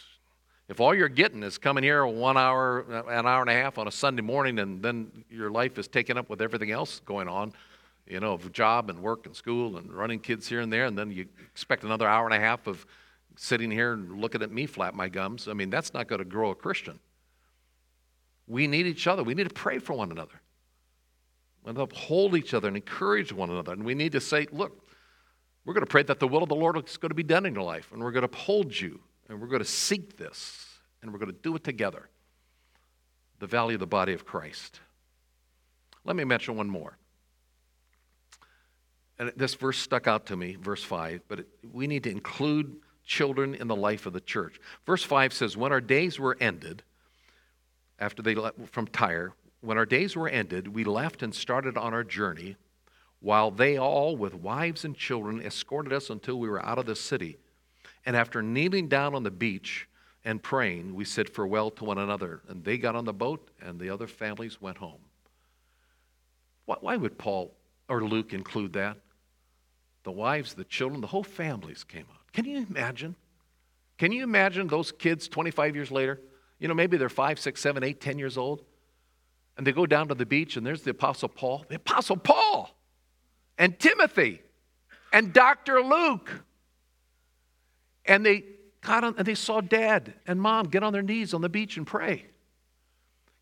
if 0.68 0.80
all 0.80 0.94
you're 0.94 1.08
getting 1.08 1.42
is 1.42 1.58
coming 1.58 1.84
here 1.84 2.06
one 2.06 2.36
hour, 2.38 2.80
an 3.08 3.26
hour 3.26 3.42
and 3.42 3.50
a 3.50 3.54
half 3.54 3.76
on 3.76 3.86
a 3.86 3.90
Sunday 3.90 4.22
morning, 4.22 4.58
and 4.58 4.82
then 4.82 5.24
your 5.28 5.50
life 5.50 5.78
is 5.78 5.88
taken 5.88 6.16
up 6.16 6.30
with 6.30 6.40
everything 6.40 6.70
else 6.70 7.00
going 7.00 7.28
on, 7.28 7.52
you 8.06 8.20
know, 8.20 8.32
of 8.32 8.50
job 8.52 8.88
and 8.88 9.00
work 9.00 9.26
and 9.26 9.36
school 9.36 9.76
and 9.76 9.92
running 9.92 10.18
kids 10.18 10.48
here 10.48 10.60
and 10.60 10.72
there, 10.72 10.86
and 10.86 10.96
then 10.96 11.10
you 11.10 11.26
expect 11.50 11.84
another 11.84 12.08
hour 12.08 12.24
and 12.24 12.34
a 12.34 12.40
half 12.40 12.66
of 12.66 12.86
sitting 13.36 13.70
here 13.70 13.92
and 13.92 14.20
looking 14.20 14.42
at 14.42 14.50
me 14.50 14.66
flap 14.66 14.94
my 14.94 15.08
gums. 15.08 15.48
I 15.48 15.52
mean, 15.52 15.68
that's 15.68 15.92
not 15.92 16.08
going 16.08 16.20
to 16.20 16.24
grow 16.24 16.50
a 16.50 16.54
Christian. 16.54 16.98
We 18.46 18.66
need 18.66 18.86
each 18.86 19.06
other. 19.06 19.22
We 19.22 19.34
need 19.34 19.48
to 19.48 19.54
pray 19.54 19.78
for 19.78 19.92
one 19.92 20.10
another. 20.10 20.40
And 21.64 21.78
uphold 21.78 22.34
each 22.34 22.54
other 22.54 22.68
and 22.68 22.76
encourage 22.76 23.32
one 23.32 23.50
another. 23.50 23.72
And 23.72 23.84
we 23.84 23.94
need 23.94 24.12
to 24.12 24.20
say, 24.20 24.46
look, 24.50 24.81
we're 25.64 25.74
going 25.74 25.86
to 25.86 25.90
pray 25.90 26.02
that 26.02 26.18
the 26.18 26.28
will 26.28 26.42
of 26.42 26.48
the 26.48 26.56
Lord 26.56 26.76
is 26.76 26.96
going 26.96 27.10
to 27.10 27.14
be 27.14 27.22
done 27.22 27.46
in 27.46 27.54
your 27.54 27.62
life, 27.62 27.90
and 27.92 28.02
we're 28.02 28.10
going 28.10 28.22
to 28.22 28.26
uphold 28.26 28.78
you, 28.78 29.00
and 29.28 29.40
we're 29.40 29.46
going 29.46 29.62
to 29.62 29.68
seek 29.68 30.16
this, 30.16 30.66
and 31.00 31.12
we're 31.12 31.18
going 31.18 31.30
to 31.30 31.38
do 31.42 31.54
it 31.54 31.64
together. 31.64 32.08
The 33.38 33.46
value 33.46 33.74
of 33.74 33.80
the 33.80 33.86
body 33.86 34.12
of 34.12 34.24
Christ. 34.24 34.80
Let 36.04 36.16
me 36.16 36.24
mention 36.24 36.56
one 36.56 36.68
more. 36.68 36.96
And 39.18 39.32
this 39.36 39.54
verse 39.54 39.78
stuck 39.78 40.06
out 40.06 40.26
to 40.26 40.36
me, 40.36 40.56
verse 40.56 40.82
5, 40.82 41.22
but 41.28 41.40
it, 41.40 41.48
we 41.72 41.86
need 41.86 42.04
to 42.04 42.10
include 42.10 42.76
children 43.04 43.54
in 43.54 43.68
the 43.68 43.76
life 43.76 44.06
of 44.06 44.12
the 44.12 44.20
church. 44.20 44.58
Verse 44.84 45.04
5 45.04 45.32
says, 45.32 45.56
When 45.56 45.70
our 45.70 45.80
days 45.80 46.18
were 46.18 46.36
ended, 46.40 46.82
after 47.98 48.22
they 48.22 48.34
left 48.34 48.56
from 48.70 48.88
Tyre, 48.88 49.32
when 49.60 49.78
our 49.78 49.86
days 49.86 50.16
were 50.16 50.28
ended, 50.28 50.74
we 50.74 50.82
left 50.82 51.22
and 51.22 51.32
started 51.32 51.76
on 51.76 51.94
our 51.94 52.02
journey, 52.02 52.56
while 53.22 53.52
they 53.52 53.78
all, 53.78 54.16
with 54.16 54.34
wives 54.34 54.84
and 54.84 54.96
children, 54.96 55.40
escorted 55.40 55.92
us 55.92 56.10
until 56.10 56.40
we 56.40 56.48
were 56.48 56.64
out 56.64 56.78
of 56.78 56.86
the 56.86 56.96
city. 56.96 57.38
And 58.04 58.16
after 58.16 58.42
kneeling 58.42 58.88
down 58.88 59.14
on 59.14 59.22
the 59.22 59.30
beach 59.30 59.88
and 60.24 60.42
praying, 60.42 60.94
we 60.96 61.04
said 61.04 61.30
farewell 61.30 61.70
to 61.70 61.84
one 61.84 61.98
another. 61.98 62.42
And 62.48 62.64
they 62.64 62.78
got 62.78 62.96
on 62.96 63.04
the 63.04 63.12
boat, 63.12 63.48
and 63.60 63.78
the 63.78 63.90
other 63.90 64.08
families 64.08 64.60
went 64.60 64.78
home. 64.78 65.00
Why 66.66 66.96
would 66.96 67.16
Paul 67.16 67.54
or 67.88 68.02
Luke 68.02 68.32
include 68.32 68.72
that? 68.72 68.96
The 70.02 70.10
wives, 70.10 70.54
the 70.54 70.64
children, 70.64 71.00
the 71.00 71.06
whole 71.06 71.22
families 71.22 71.84
came 71.84 72.06
out. 72.12 72.32
Can 72.32 72.44
you 72.44 72.66
imagine? 72.68 73.14
Can 73.98 74.10
you 74.10 74.24
imagine 74.24 74.66
those 74.66 74.90
kids 74.90 75.28
25 75.28 75.76
years 75.76 75.92
later? 75.92 76.20
You 76.58 76.66
know, 76.66 76.74
maybe 76.74 76.96
they're 76.96 77.08
five, 77.08 77.38
six, 77.38 77.60
seven, 77.60 77.84
eight, 77.84 78.00
ten 78.00 78.18
years 78.18 78.36
old. 78.36 78.64
And 79.56 79.64
they 79.64 79.70
go 79.70 79.86
down 79.86 80.08
to 80.08 80.14
the 80.14 80.26
beach, 80.26 80.56
and 80.56 80.66
there's 80.66 80.82
the 80.82 80.90
Apostle 80.90 81.28
Paul. 81.28 81.64
The 81.68 81.76
Apostle 81.76 82.16
Paul! 82.16 82.74
And 83.62 83.78
Timothy! 83.78 84.42
And 85.12 85.32
Dr. 85.32 85.80
Luke! 85.80 86.42
And 88.04 88.26
they 88.26 88.42
got 88.80 89.04
on, 89.04 89.14
and 89.16 89.24
they 89.24 89.36
saw 89.36 89.60
dad 89.60 90.14
and 90.26 90.42
mom 90.42 90.66
get 90.66 90.82
on 90.82 90.92
their 90.92 91.00
knees 91.00 91.32
on 91.32 91.42
the 91.42 91.48
beach 91.48 91.76
and 91.76 91.86
pray. 91.86 92.26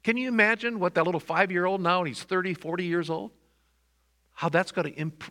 Can 0.04 0.18
you 0.18 0.28
imagine 0.28 0.78
what 0.78 0.94
that 0.96 1.06
little 1.06 1.20
five 1.20 1.50
year 1.50 1.64
old 1.64 1.80
now, 1.80 2.00
and 2.00 2.06
he's 2.06 2.22
30, 2.22 2.52
40 2.52 2.84
years 2.84 3.08
old? 3.08 3.30
How 4.34 4.50
that's 4.50 4.72
going 4.72 4.92
to, 4.92 4.94
imp- 4.94 5.24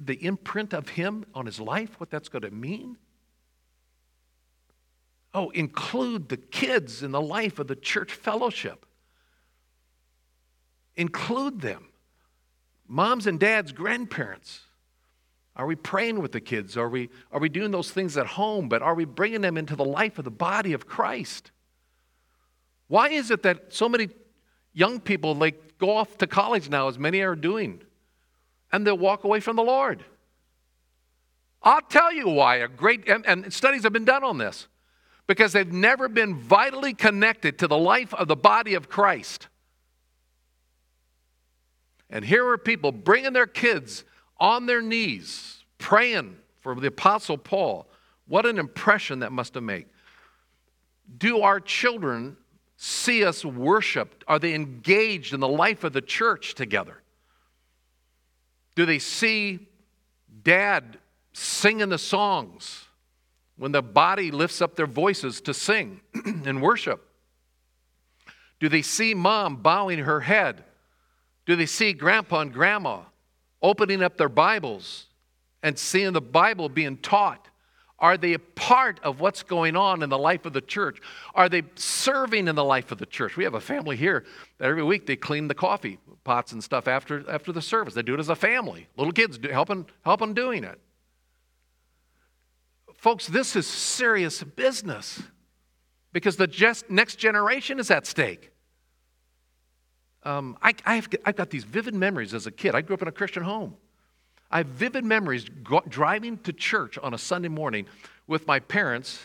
the 0.00 0.14
imprint 0.24 0.72
of 0.72 0.90
him 0.90 1.24
on 1.34 1.44
his 1.44 1.58
life, 1.58 1.98
what 1.98 2.08
that's 2.08 2.28
going 2.28 2.42
to 2.42 2.52
mean? 2.52 2.98
Oh, 5.34 5.50
include 5.50 6.28
the 6.28 6.36
kids 6.36 7.02
in 7.02 7.10
the 7.10 7.20
life 7.20 7.58
of 7.58 7.66
the 7.66 7.74
church 7.74 8.12
fellowship. 8.12 8.86
Include 10.94 11.62
them. 11.62 11.88
Moms 12.88 13.26
and 13.26 13.40
dads, 13.40 13.72
grandparents. 13.72 14.60
Are 15.56 15.66
we 15.66 15.74
praying 15.74 16.20
with 16.20 16.32
the 16.32 16.40
kids? 16.40 16.76
Are 16.76 16.88
we, 16.88 17.08
are 17.32 17.40
we 17.40 17.48
doing 17.48 17.70
those 17.70 17.90
things 17.90 18.16
at 18.16 18.26
home? 18.26 18.68
But 18.68 18.82
are 18.82 18.94
we 18.94 19.06
bringing 19.06 19.40
them 19.40 19.56
into 19.56 19.74
the 19.74 19.84
life 19.84 20.18
of 20.18 20.24
the 20.24 20.30
body 20.30 20.74
of 20.74 20.86
Christ? 20.86 21.50
Why 22.88 23.08
is 23.08 23.30
it 23.30 23.42
that 23.42 23.72
so 23.72 23.88
many 23.88 24.08
young 24.74 25.00
people 25.00 25.34
like 25.34 25.78
go 25.78 25.96
off 25.96 26.18
to 26.18 26.26
college 26.26 26.68
now, 26.68 26.88
as 26.88 26.98
many 26.98 27.20
are 27.22 27.34
doing, 27.34 27.80
and 28.70 28.86
they'll 28.86 28.98
walk 28.98 29.24
away 29.24 29.40
from 29.40 29.56
the 29.56 29.62
Lord? 29.62 30.04
I'll 31.62 31.80
tell 31.80 32.12
you 32.12 32.28
why. 32.28 32.56
A 32.56 32.68
great 32.68 33.08
and, 33.08 33.26
and 33.26 33.52
studies 33.52 33.82
have 33.82 33.92
been 33.92 34.04
done 34.04 34.22
on 34.22 34.38
this 34.38 34.68
because 35.26 35.52
they've 35.52 35.72
never 35.72 36.08
been 36.08 36.36
vitally 36.36 36.94
connected 36.94 37.58
to 37.58 37.66
the 37.66 37.78
life 37.78 38.14
of 38.14 38.28
the 38.28 38.36
body 38.36 38.74
of 38.74 38.88
Christ. 38.88 39.48
And 42.10 42.24
here 42.24 42.44
were 42.44 42.58
people 42.58 42.92
bringing 42.92 43.32
their 43.32 43.46
kids 43.46 44.04
on 44.38 44.66
their 44.66 44.82
knees, 44.82 45.64
praying 45.78 46.36
for 46.60 46.74
the 46.74 46.88
Apostle 46.88 47.38
Paul. 47.38 47.86
What 48.28 48.46
an 48.46 48.58
impression 48.58 49.20
that 49.20 49.32
must 49.32 49.54
have 49.54 49.62
made. 49.62 49.86
Do 51.18 51.42
our 51.42 51.60
children 51.60 52.36
see 52.76 53.24
us 53.24 53.44
worshiped? 53.44 54.24
Are 54.28 54.38
they 54.38 54.54
engaged 54.54 55.32
in 55.32 55.40
the 55.40 55.48
life 55.48 55.84
of 55.84 55.92
the 55.92 56.00
church 56.00 56.54
together? 56.54 57.02
Do 58.74 58.84
they 58.84 58.98
see 58.98 59.60
dad 60.42 60.98
singing 61.32 61.88
the 61.88 61.98
songs? 61.98 62.86
when 63.56 63.72
the 63.72 63.82
body 63.82 64.30
lifts 64.30 64.60
up 64.60 64.76
their 64.76 64.86
voices 64.86 65.40
to 65.42 65.54
sing 65.54 66.00
and 66.24 66.62
worship? 66.62 67.02
Do 68.60 68.68
they 68.68 68.82
see 68.82 69.14
mom 69.14 69.56
bowing 69.56 70.00
her 70.00 70.20
head? 70.20 70.64
Do 71.46 71.56
they 71.56 71.66
see 71.66 71.92
grandpa 71.92 72.40
and 72.40 72.52
grandma 72.52 73.02
opening 73.62 74.02
up 74.02 74.16
their 74.16 74.28
Bibles 74.28 75.06
and 75.62 75.78
seeing 75.78 76.12
the 76.12 76.20
Bible 76.20 76.68
being 76.68 76.98
taught? 76.98 77.48
Are 77.98 78.18
they 78.18 78.34
a 78.34 78.38
part 78.38 79.00
of 79.02 79.20
what's 79.20 79.42
going 79.42 79.74
on 79.74 80.02
in 80.02 80.10
the 80.10 80.18
life 80.18 80.44
of 80.44 80.52
the 80.52 80.60
church? 80.60 81.00
Are 81.34 81.48
they 81.48 81.62
serving 81.76 82.46
in 82.46 82.54
the 82.54 82.64
life 82.64 82.92
of 82.92 82.98
the 82.98 83.06
church? 83.06 83.36
We 83.36 83.44
have 83.44 83.54
a 83.54 83.60
family 83.60 83.96
here 83.96 84.24
that 84.58 84.68
every 84.68 84.82
week 84.82 85.06
they 85.06 85.16
clean 85.16 85.48
the 85.48 85.54
coffee 85.54 85.98
pots 86.22 86.52
and 86.52 86.62
stuff 86.62 86.88
after, 86.88 87.24
after 87.30 87.52
the 87.52 87.62
service. 87.62 87.94
They 87.94 88.02
do 88.02 88.12
it 88.14 88.20
as 88.20 88.28
a 88.28 88.36
family. 88.36 88.88
Little 88.96 89.12
kids 89.12 89.38
helping, 89.50 89.86
helping 90.04 90.34
doing 90.34 90.64
it. 90.64 90.78
Folks, 92.96 93.28
this 93.28 93.56
is 93.56 93.66
serious 93.66 94.42
business 94.42 95.22
because 96.12 96.36
the 96.36 96.46
just 96.46 96.90
next 96.90 97.16
generation 97.16 97.78
is 97.78 97.90
at 97.90 98.06
stake. 98.06 98.50
Um, 100.26 100.58
I, 100.60 100.74
have 100.96 101.08
I've 101.24 101.36
got 101.36 101.50
these 101.50 101.62
vivid 101.62 101.94
memories 101.94 102.34
as 102.34 102.48
a 102.48 102.50
kid. 102.50 102.74
I 102.74 102.80
grew 102.80 102.94
up 102.94 103.02
in 103.02 103.06
a 103.06 103.12
Christian 103.12 103.44
home. 103.44 103.76
I 104.50 104.58
have 104.58 104.66
vivid 104.66 105.04
memories 105.04 105.44
go, 105.62 105.82
driving 105.88 106.38
to 106.38 106.52
church 106.52 106.98
on 106.98 107.14
a 107.14 107.18
Sunday 107.18 107.48
morning 107.48 107.86
with 108.26 108.44
my 108.44 108.58
parents, 108.58 109.20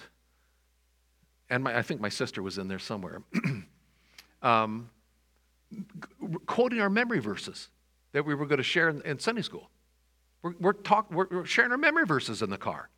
and 1.50 1.64
my, 1.64 1.76
I 1.76 1.82
think 1.82 2.02
my 2.02 2.10
sister 2.10 2.44
was 2.44 2.60
in 2.60 2.68
there 2.68 2.78
somewhere, 2.78 3.24
um, 4.44 4.92
quoting 6.46 6.80
our 6.80 6.90
memory 6.90 7.20
verses 7.20 7.70
that 8.12 8.24
we 8.24 8.36
were 8.36 8.46
going 8.46 8.58
to 8.58 8.64
share 8.64 8.90
in, 8.90 9.02
in 9.02 9.18
Sunday 9.18 9.42
school. 9.42 9.72
We're, 10.44 10.54
we're, 10.60 10.74
talk, 10.74 11.10
we're, 11.10 11.28
we're 11.32 11.46
sharing 11.46 11.72
our 11.72 11.80
memory 11.80 12.06
verses 12.06 12.44
in 12.44 12.52
the 12.52 12.60
car. 12.60 12.90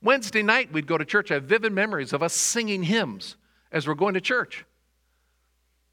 Wednesday 0.00 0.42
night, 0.42 0.72
we'd 0.72 0.86
go 0.86 0.96
to 0.96 1.04
church. 1.04 1.30
I 1.30 1.34
have 1.34 1.44
vivid 1.44 1.72
memories 1.72 2.14
of 2.14 2.22
us 2.22 2.32
singing 2.32 2.82
hymns 2.82 3.36
as 3.70 3.86
we're 3.86 3.94
going 3.94 4.14
to 4.14 4.22
church. 4.22 4.64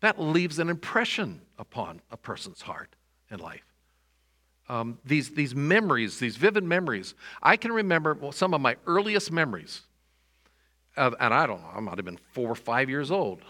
That 0.02 0.20
leaves 0.20 0.60
an 0.60 0.70
impression 0.70 1.42
upon 1.58 2.02
a 2.12 2.18
person's 2.18 2.62
heart 2.62 2.96
and 3.30 3.42
life. 3.42 3.66
Um, 4.70 5.00
these, 5.04 5.32
these 5.32 5.56
memories, 5.56 6.20
these 6.20 6.38
vivid 6.38 6.64
memories. 6.64 7.16
I 7.42 7.58
can 7.58 7.72
remember 7.72 8.14
well, 8.14 8.32
some 8.32 8.54
of 8.54 8.62
my 8.62 8.78
earliest 8.86 9.32
memories, 9.32 9.82
of, 10.96 11.16
and 11.20 11.34
I 11.34 11.48
don't 11.48 11.62
know, 11.62 11.72
I 11.76 11.80
might 11.80 11.98
have 11.98 12.06
been 12.06 12.20
four 12.34 12.50
or 12.50 12.56
five 12.56 12.90
years 12.90 13.10
old. 13.10 13.42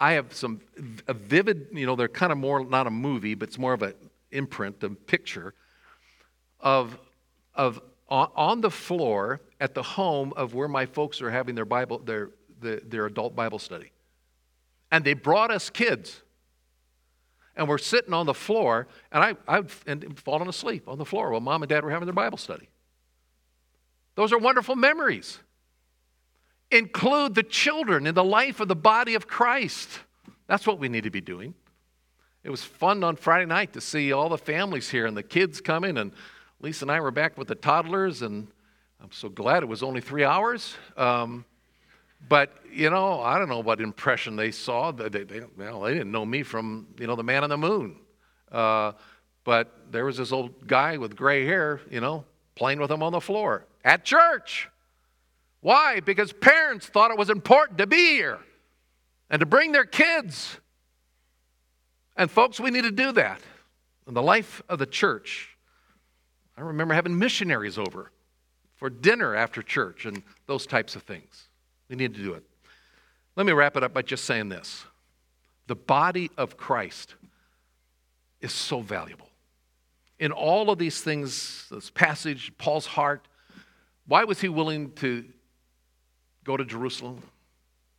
I 0.00 0.12
have 0.12 0.34
some 0.34 0.60
a 1.06 1.14
vivid, 1.14 1.68
you 1.72 1.86
know, 1.86 1.94
they're 1.94 2.08
kind 2.08 2.32
of 2.32 2.38
more 2.38 2.64
not 2.64 2.88
a 2.88 2.90
movie, 2.90 3.34
but 3.34 3.48
it's 3.48 3.58
more 3.58 3.72
of 3.72 3.82
an 3.82 3.94
imprint, 4.32 4.82
a 4.82 4.90
picture 4.90 5.54
of 6.58 6.98
of 7.54 7.80
on 8.08 8.60
the 8.60 8.70
floor 8.70 9.40
at 9.60 9.74
the 9.74 9.82
home 9.82 10.32
of 10.36 10.54
where 10.54 10.68
my 10.68 10.86
folks 10.86 11.22
are 11.22 11.30
having 11.30 11.54
their 11.54 11.64
Bible, 11.64 11.98
their, 11.98 12.30
their, 12.60 12.80
their 12.80 13.06
adult 13.06 13.34
Bible 13.34 13.58
study. 13.58 13.90
And 14.94 15.04
they 15.04 15.14
brought 15.14 15.50
us 15.50 15.70
kids. 15.70 16.22
And 17.56 17.68
we're 17.68 17.78
sitting 17.78 18.14
on 18.14 18.26
the 18.26 18.34
floor, 18.34 18.86
and 19.10 19.24
I, 19.24 19.34
I've 19.48 19.72
fallen 20.18 20.46
asleep 20.46 20.84
on 20.86 20.98
the 20.98 21.04
floor 21.04 21.30
while 21.30 21.40
mom 21.40 21.64
and 21.64 21.68
dad 21.68 21.82
were 21.82 21.90
having 21.90 22.06
their 22.06 22.14
Bible 22.14 22.38
study. 22.38 22.68
Those 24.14 24.32
are 24.32 24.38
wonderful 24.38 24.76
memories. 24.76 25.40
Include 26.70 27.34
the 27.34 27.42
children 27.42 28.06
in 28.06 28.14
the 28.14 28.22
life 28.22 28.60
of 28.60 28.68
the 28.68 28.76
body 28.76 29.16
of 29.16 29.26
Christ. 29.26 29.88
That's 30.46 30.64
what 30.64 30.78
we 30.78 30.88
need 30.88 31.02
to 31.02 31.10
be 31.10 31.20
doing. 31.20 31.54
It 32.44 32.50
was 32.50 32.62
fun 32.62 33.02
on 33.02 33.16
Friday 33.16 33.46
night 33.46 33.72
to 33.72 33.80
see 33.80 34.12
all 34.12 34.28
the 34.28 34.38
families 34.38 34.90
here 34.90 35.06
and 35.06 35.16
the 35.16 35.24
kids 35.24 35.60
coming 35.60 35.98
and 35.98 36.12
Lisa 36.60 36.84
and 36.84 36.92
I 36.92 37.00
were 37.00 37.10
back 37.10 37.36
with 37.36 37.48
the 37.48 37.56
toddlers, 37.56 38.22
and 38.22 38.46
I'm 39.02 39.10
so 39.10 39.28
glad 39.28 39.64
it 39.64 39.66
was 39.66 39.82
only 39.82 40.00
three 40.00 40.22
hours. 40.22 40.76
Um, 40.96 41.46
but 42.28 42.52
you 42.72 42.90
know, 42.90 43.20
I 43.20 43.38
don't 43.38 43.48
know 43.48 43.60
what 43.60 43.80
impression 43.80 44.36
they 44.36 44.50
saw. 44.50 44.90
They, 44.90 45.08
they, 45.08 45.42
well, 45.56 45.82
they 45.82 45.92
didn't 45.92 46.10
know 46.10 46.24
me 46.24 46.42
from 46.42 46.88
you 46.98 47.06
know 47.06 47.16
the 47.16 47.22
man 47.22 47.44
on 47.44 47.50
the 47.50 47.58
moon. 47.58 47.96
Uh, 48.50 48.92
but 49.44 49.92
there 49.92 50.04
was 50.04 50.16
this 50.16 50.32
old 50.32 50.66
guy 50.66 50.96
with 50.96 51.16
gray 51.16 51.44
hair, 51.44 51.80
you 51.90 52.00
know, 52.00 52.24
playing 52.54 52.80
with 52.80 52.90
him 52.90 53.02
on 53.02 53.12
the 53.12 53.20
floor 53.20 53.66
at 53.84 54.04
church. 54.04 54.68
Why? 55.60 56.00
Because 56.00 56.32
parents 56.32 56.86
thought 56.86 57.10
it 57.10 57.18
was 57.18 57.30
important 57.30 57.78
to 57.78 57.86
be 57.86 58.12
here 58.12 58.38
and 59.30 59.40
to 59.40 59.46
bring 59.46 59.72
their 59.72 59.84
kids. 59.84 60.58
And 62.16 62.30
folks, 62.30 62.60
we 62.60 62.70
need 62.70 62.84
to 62.84 62.90
do 62.90 63.12
that 63.12 63.40
in 64.06 64.14
the 64.14 64.22
life 64.22 64.62
of 64.68 64.78
the 64.78 64.86
church. 64.86 65.56
I 66.56 66.60
remember 66.60 66.94
having 66.94 67.18
missionaries 67.18 67.78
over 67.78 68.12
for 68.76 68.88
dinner 68.88 69.34
after 69.34 69.62
church 69.62 70.04
and 70.06 70.22
those 70.46 70.66
types 70.66 70.96
of 70.96 71.02
things. 71.02 71.48
We 71.94 71.98
need 71.98 72.14
to 72.14 72.22
do 72.24 72.34
it. 72.34 72.42
Let 73.36 73.46
me 73.46 73.52
wrap 73.52 73.76
it 73.76 73.84
up 73.84 73.94
by 73.94 74.02
just 74.02 74.24
saying 74.24 74.48
this 74.48 74.84
the 75.68 75.76
body 75.76 76.28
of 76.36 76.56
Christ 76.56 77.14
is 78.40 78.52
so 78.52 78.80
valuable. 78.80 79.28
In 80.18 80.32
all 80.32 80.70
of 80.70 80.78
these 80.78 81.00
things, 81.00 81.68
this 81.70 81.90
passage, 81.90 82.50
Paul's 82.58 82.86
heart, 82.86 83.28
why 84.08 84.24
was 84.24 84.40
he 84.40 84.48
willing 84.48 84.90
to 84.94 85.24
go 86.42 86.56
to 86.56 86.64
Jerusalem? 86.64 87.22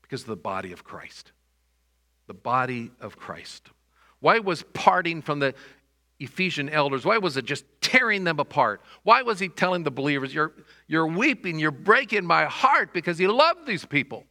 Because 0.02 0.24
of 0.24 0.28
the 0.28 0.36
body 0.36 0.74
of 0.74 0.84
Christ. 0.84 1.32
The 2.28 2.34
body 2.34 2.92
of 3.00 3.16
Christ. 3.16 3.70
Why 4.20 4.40
was 4.40 4.64
parting 4.74 5.22
from 5.22 5.40
the 5.40 5.56
Ephesian 6.20 6.68
elders? 6.68 7.06
Why 7.06 7.18
was 7.18 7.38
it 7.38 7.46
just 7.46 7.64
tearing 7.80 8.26
them 8.26 8.42
apart? 8.42 8.82
Why 9.04 9.22
was 9.22 9.40
he 9.40 9.48
telling 9.48 9.84
the 9.84 9.92
believers, 9.92 10.34
You're, 10.34 10.52
you're 10.88 11.08
weeping, 11.08 11.60
you're 11.60 11.72
breaking 11.72 12.26
my 12.26 12.46
heart 12.46 12.94
because 12.94 13.18
he 13.18 13.28
loved 13.28 13.66
these 13.66 13.86
people? 13.86 14.26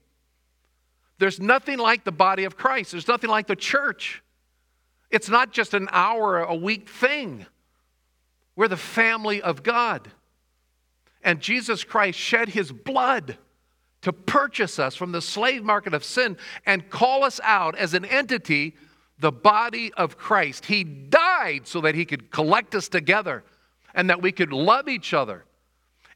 There's 1.19 1.41
nothing 1.41 1.79
like 1.79 2.05
the 2.05 2.13
body 2.13 2.45
of 2.45 2.57
Christ, 2.57 2.93
there's 2.93 3.09
nothing 3.09 3.31
like 3.31 3.47
the 3.47 3.57
church. 3.57 4.23
It's 5.11 5.29
not 5.29 5.53
just 5.53 5.75
an 5.75 5.89
hour 5.93 6.41
a 6.41 6.55
week 6.55 6.89
thing. 6.89 7.47
We're 8.57 8.69
the 8.69 8.77
family 8.77 9.41
of 9.41 9.63
God. 9.63 10.11
And 11.23 11.41
Jesus 11.41 11.85
Christ 11.85 12.19
shed 12.19 12.49
his 12.49 12.73
blood 12.73 13.39
to 14.03 14.13
purchase 14.13 14.79
us 14.79 14.95
from 14.97 15.13
the 15.13 15.23
slave 15.23 15.63
market 15.63 15.95
of 15.95 16.05
sin 16.05 16.37
and 16.67 16.91
call 16.91 17.25
us 17.25 17.41
out 17.43 17.77
as 17.77 17.95
an 17.95 18.05
entity 18.05 18.77
the 19.19 19.33
body 19.33 19.93
of 19.95 20.19
Christ. 20.19 20.67
He 20.67 20.85
died 20.85 21.67
so 21.67 21.81
that 21.83 21.95
he 21.95 22.05
could 22.05 22.31
collect 22.31 22.75
us 22.75 22.89
together 22.89 23.45
and 23.95 24.11
that 24.11 24.21
we 24.21 24.33
could 24.33 24.53
love 24.53 24.89
each 24.89 25.15
other 25.15 25.45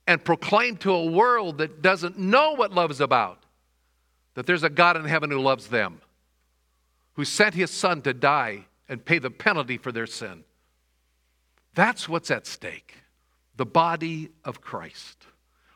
and 0.09 0.25
proclaim 0.25 0.79
to 0.79 0.91
a 0.91 1.05
world 1.05 1.59
that 1.59 1.83
doesn't 1.83 2.19
know 2.19 2.55
what 2.55 2.73
love 2.73 2.91
is 2.91 3.01
about 3.01 3.45
that 4.35 4.47
there's 4.47 4.63
a 4.63 4.71
God 4.71 4.97
in 4.97 5.05
heaven 5.05 5.31
who 5.31 5.41
loves 5.41 5.67
them, 5.67 6.01
who 7.15 7.25
sent 7.25 7.55
his 7.55 7.73
son 7.73 8.03
to 8.03 8.15
die 8.15 8.67
and 8.89 9.05
pay 9.05 9.19
the 9.19 9.31
penalty 9.31 9.77
for 9.77 9.91
their 9.91 10.07
sin. 10.07 10.45
That's 11.75 12.09
what's 12.09 12.31
at 12.31 12.47
stake 12.47 12.95
the 13.57 13.67
body 13.67 14.31
of 14.45 14.61
Christ. 14.61 15.27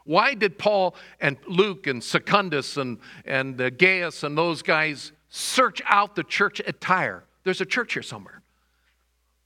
Why 0.05 0.35
did 0.35 0.57
Paul 0.57 0.95
and 1.21 1.37
Luke 1.49 1.89
and 1.89 2.03
Secundus 2.03 2.77
and, 2.77 2.99
and 3.25 3.61
uh, 3.61 3.71
Gaius 3.71 4.23
and 4.23 4.39
those 4.39 4.63
guys 4.63 5.11
search 5.29 5.83
out 5.87 6.15
the 6.15 6.23
church 6.23 6.61
at 6.61 6.81
Tyre. 6.81 7.25
There's 7.43 7.61
a 7.61 7.67
church 7.67 7.95
here 7.95 8.03
somewhere. 8.03 8.43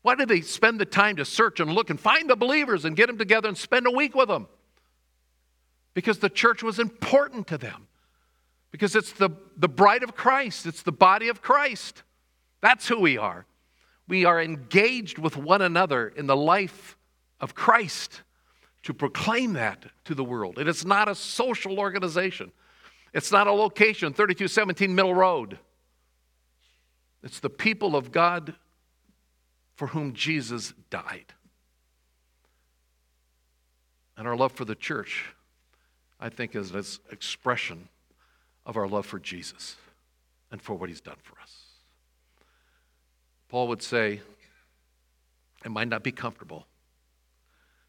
Why 0.03 0.15
did 0.15 0.29
they 0.29 0.43
spend 0.43 0.79
the 0.79 0.85
time 0.85 1.17
to 1.17 1.25
search 1.25 1.59
and 1.61 1.73
look 1.73 1.89
and 1.89 1.99
find 1.99 2.29
the 2.29 2.37
believers 2.37 2.85
and 2.85 2.95
get 2.95 3.07
them 3.07 3.17
together 3.17 3.49
and 3.49 3.57
spend 3.57 3.87
a 3.87 3.91
week 3.91 4.15
with 4.15 4.29
them? 4.29 4.47
Because 5.97 6.19
the 6.19 6.29
church 6.29 6.63
was 6.63 6.79
important 6.79 7.47
to 7.47 7.57
them. 7.57 7.89
Because 8.71 8.95
it's 8.95 9.13
the, 9.13 9.31
the 9.57 9.67
bride 9.67 10.03
of 10.03 10.15
Christ, 10.15 10.67
it's 10.67 10.83
the 10.83 10.93
body 10.93 11.29
of 11.29 11.41
Christ. 11.41 12.03
That's 12.61 12.87
who 12.87 13.01
we 13.01 13.17
are. 13.17 13.47
We 14.07 14.27
are 14.27 14.39
engaged 14.39 15.17
with 15.17 15.39
one 15.39 15.63
another 15.63 16.09
in 16.09 16.27
the 16.27 16.37
life 16.37 16.99
of 17.41 17.55
Christ 17.55 18.21
to 18.83 18.93
proclaim 18.93 19.55
that 19.55 19.87
to 20.05 20.15
the 20.15 20.23
world. 20.23 20.59
It 20.59 20.69
is 20.69 20.85
not 20.85 21.09
a 21.09 21.15
social 21.15 21.79
organization. 21.79 22.53
It's 23.15 23.33
not 23.33 23.47
a 23.47 23.53
location, 23.53 24.13
3217 24.13 24.95
Middle 24.95 25.15
Road. 25.15 25.59
It's 27.23 27.41
the 27.41 27.49
people 27.49 27.97
of 27.97 28.13
God 28.13 28.55
for 29.77 29.87
whom 29.87 30.13
Jesus 30.13 30.75
died. 30.91 31.33
And 34.19 34.29
our 34.29 34.37
love 34.37 34.53
for 34.53 34.67
the 34.67 34.75
church, 34.75 35.33
I 36.19 36.29
think, 36.29 36.55
is 36.55 36.71
an 36.71 36.85
expression 37.11 37.89
of 38.65 38.77
our 38.77 38.89
love 38.89 39.07
for 39.07 39.19
Jesus 39.19 39.77
and 40.51 40.61
for 40.61 40.75
what 40.75 40.89
he's 40.89 41.01
done 41.01 41.19
for 41.23 41.39
us. 41.41 41.65
Paul 43.49 43.69
would 43.69 43.83
say, 43.83 44.21
it 45.65 45.71
might 45.71 45.89
not 45.89 46.03
be 46.03 46.13
comfortable, 46.13 46.67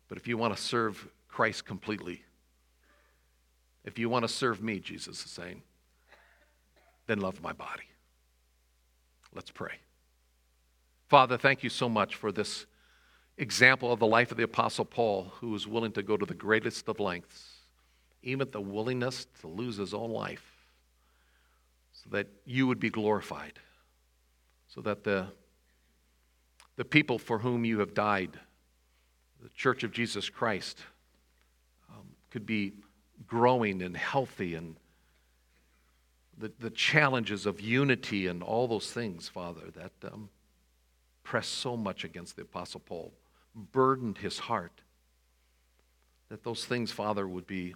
but 0.07 0.17
if 0.17 0.27
you 0.27 0.37
want 0.37 0.55
to 0.55 0.61
serve 0.61 1.07
Christ 1.27 1.65
completely, 1.65 2.23
if 3.83 3.97
you 3.97 4.09
want 4.09 4.23
to 4.23 4.29
serve 4.29 4.61
me, 4.61 4.79
Jesus 4.79 5.23
is 5.23 5.31
saying, 5.31 5.61
then 7.07 7.19
love 7.19 7.41
my 7.41 7.53
body. 7.53 7.83
Let's 9.33 9.51
pray. 9.51 9.75
Father, 11.07 11.37
thank 11.37 11.63
you 11.63 11.69
so 11.69 11.87
much 11.87 12.15
for 12.15 12.31
this 12.31 12.65
example 13.37 13.93
of 13.93 13.99
the 13.99 14.07
life 14.07 14.31
of 14.31 14.37
the 14.37 14.43
Apostle 14.43 14.83
Paul, 14.83 15.31
who 15.39 15.51
was 15.51 15.67
willing 15.67 15.91
to 15.93 16.03
go 16.03 16.17
to 16.17 16.25
the 16.25 16.33
greatest 16.33 16.89
of 16.89 16.99
lengths, 16.99 17.56
even 18.27 18.49
the 18.51 18.61
willingness 18.61 19.25
to 19.41 19.47
lose 19.47 19.77
his 19.77 19.93
own 19.93 20.11
life, 20.11 20.51
so 21.91 22.09
that 22.11 22.27
you 22.45 22.67
would 22.67 22.79
be 22.79 22.89
glorified, 22.89 23.59
so 24.67 24.81
that 24.81 25.03
the, 25.03 25.27
the 26.75 26.85
people 26.85 27.17
for 27.17 27.39
whom 27.39 27.63
you 27.65 27.79
have 27.79 27.93
died, 27.93 28.39
the 29.41 29.49
Church 29.49 29.83
of 29.83 29.91
Jesus 29.91 30.29
Christ, 30.29 30.79
um, 31.89 32.05
could 32.29 32.45
be 32.45 32.73
growing 33.25 33.81
and 33.81 33.95
healthy 33.95 34.55
and 34.55 34.75
the, 36.37 36.51
the 36.59 36.69
challenges 36.69 37.45
of 37.45 37.59
unity 37.59 38.27
and 38.27 38.43
all 38.43 38.67
those 38.67 38.91
things, 38.91 39.27
Father, 39.27 39.71
that 39.75 39.91
um, 40.11 40.29
pressed 41.23 41.53
so 41.55 41.75
much 41.75 42.03
against 42.03 42.35
the 42.35 42.43
Apostle 42.43 42.79
Paul, 42.79 43.11
burdened 43.55 44.19
his 44.19 44.37
heart. 44.37 44.81
That 46.29 46.43
those 46.43 46.65
things, 46.65 46.91
Father, 46.91 47.27
would 47.27 47.47
be, 47.47 47.73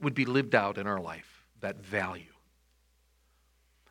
would 0.00 0.14
be 0.14 0.24
lived 0.24 0.54
out 0.54 0.78
in 0.78 0.86
our 0.86 1.00
life, 1.00 1.44
that 1.60 1.82
value. 1.82 2.24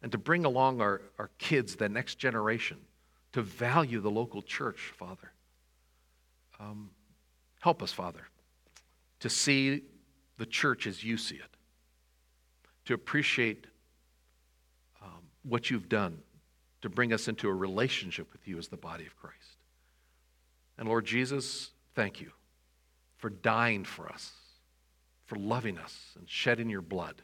And 0.01 0.11
to 0.11 0.17
bring 0.17 0.45
along 0.45 0.81
our, 0.81 1.01
our 1.17 1.29
kids, 1.37 1.75
the 1.75 1.89
next 1.89 2.15
generation, 2.15 2.77
to 3.33 3.41
value 3.41 3.99
the 3.99 4.11
local 4.11 4.41
church, 4.41 4.93
Father. 4.95 5.31
Um, 6.59 6.91
help 7.59 7.83
us, 7.83 7.91
Father, 7.91 8.27
to 9.19 9.29
see 9.29 9.81
the 10.37 10.45
church 10.45 10.87
as 10.87 11.03
you 11.03 11.17
see 11.17 11.35
it 11.35 11.57
to 12.85 12.93
appreciate 12.93 13.67
um, 15.03 15.21
what 15.43 15.69
you've 15.69 15.89
done 15.89 16.19
to 16.81 16.89
bring 16.89 17.11
us 17.11 17.27
into 17.27 17.49
a 17.49 17.53
relationship 17.53 18.31
with 18.31 18.47
you 18.47 18.57
as 18.57 18.69
the 18.69 18.77
body 18.77 19.05
of 19.05 19.15
Christ. 19.17 19.57
And 20.77 20.87
Lord 20.87 21.05
Jesus, 21.05 21.71
thank 21.95 22.21
you 22.21 22.31
for 23.17 23.29
dying 23.29 23.83
for 23.83 24.07
us, 24.07 24.31
for 25.27 25.35
loving 25.35 25.77
us 25.77 26.15
and 26.17 26.27
shedding 26.29 26.69
your 26.69 26.81
blood 26.81 27.21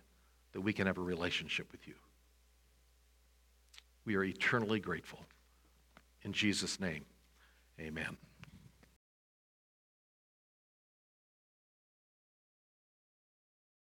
that 0.52 0.62
we 0.62 0.74
can 0.74 0.86
have 0.86 0.98
a 0.98 1.02
relationship 1.02 1.72
with 1.72 1.88
you. 1.88 1.96
We 4.06 4.16
are 4.16 4.24
eternally 4.24 4.80
grateful. 4.80 5.20
In 6.22 6.34
Jesus' 6.34 6.80
name, 6.80 7.06
amen. 7.80 8.18